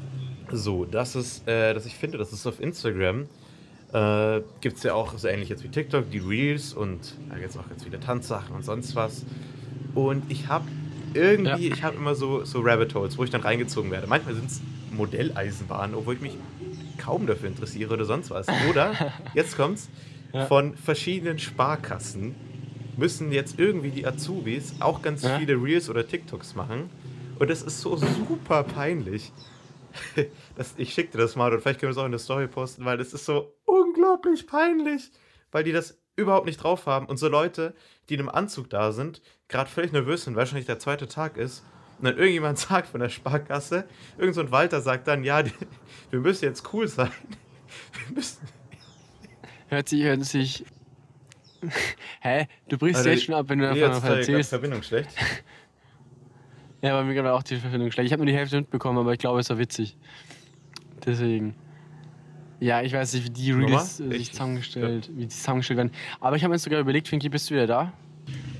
so, 0.51 0.85
dass 0.85 1.15
es, 1.15 1.45
äh, 1.47 1.73
dass 1.73 1.85
ich 1.85 1.95
finde, 1.95 2.17
dass 2.17 2.31
es 2.31 2.47
auf 2.47 2.59
Instagram 2.59 3.27
äh, 3.93 4.41
gibt 4.61 4.77
es 4.77 4.83
ja 4.83 4.93
auch 4.93 5.17
so 5.17 5.27
ähnlich 5.27 5.49
jetzt 5.49 5.63
wie 5.63 5.69
TikTok, 5.69 6.09
die 6.09 6.19
Reels 6.19 6.73
und 6.73 7.15
da 7.29 7.37
gibt 7.37 7.51
es 7.51 7.57
auch 7.57 7.69
jetzt 7.69 7.85
wieder 7.85 7.99
Tanzsachen 7.99 8.55
und 8.55 8.63
sonst 8.65 8.95
was. 8.95 9.23
Und 9.95 10.23
ich 10.31 10.47
habe 10.47 10.65
irgendwie, 11.13 11.67
Ja. 11.67 11.73
ich 11.73 11.83
habe 11.83 11.95
immer 11.97 12.15
so, 12.15 12.43
so 12.43 12.61
Rabbit 12.61 12.95
Holes, 12.95 13.17
wo 13.17 13.23
ich 13.23 13.29
dann 13.29 13.41
reingezogen 13.41 13.91
werde. 13.91 14.07
Manchmal 14.07 14.33
sind 14.35 14.47
es 14.47 14.61
Modelleisenbahnen, 14.91 15.95
obwohl 15.95 16.15
ich 16.15 16.21
mich 16.21 16.37
kaum 16.97 17.27
dafür 17.27 17.49
interessiere 17.49 17.93
oder 17.93 18.05
sonst 18.05 18.31
was. 18.31 18.47
Oder, 18.69 18.93
jetzt 19.35 19.55
kommt's, 19.57 19.89
Ja. 20.33 20.45
von 20.47 20.75
verschiedenen 20.75 21.37
Sparkassen 21.37 22.33
müssen 22.97 23.31
jetzt 23.31 23.59
irgendwie 23.59 23.89
die 23.91 24.05
Azubis 24.07 24.73
auch 24.79 25.03
ganz 25.03 25.21
Ja. 25.21 25.37
viele 25.37 25.53
Reels 25.61 25.89
oder 25.89 26.07
TikToks 26.07 26.55
machen. 26.55 26.89
Und 27.37 27.49
das 27.51 27.61
ist 27.61 27.81
so 27.81 27.95
super 27.97 28.63
peinlich. 28.63 29.31
Das, 30.55 30.73
ich 30.77 30.91
schicke 30.93 31.11
dir 31.11 31.17
das 31.19 31.35
mal 31.35 31.53
und 31.53 31.61
vielleicht 31.61 31.79
können 31.79 31.89
wir 31.89 31.93
es 31.93 31.97
auch 31.99 32.05
in 32.05 32.11
der 32.11 32.19
Story 32.19 32.47
posten, 32.47 32.83
weil 32.85 32.97
das 32.97 33.13
ist 33.13 33.25
so 33.25 33.53
unglaublich 34.03 34.47
peinlich, 34.47 35.11
weil 35.51 35.63
die 35.63 35.71
das 35.71 35.97
überhaupt 36.15 36.45
nicht 36.45 36.57
drauf 36.57 36.85
haben. 36.85 37.05
Und 37.07 37.17
so 37.17 37.27
Leute, 37.27 37.73
die 38.09 38.15
in 38.15 38.21
einem 38.21 38.29
Anzug 38.29 38.69
da 38.69 38.91
sind, 38.91 39.21
gerade 39.47 39.69
völlig 39.69 39.91
nervös 39.91 40.23
sind, 40.23 40.35
weil 40.35 40.41
wahrscheinlich 40.41 40.65
der 40.65 40.79
zweite 40.79 41.07
Tag 41.07 41.37
ist. 41.37 41.63
Und 41.99 42.05
dann 42.05 42.17
irgendjemand 42.17 42.59
sagt 42.59 42.89
von 42.89 42.99
der 42.99 43.09
Sparkasse, 43.09 43.85
irgend 44.17 44.35
so 44.35 44.41
ein 44.41 44.51
Walter 44.51 44.81
sagt 44.81 45.07
dann, 45.07 45.23
ja, 45.23 45.43
die, 45.43 45.51
wir 46.11 46.19
müssen 46.19 46.45
jetzt 46.45 46.73
cool 46.73 46.87
sein. 46.87 47.11
Wir 48.07 48.15
müssen, 48.15 48.37
Hört 49.67 49.89
sich, 49.89 50.03
hört 50.03 50.23
sich. 50.23 50.63
Hä? 52.21 52.47
Du 52.69 52.77
brichst 52.77 52.97
Alter, 52.97 53.11
jetzt 53.13 53.23
schon 53.23 53.33
ab, 53.33 53.49
wenn 53.49 53.57
du 53.57 53.65
davon 53.65 54.17
jetzt 54.17 54.29
ist 54.29 54.29
die. 54.29 54.43
Verbindung 54.43 54.83
schlecht. 54.83 55.09
Ja, 56.83 56.93
bei 56.95 57.03
mir 57.03 57.15
gerade 57.15 57.33
auch 57.33 57.41
die 57.41 57.55
Verbindung 57.55 57.89
schlecht. 57.89 58.05
Ich 58.05 58.13
habe 58.13 58.23
nur 58.23 58.31
die 58.31 58.37
Hälfte 58.37 58.57
mitbekommen, 58.57 58.99
aber 58.99 59.13
ich 59.13 59.17
glaube, 59.17 59.39
es 59.39 59.49
war 59.49 59.57
witzig. 59.57 59.97
Deswegen. 61.03 61.55
Ja, 62.63 62.81
ich 62.81 62.93
weiß 62.93 63.13
nicht, 63.13 63.25
wie 63.25 63.29
die? 63.29 63.51
Reels 63.51 63.99
äh, 63.99 64.07
sich 64.09 64.21
Ich- 64.21 64.31
zusammengestellt, 64.31 65.09
wie 65.13 65.21
die 65.23 65.27
zusammengestellt 65.27 65.77
werden. 65.77 65.91
Aber 66.21 66.35
ich 66.37 66.43
habe 66.43 66.53
mir 66.53 66.57
sogar 66.59 66.79
überlegt, 66.79 67.09
Finky, 67.09 67.27
bist 67.27 67.49
du 67.49 67.55
wieder 67.55 67.67
da? 67.67 67.91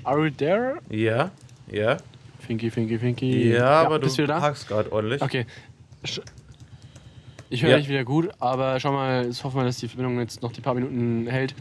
Are 0.03 0.25
you 0.25 0.29
there? 0.29 0.79
Ja, 0.89 1.31
ja. 1.71 1.95
Finky, 2.39 2.69
Finky, 2.69 2.99
Finky. 2.99 3.53
Ja, 3.53 3.83
aber 3.83 3.99
du 3.99 4.05
bist 4.07 4.17
du 4.19 4.27
hakst 4.27 4.67
gerade 4.67 4.91
ordentlich. 4.91 5.21
Okay. 5.21 5.45
Ich 7.49 7.61
höre 7.63 7.69
Ja. 7.71 7.77
dich 7.77 7.87
wieder 7.87 8.03
gut, 8.03 8.29
aber 8.39 8.79
schau 8.79 8.91
mal, 8.91 9.29
ich 9.29 9.41
hoffe 9.43 9.55
mal, 9.57 9.63
dass 9.65 9.77
die 9.77 9.87
Verbindung 9.87 10.19
jetzt 10.19 10.41
noch 10.41 10.51
die 10.51 10.59
paar 10.61 10.73
Minuten 10.73 11.27
hält. 11.27 11.55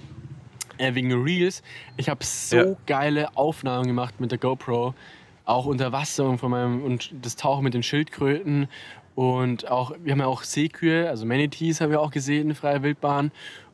Äh, 0.79 0.95
wegen 0.95 1.13
Reels. 1.13 1.63
Ich 1.97 2.09
habe 2.09 2.25
so 2.25 2.57
Ja. 2.57 2.77
geile 2.87 3.37
Aufnahmen 3.37 3.87
gemacht 3.87 4.21
mit 4.21 4.33
der 4.33 4.39
GoPro. 4.39 4.95
Auch 5.45 5.67
unter 5.67 5.93
Wasser 5.93 6.25
und, 6.25 6.39
von 6.39 6.51
meinem, 6.51 6.83
und 6.83 7.13
das 7.21 7.37
Tauchen 7.37 7.63
mit 7.63 7.75
den 7.75 7.83
Schildkröten. 7.83 8.69
Und 9.15 9.71
auch, 9.71 9.93
wir 10.03 10.13
haben 10.13 10.21
ja 10.21 10.27
auch 10.27 10.43
Seekühe, 10.43 11.09
also 11.09 11.27
Manatees 11.27 11.81
haben 11.81 11.91
wir 11.91 12.01
auch 12.01 12.11
gesehen 12.11 12.49
in 12.49 12.55
freier 12.55 12.83
Wildbahn. 12.83 13.31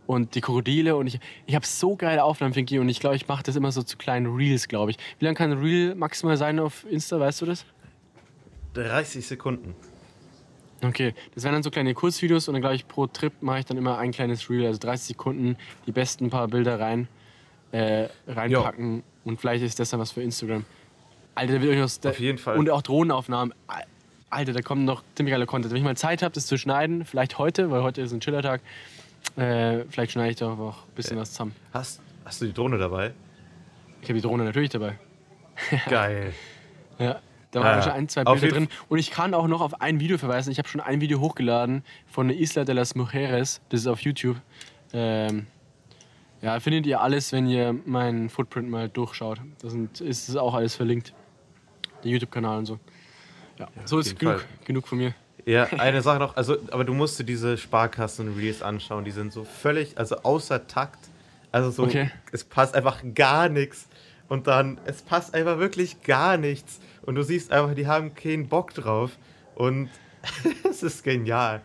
Und 0.06 0.34
die 0.34 0.40
Krokodile. 0.40 0.96
Und 0.96 1.06
ich, 1.06 1.20
ich 1.44 1.54
habe 1.54 1.66
so 1.66 1.94
geile 1.94 2.24
Aufnahmen, 2.24 2.54
Finky. 2.54 2.78
Und 2.78 2.88
ich 2.88 2.98
glaube, 2.98 3.16
ich 3.16 3.28
mache 3.28 3.42
das 3.42 3.56
immer 3.56 3.72
so 3.72 3.82
zu 3.82 3.98
kleinen 3.98 4.34
Reels, 4.34 4.66
glaube 4.66 4.90
ich. 4.90 4.96
Wie 5.18 5.26
lang 5.26 5.34
kann 5.34 5.52
ein 5.52 5.58
Reel 5.58 5.94
maximal 5.94 6.38
sein 6.38 6.58
auf 6.58 6.86
Insta, 6.90 7.20
weißt 7.20 7.42
du 7.42 7.46
das? 7.46 7.66
30 8.72 9.26
Sekunden. 9.26 9.74
Okay, 10.82 11.14
das 11.34 11.42
wären 11.42 11.54
dann 11.54 11.62
so 11.62 11.70
kleine 11.70 11.92
Kurzvideos 11.92 12.46
und 12.48 12.54
dann 12.54 12.62
glaube 12.62 12.76
ich 12.76 12.86
pro 12.86 13.06
Trip 13.08 13.32
mache 13.40 13.58
ich 13.60 13.64
dann 13.64 13.76
immer 13.76 13.98
ein 13.98 14.12
kleines 14.12 14.48
Reel, 14.48 14.66
also 14.66 14.78
30 14.78 15.08
Sekunden, 15.08 15.56
die 15.86 15.92
besten 15.92 16.30
paar 16.30 16.46
Bilder 16.46 16.78
rein, 16.78 17.08
äh, 17.72 18.08
reinpacken 18.28 19.02
und 19.24 19.40
vielleicht 19.40 19.64
ist 19.64 19.80
das 19.80 19.90
dann 19.90 19.98
was 19.98 20.12
für 20.12 20.22
Instagram. 20.22 20.64
Alter, 21.34 21.54
da 21.54 21.62
wird 21.62 21.72
euch 21.72 21.78
noch 21.78 22.10
Auf 22.10 22.20
jeden 22.20 22.38
Fall. 22.38 22.58
und 22.58 22.70
auch 22.70 22.82
Drohnenaufnahmen. 22.82 23.52
Al- 24.30 24.38
Alter, 24.40 24.52
da 24.52 24.60
kommt 24.62 24.84
noch 24.84 25.02
ziemlich 25.14 25.32
geiler 25.32 25.46
Content. 25.46 25.72
Wenn 25.72 25.78
ich 25.78 25.84
mal 25.84 25.96
Zeit 25.96 26.22
habe, 26.22 26.34
das 26.34 26.46
zu 26.46 26.56
schneiden, 26.58 27.04
vielleicht 27.04 27.38
heute, 27.38 27.70
weil 27.70 27.82
heute 27.82 28.02
ist 28.02 28.12
ein 28.12 28.20
Chillertag, 28.20 28.60
äh, 29.36 29.84
vielleicht 29.90 30.12
schneide 30.12 30.30
ich 30.30 30.36
da 30.36 30.48
auch 30.52 30.84
ein 30.86 30.94
bisschen 30.94 31.16
was 31.18 31.30
zusammen. 31.32 31.54
Hast, 31.72 32.00
hast 32.24 32.40
du 32.40 32.46
die 32.46 32.52
Drohne 32.52 32.78
dabei? 32.78 33.12
Ich 34.02 34.08
habe 34.08 34.14
die 34.14 34.22
Drohne 34.22 34.44
natürlich 34.44 34.70
dabei. 34.70 34.98
Geil. 35.88 36.32
Ja, 36.98 37.20
da 37.50 37.60
Ah, 37.60 37.64
waren 37.64 37.82
schon 37.82 37.92
ein, 37.92 38.08
zwei 38.08 38.24
Bilder 38.24 38.48
drin. 38.48 38.68
Und 38.88 38.98
ich 38.98 39.10
kann 39.10 39.34
auch 39.34 39.48
noch 39.48 39.60
auf 39.60 39.80
ein 39.80 39.98
Video 40.00 40.18
verweisen. 40.18 40.50
Ich 40.52 40.58
habe 40.58 40.68
schon 40.68 40.80
ein 40.80 41.00
Video 41.00 41.20
hochgeladen 41.20 41.82
von 42.06 42.30
Isla 42.30 42.64
de 42.64 42.74
las 42.74 42.94
Mujeres. 42.94 43.60
Das 43.70 43.80
ist 43.80 43.86
auf 43.86 44.00
YouTube. 44.02 44.36
Ähm, 44.92 45.46
ja, 46.42 46.60
findet 46.60 46.86
ihr 46.86 47.00
alles, 47.00 47.32
wenn 47.32 47.48
ihr 47.48 47.72
meinen 47.86 48.28
Footprint 48.28 48.70
mal 48.70 48.88
durchschaut. 48.88 49.40
Da 49.60 49.68
sind, 49.70 50.00
ist 50.00 50.36
auch 50.36 50.54
alles 50.54 50.76
verlinkt. 50.76 51.12
Der 52.04 52.12
YouTube-Kanal 52.12 52.58
und 52.58 52.66
so. 52.66 52.78
Ja, 53.58 53.68
so 53.84 53.98
ist 53.98 54.18
genug, 54.18 54.40
Fall. 54.40 54.44
genug 54.64 54.88
von 54.88 54.98
mir. 54.98 55.14
Ja, 55.44 55.64
eine 55.78 56.02
Sache 56.02 56.18
noch, 56.18 56.36
also, 56.36 56.58
aber 56.70 56.84
du 56.84 56.94
musst 56.94 57.18
dir 57.18 57.24
diese 57.24 57.56
Sparkassen-Reels 57.58 58.62
anschauen, 58.62 59.04
die 59.04 59.10
sind 59.10 59.32
so 59.32 59.44
völlig, 59.44 59.96
also 59.98 60.16
außer 60.22 60.66
Takt. 60.66 60.98
Also 61.50 61.70
so, 61.70 61.84
Okay. 61.84 62.10
es 62.32 62.44
passt 62.44 62.74
einfach 62.74 63.02
gar 63.14 63.48
nichts. 63.48 63.88
Und 64.28 64.46
dann, 64.46 64.78
es 64.84 65.00
passt 65.00 65.32
einfach 65.34 65.58
wirklich 65.58 66.02
gar 66.02 66.36
nichts. 66.36 66.80
Und 67.02 67.14
du 67.14 67.22
siehst 67.22 67.50
einfach, 67.50 67.74
die 67.74 67.86
haben 67.86 68.14
keinen 68.14 68.48
Bock 68.48 68.74
drauf. 68.74 69.12
Und 69.54 69.88
es 70.68 70.82
ist 70.82 71.02
genial. 71.02 71.62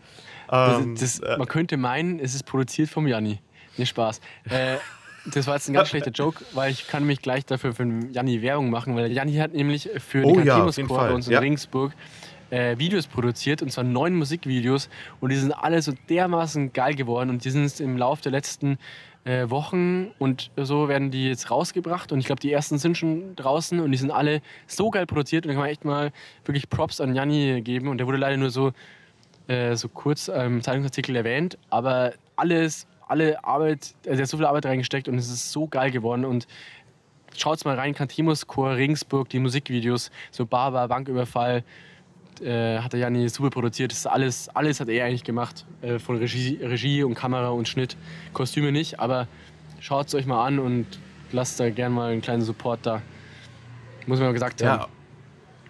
Das, 0.47 0.81
Ähm, 0.81 0.95
das, 0.97 1.19
äh, 1.19 1.37
man 1.37 1.47
könnte 1.47 1.75
meinen, 1.75 2.19
es 2.19 2.35
ist 2.35 2.45
produziert 2.45 2.89
vom 2.89 3.05
Janni. 3.07 3.39
Nee, 3.75 3.85
Spaß. 3.85 4.21
Äh, 4.49 4.77
das 5.25 5.47
war 5.47 5.55
jetzt 5.55 5.69
ein 5.69 5.73
ganz 5.73 5.89
schlechter 5.89 6.11
Joke, 6.11 6.43
weil 6.53 6.71
ich 6.71 6.87
kann 6.87 7.05
mich 7.05 7.21
gleich 7.21 7.45
dafür 7.45 7.73
für 7.73 7.87
Janni 8.11 8.41
Werbung 8.41 8.69
machen, 8.69 8.95
weil 8.95 9.11
Janni 9.11 9.35
hat 9.35 9.53
nämlich 9.53 9.89
für 9.97 10.23
Oh 10.23 10.35
den 10.35 10.45
ja, 10.45 10.53
Katimus 10.53 10.69
auf 10.69 10.77
jeden 10.77 10.89
Chor 10.89 10.97
bei 10.99 11.13
uns 11.13 11.27
in 11.27 11.33
ja. 11.33 11.39
Regensburg 11.39 11.93
äh, 12.53 12.77
Videos 12.77 13.07
produziert, 13.07 13.61
und 13.61 13.71
zwar 13.71 13.83
neun 13.83 14.15
Musikvideos. 14.15 14.89
Und 15.19 15.31
die 15.31 15.35
sind 15.35 15.51
alle 15.51 15.81
so 15.81 15.93
dermaßen 16.09 16.71
geil 16.71 16.93
geworden. 16.93 17.29
Und 17.29 17.43
die 17.43 17.49
sind 17.49 17.79
im 17.79 17.97
Laufe 17.97 18.21
der 18.21 18.31
letzten 18.31 18.77
äh, 19.23 19.49
Wochen 19.49 20.11
und 20.19 20.51
so 20.55 20.87
werden 20.87 21.09
die 21.09 21.29
jetzt 21.29 21.49
rausgebracht. 21.49 22.11
Und 22.11 22.19
ich 22.19 22.25
glaube, 22.25 22.41
die 22.41 22.51
ersten 22.51 22.77
sind 22.77 22.97
schon 22.97 23.35
draußen 23.35 23.79
und 23.79 23.91
die 23.91 23.97
sind 23.97 24.11
alle 24.11 24.41
so 24.67 24.91
geil 24.91 25.07
produziert. 25.07 25.45
Und 25.45 25.49
da 25.49 25.53
kann 25.53 25.61
man 25.61 25.69
echt 25.69 25.85
mal 25.85 26.11
wirklich 26.45 26.69
Props 26.69 27.01
an 27.01 27.15
Janni 27.15 27.61
geben. 27.61 27.87
Und 27.87 27.97
der 27.97 28.07
wurde 28.07 28.17
leider 28.17 28.37
nur 28.37 28.51
so, 28.51 28.71
äh, 29.47 29.75
so 29.75 29.89
kurz 29.89 30.27
im 30.27 30.61
Zeitungsartikel 30.61 31.15
erwähnt. 31.15 31.57
Aber 31.69 32.13
alles, 32.35 32.85
alle 33.07 33.43
Arbeit, 33.43 33.93
also 34.05 34.17
er 34.19 34.23
hat 34.23 34.27
so 34.29 34.37
viel 34.37 34.45
Arbeit 34.45 34.65
reingesteckt 34.65 35.07
und 35.07 35.15
es 35.17 35.29
ist 35.29 35.51
so 35.51 35.67
geil 35.67 35.91
geworden. 35.91 36.25
Und 36.25 36.47
schaut's 37.35 37.65
mal 37.65 37.75
rein, 37.75 37.93
Cantimus 37.93 38.47
Chor 38.47 38.75
Regensburg, 38.75 39.29
die 39.29 39.39
Musikvideos, 39.39 40.11
so 40.31 40.45
Barber, 40.45 40.87
Banküberfall, 40.87 41.63
äh, 42.41 42.79
hat 42.79 42.93
der 42.93 42.99
Janni 42.99 43.29
super 43.29 43.49
produziert. 43.49 43.91
Das 43.91 43.99
ist 43.99 44.07
alles, 44.07 44.49
alles 44.49 44.79
hat 44.79 44.89
er 44.89 45.05
eigentlich 45.05 45.23
gemacht. 45.23 45.65
Äh, 45.81 45.99
von 45.99 46.17
Regie, 46.17 46.59
Regie 46.61 47.03
und 47.03 47.13
Kamera 47.13 47.49
und 47.49 47.67
Schnitt. 47.67 47.95
Kostüme 48.33 48.71
nicht, 48.71 48.99
aber 48.99 49.27
schaut 49.79 50.07
es 50.07 50.15
euch 50.15 50.25
mal 50.25 50.45
an 50.45 50.59
und 50.59 50.87
lasst 51.31 51.59
da 51.59 51.69
gerne 51.69 51.93
mal 51.93 52.11
einen 52.11 52.21
kleinen 52.21 52.41
Support 52.41 52.79
da. 52.85 53.01
Muss 54.07 54.19
man 54.19 54.29
mal 54.29 54.33
gesagt 54.33 54.61
Ja, 54.61 54.79
haben. 54.81 54.91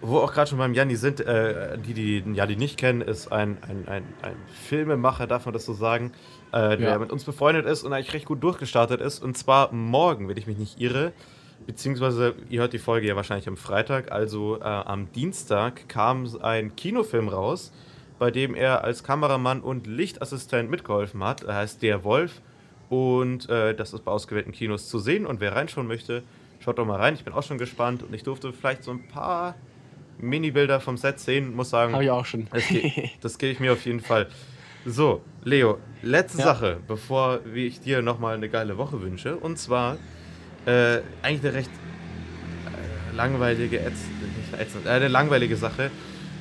wo 0.00 0.18
auch 0.18 0.32
gerade 0.32 0.48
schon 0.48 0.58
beim 0.58 0.74
Janni 0.74 0.96
sind, 0.96 1.20
äh, 1.20 1.78
die, 1.78 1.94
die 1.94 2.22
den 2.22 2.34
Janni 2.34 2.56
nicht 2.56 2.78
kennen, 2.78 3.00
ist 3.02 3.30
ein, 3.30 3.58
ein, 3.62 3.86
ein, 3.86 4.02
ein 4.22 4.36
Filmemacher, 4.66 5.26
darf 5.26 5.44
man 5.46 5.52
das 5.52 5.64
so 5.66 5.72
sagen, 5.74 6.12
äh, 6.54 6.76
der 6.76 6.90
Ja. 6.90 6.98
mit 6.98 7.10
uns 7.12 7.24
befreundet 7.24 7.66
ist 7.66 7.82
und 7.82 7.92
eigentlich 7.92 8.12
recht 8.14 8.26
gut 8.26 8.42
durchgestartet 8.42 9.00
ist. 9.00 9.22
Und 9.22 9.36
zwar 9.36 9.72
morgen, 9.72 10.28
wenn 10.28 10.36
ich 10.36 10.46
mich 10.46 10.56
nicht 10.58 10.80
irre, 10.80 11.12
beziehungsweise 11.66 12.34
ihr 12.48 12.60
hört 12.60 12.72
die 12.72 12.78
Folge 12.78 13.06
ja 13.06 13.16
wahrscheinlich 13.16 13.48
am 13.48 13.56
Freitag, 13.56 14.12
also 14.12 14.58
äh, 14.60 14.64
am 14.64 15.10
Dienstag 15.12 15.88
kam 15.88 16.26
ein 16.42 16.76
Kinofilm 16.76 17.28
raus, 17.28 17.72
bei 18.18 18.30
dem 18.30 18.54
er 18.54 18.84
als 18.84 19.02
Kameramann 19.02 19.60
und 19.60 19.86
Lichtassistent 19.86 20.70
mitgeholfen 20.70 21.22
hat. 21.24 21.42
Er 21.42 21.56
heißt 21.56 21.82
Der 21.82 22.04
Wolf 22.04 22.40
und 22.88 23.48
äh, 23.48 23.74
das 23.74 23.92
ist 23.92 24.04
bei 24.04 24.12
ausgewählten 24.12 24.52
Kinos 24.52 24.88
zu 24.88 24.98
sehen. 24.98 25.26
Und 25.26 25.40
wer 25.40 25.56
reinschauen 25.56 25.86
möchte, 25.88 26.22
schaut 26.60 26.78
doch 26.78 26.86
mal 26.86 27.00
rein. 27.00 27.14
Ich 27.14 27.24
bin 27.24 27.32
auch 27.32 27.42
schon 27.42 27.58
gespannt 27.58 28.02
und 28.02 28.14
ich 28.14 28.22
durfte 28.22 28.52
vielleicht 28.52 28.84
so 28.84 28.92
ein 28.92 29.08
paar 29.08 29.54
Mini-Bilder 30.18 30.80
vom 30.80 30.96
Set 30.96 31.18
sehen. 31.18 31.56
Muss 31.56 31.70
sagen, 31.70 31.92
Habe 31.94 32.04
ich 32.04 32.10
auch 32.10 32.24
schon. 32.26 32.46
das, 32.52 32.68
ge 32.68 33.10
das 33.20 33.38
gebe 33.38 33.52
ich 33.52 33.60
mir 33.60 33.72
auf 33.72 33.84
jeden 33.84 34.00
Fall. 34.00 34.28
So, 34.86 35.22
Leo, 35.44 35.78
letzte 36.02 36.38
Ja. 36.38 36.44
Sache, 36.44 36.78
bevor 36.86 37.40
wie 37.46 37.66
ich 37.66 37.80
dir 37.80 38.02
nochmal 38.02 38.34
eine 38.34 38.50
geile 38.50 38.76
Woche 38.76 39.00
wünsche. 39.00 39.36
Und 39.36 39.58
zwar 39.58 39.96
äh, 40.66 41.00
eigentlich 41.22 41.44
eine 41.44 41.54
recht 41.54 41.70
äh, 41.70 43.16
langweilige, 43.16 43.80
ätz 43.80 44.00
äh, 44.84 44.88
eine 44.88 45.08
langweilige 45.08 45.56
Sache. 45.56 45.90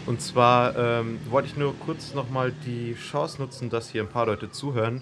Und 0.06 0.21
zwar 0.21 0.75
ähm, 0.77 1.19
wollte 1.29 1.47
ich 1.47 1.56
nur 1.56 1.73
kurz 1.79 2.13
nochmal 2.13 2.51
die 2.65 2.95
Chance 2.95 3.41
nutzen, 3.41 3.69
dass 3.69 3.89
hier 3.89 4.03
ein 4.03 4.10
paar 4.10 4.25
Leute 4.25 4.51
zuhören 4.51 5.01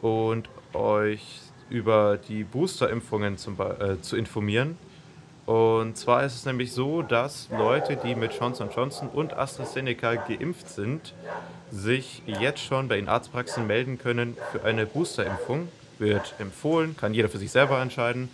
und 0.00 0.48
euch 0.72 1.40
über 1.68 2.16
die 2.16 2.44
Booster-Impfungen 2.44 3.34
äh, 3.34 4.00
zu 4.00 4.16
informieren. 4.16 4.78
Und 5.44 5.98
zwar 5.98 6.24
ist 6.24 6.34
es 6.34 6.46
nämlich 6.46 6.72
so, 6.72 7.02
dass 7.02 7.48
Leute, 7.50 7.96
die 7.96 8.14
mit 8.14 8.32
Johnson 8.32 8.70
Johnson 8.74 9.08
und 9.08 9.34
AstraZeneca 9.34 10.14
geimpft 10.14 10.70
sind, 10.70 11.12
sich 11.70 12.22
jetzt 12.26 12.60
schon 12.60 12.88
bei 12.88 12.96
den 12.96 13.08
Arztpraxen 13.08 13.66
melden 13.66 13.98
können 13.98 14.36
für 14.52 14.64
eine 14.64 14.86
Boosterimpfung. 14.86 15.68
Wird 15.98 16.34
empfohlen, 16.38 16.96
kann 16.96 17.12
jeder 17.14 17.28
für 17.28 17.38
sich 17.38 17.50
selber 17.50 17.80
entscheiden. 17.80 18.28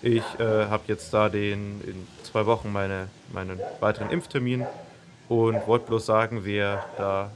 Ich 0.00 0.22
äh, 0.40 0.66
habe 0.66 0.84
jetzt 0.88 1.12
da 1.12 1.28
den, 1.28 1.80
in 1.86 2.06
zwei 2.22 2.46
Wochen 2.46 2.72
meine, 2.72 3.08
meinen 3.32 3.60
weiteren 3.80 4.10
Impftermin 4.10 4.66
und 5.28 5.66
wollte 5.66 5.86
bloß 5.86 6.06
sagen, 6.06 6.40
wer 6.44 6.84
da 6.96 7.30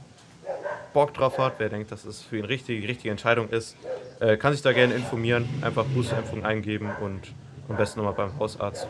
Bock 0.93 1.13
drauf 1.13 1.37
hat, 1.37 1.53
wer 1.59 1.69
denkt, 1.69 1.91
dass 1.91 2.05
es 2.05 2.21
für 2.21 2.37
ihn 2.37 2.45
richtig, 2.45 2.81
die 2.81 2.87
richtige 2.87 3.11
Entscheidung 3.11 3.49
ist, 3.49 3.75
äh, 4.19 4.35
kann 4.35 4.53
sich 4.53 4.63
da 4.63 4.73
gerne 4.73 4.95
informieren, 4.95 5.47
einfach 5.61 5.85
Boosterimpfung 5.85 6.43
eingeben 6.43 6.89
und 6.99 7.21
am 7.69 7.77
besten 7.77 7.99
nochmal 7.99 8.15
beim 8.15 8.39
Hausarzt. 8.39 8.87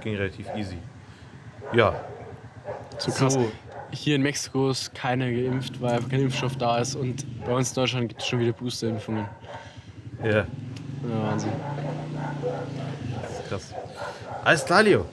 Ging 0.00 0.16
relativ 0.16 0.46
easy. 0.56 0.78
Ja, 1.72 1.94
So 3.00 3.12
krass. 3.12 3.34
So. 3.34 3.50
Hier 3.92 4.14
in 4.16 4.22
Mexiko 4.22 4.70
ist 4.70 4.94
keiner 4.94 5.30
geimpft, 5.30 5.80
weil 5.80 5.94
einfach 5.94 6.08
kein 6.08 6.20
Impfstoff 6.20 6.56
da 6.56 6.78
ist. 6.78 6.94
Und 6.94 7.24
bei 7.44 7.52
uns 7.54 7.70
in 7.70 7.74
Deutschland 7.74 8.08
gibt 8.08 8.22
es 8.22 8.28
schon 8.28 8.38
wieder 8.40 8.52
Boosterimpfungen. 8.52 9.26
ja, 10.22 10.30
Ja, 10.30 10.46
Wahnsinn. 11.22 11.50
das 13.22 13.30
ist 13.40 13.48
krass. 13.48 13.74
Alles 14.44 14.64
klar, 14.64 14.82
Leo. 14.82 15.06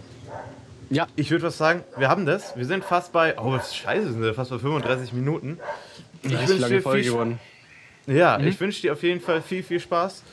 Ja, 0.90 1.06
Ich 1.16 1.30
würde 1.32 1.46
was 1.46 1.58
sagen, 1.58 1.84
wir 1.98 2.08
haben 2.08 2.26
das. 2.26 2.56
Wir 2.56 2.66
sind 2.66 2.84
fast 2.84 3.12
bei, 3.12 3.38
oh, 3.38 3.52
was 3.52 3.76
scheiße, 3.76 4.12
sind 4.14 4.22
wir 4.22 4.34
fast 4.34 4.52
bei 4.52 4.60
35 4.60 5.12
Minuten. 5.14 5.60
ich 6.24 6.32
wünsch 6.32 6.44
ist 6.50 6.60
lange 6.60 6.76
dir 6.76 6.82
Folge 6.82 7.04
viel 7.04 7.12
geworden. 7.12 7.40
Ja, 8.06 8.38
Mhm. 8.38 8.48
ich 8.48 8.60
wünsche 8.60 8.82
dir 8.82 8.94
auf 8.94 9.04
jeden 9.04 9.20
Fall 9.20 9.42
viel, 9.42 9.64
viel 9.64 9.80
Spaß. 9.82 10.24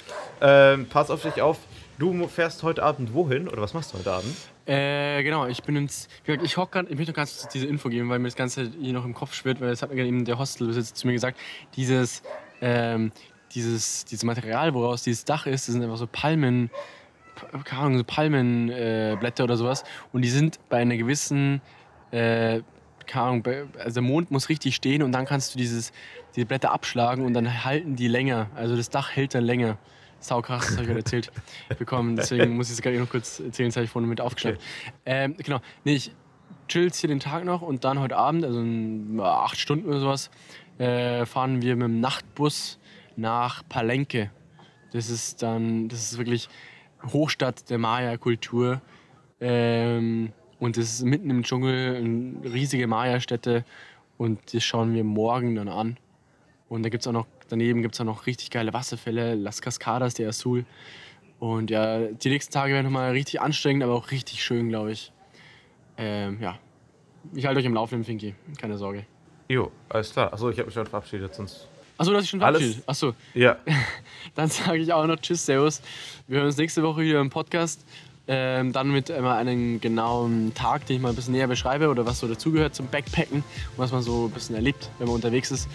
Ähm, 0.40 0.86
pass 0.88 1.10
auf 1.10 1.22
dich 1.22 1.40
auf. 1.42 1.58
Du 1.96 2.26
fährst 2.26 2.64
heute 2.64 2.82
Abend 2.82 3.14
wohin 3.14 3.48
oder 3.48 3.62
was 3.62 3.72
machst 3.72 3.92
du 3.92 3.98
heute 3.98 4.12
Abend? 4.12 4.34
Äh, 4.66 5.22
genau, 5.22 5.46
ich 5.46 5.62
bin 5.62 5.76
ins. 5.76 6.08
Wie 6.24 6.32
gesagt, 6.32 6.44
ich 6.44 6.56
hock 6.56 6.72
grad, 6.72 6.90
ich 6.90 6.96
möchte 6.96 7.12
noch 7.12 7.16
ganz 7.16 7.38
kurz 7.38 7.52
diese 7.52 7.66
Info 7.66 7.88
geben, 7.88 8.08
weil 8.08 8.18
mir 8.18 8.26
das 8.26 8.34
Ganze 8.34 8.72
hier 8.80 8.92
noch 8.92 9.04
im 9.04 9.14
Kopf 9.14 9.32
schwirrt, 9.32 9.60
weil 9.60 9.70
das 9.70 9.82
hat 9.82 9.94
mir 9.94 10.04
eben 10.04 10.24
der 10.24 10.38
Hostelbesitzer 10.38 10.94
zu 10.94 11.06
mir 11.06 11.12
gesagt. 11.12 11.38
Dieses, 11.76 12.22
ähm, 12.60 13.12
dieses, 13.54 14.04
dieses 14.06 14.24
Material, 14.24 14.74
woraus 14.74 15.04
dieses 15.04 15.24
Dach 15.24 15.46
ist, 15.46 15.68
das 15.68 15.72
sind 15.74 15.84
einfach 15.84 15.96
so 15.96 16.08
Palmen, 16.10 16.70
keine 17.64 17.82
Ahnung, 17.82 17.98
so 17.98 18.04
Palmenblätter 18.04 19.42
äh, 19.42 19.44
oder 19.44 19.56
sowas. 19.56 19.84
Und 20.12 20.22
die 20.22 20.30
sind 20.30 20.58
bei 20.68 20.78
einer 20.78 20.96
gewissen, 20.96 21.60
äh, 22.10 22.62
keine 23.06 23.24
Ahnung, 23.24 23.44
also 23.78 23.94
der 23.94 24.02
Mond 24.02 24.32
muss 24.32 24.48
richtig 24.48 24.74
stehen 24.74 25.02
und 25.04 25.12
dann 25.12 25.26
kannst 25.26 25.54
du 25.54 25.58
dieses, 25.58 25.92
diese 26.34 26.46
Blätter 26.46 26.72
abschlagen 26.72 27.24
und 27.24 27.34
dann 27.34 27.64
halten 27.64 27.94
die 27.94 28.08
länger. 28.08 28.50
Also 28.56 28.76
das 28.76 28.90
Dach 28.90 29.14
hält 29.14 29.36
dann 29.36 29.44
länger. 29.44 29.78
Sau 30.24 30.40
krass, 30.40 30.68
das 30.68 30.72
habe 30.72 30.82
ich 30.82 30.88
gerade 30.88 31.00
erzählt 31.00 31.30
bekommen. 31.78 32.16
Deswegen 32.16 32.56
muss 32.56 32.68
ich 32.68 32.76
es 32.76 32.82
gerade 32.82 32.98
noch 32.98 33.10
kurz 33.10 33.40
erzählen, 33.40 33.68
das 33.68 33.76
habe 33.76 33.84
ich 33.84 33.90
vorhin 33.90 34.08
mit 34.08 34.22
aufgeschrieben. 34.22 34.58
Ähm, 35.04 35.36
genau, 35.36 35.60
nee, 35.84 35.96
ich 35.96 36.12
chill 36.66 36.84
jetzt 36.84 36.96
hier 36.96 37.08
den 37.08 37.20
Tag 37.20 37.44
noch 37.44 37.60
und 37.60 37.84
dann 37.84 38.00
heute 38.00 38.16
Abend, 38.16 38.42
also 38.42 38.58
in 38.58 39.20
acht 39.20 39.58
Stunden 39.58 39.86
oder 39.86 40.00
sowas, 40.00 40.30
äh, 40.78 41.26
fahren 41.26 41.60
wir 41.60 41.76
mit 41.76 41.88
dem 41.88 42.00
Nachtbus 42.00 42.78
nach 43.16 43.68
Palenque. 43.68 44.30
Das 44.92 45.10
ist 45.10 45.42
dann, 45.42 45.90
das 45.90 46.12
ist 46.12 46.16
wirklich 46.16 46.48
Hochstadt 47.12 47.68
der 47.68 47.76
Maya-Kultur. 47.76 48.80
Ähm, 49.40 50.32
und 50.58 50.78
das 50.78 50.84
ist 50.84 51.02
mitten 51.02 51.28
im 51.28 51.42
Dschungel, 51.42 51.96
eine 51.96 52.50
riesige 52.50 52.86
Maya-Stätte. 52.86 53.66
Und 54.16 54.54
das 54.54 54.64
schauen 54.64 54.94
wir 54.94 55.04
morgen 55.04 55.54
dann 55.54 55.68
an. 55.68 55.98
Und 56.70 56.82
da 56.82 56.88
gibt's 56.88 57.06
auch 57.06 57.12
noch, 57.12 57.26
daneben 57.48 57.82
gibt 57.82 57.94
es 57.94 58.00
auch 58.00 58.04
noch 58.04 58.26
richtig 58.26 58.50
geile 58.50 58.72
Wasserfälle, 58.72 59.34
Las 59.34 59.60
Cascadas 59.62 60.14
de 60.14 60.26
Azul. 60.26 60.64
Und 61.38 61.70
ja, 61.70 61.98
die 62.06 62.30
nächsten 62.30 62.52
Tage 62.52 62.72
werden 62.72 62.84
nochmal 62.86 63.10
richtig 63.10 63.40
anstrengend, 63.40 63.82
aber 63.82 63.94
auch 63.94 64.10
richtig 64.10 64.42
schön, 64.42 64.68
glaube 64.68 64.92
ich. 64.92 65.12
Ähm, 65.96 66.38
ja, 66.40 66.58
ich 67.34 67.46
halte 67.46 67.60
euch 67.60 67.66
im 67.66 67.74
Laufenden, 67.74 68.04
Finky, 68.04 68.34
keine 68.58 68.78
Sorge. 68.78 69.04
Jo, 69.48 69.70
alles 69.88 70.12
klar. 70.12 70.32
Achso, 70.32 70.48
ich 70.50 70.56
habe 70.58 70.66
mich 70.66 70.74
schon 70.74 70.86
verabschiedet, 70.86 71.34
sonst. 71.34 71.68
Achso, 71.98 72.10
du 72.10 72.16
hast 72.16 72.24
dich 72.24 72.30
schon 72.30 72.42
Alles- 72.42 72.60
verabschiedet. 72.60 72.88
Achso, 72.88 73.14
Ja, 73.34 73.56
dann 74.34 74.48
sage 74.48 74.78
ich 74.78 74.92
auch 74.92 75.06
noch 75.06 75.16
Tschüss, 75.16 75.44
Servus. 75.44 75.82
Wir 76.26 76.38
hören 76.38 76.46
uns 76.46 76.56
nächste 76.56 76.82
Woche 76.82 77.02
wieder 77.02 77.20
im 77.20 77.30
Podcast. 77.30 77.84
Ähm, 78.26 78.72
dann 78.72 78.90
mit 78.90 79.10
immer 79.10 79.34
einem 79.34 79.82
genauen 79.82 80.54
Tag, 80.54 80.86
den 80.86 80.96
ich 80.96 81.02
mal 81.02 81.10
ein 81.10 81.14
bisschen 81.14 81.34
näher 81.34 81.46
beschreibe 81.46 81.88
oder 81.90 82.06
was 82.06 82.20
so 82.20 82.26
dazugehört 82.26 82.74
zum 82.74 82.86
Backpacken 82.86 83.38
und 83.40 83.44
was 83.76 83.92
man 83.92 84.00
so 84.02 84.26
ein 84.26 84.30
bisschen 84.30 84.54
erlebt, 84.54 84.88
wenn 84.98 85.08
man 85.08 85.16
unterwegs 85.16 85.50
ist. 85.50 85.68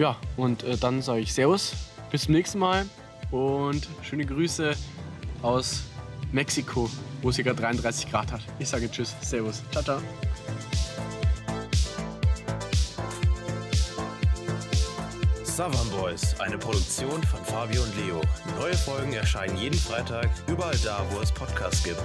Ja, 0.00 0.16
und 0.38 0.62
äh, 0.62 0.78
dann 0.78 1.02
sage 1.02 1.20
ich 1.20 1.34
Servus, 1.34 1.74
bis 2.10 2.22
zum 2.22 2.32
nächsten 2.32 2.58
Mal 2.58 2.86
und 3.30 3.86
schöne 4.02 4.24
Grüße 4.24 4.74
aus 5.42 5.82
Mexiko, 6.32 6.88
wo 7.20 7.28
es 7.28 7.36
hier 7.36 7.44
gerade 7.44 7.60
33 7.60 8.10
Grad 8.10 8.32
hat. 8.32 8.40
Ich 8.58 8.70
sage 8.70 8.90
Tschüss, 8.90 9.14
Servus, 9.20 9.62
ciao, 9.70 9.82
ciao. 9.82 10.00
Savan 15.44 15.90
Boys, 15.90 16.34
eine 16.40 16.56
Produktion 16.56 17.22
von 17.22 17.44
Fabio 17.44 17.82
und 17.82 17.94
Leo. 17.98 18.22
Neue 18.58 18.74
Folgen 18.78 19.12
erscheinen 19.12 19.58
jeden 19.58 19.78
Freitag, 19.78 20.30
überall 20.46 20.78
da, 20.82 21.04
wo 21.10 21.20
es 21.20 21.30
Podcasts 21.30 21.84
gibt. 21.84 22.00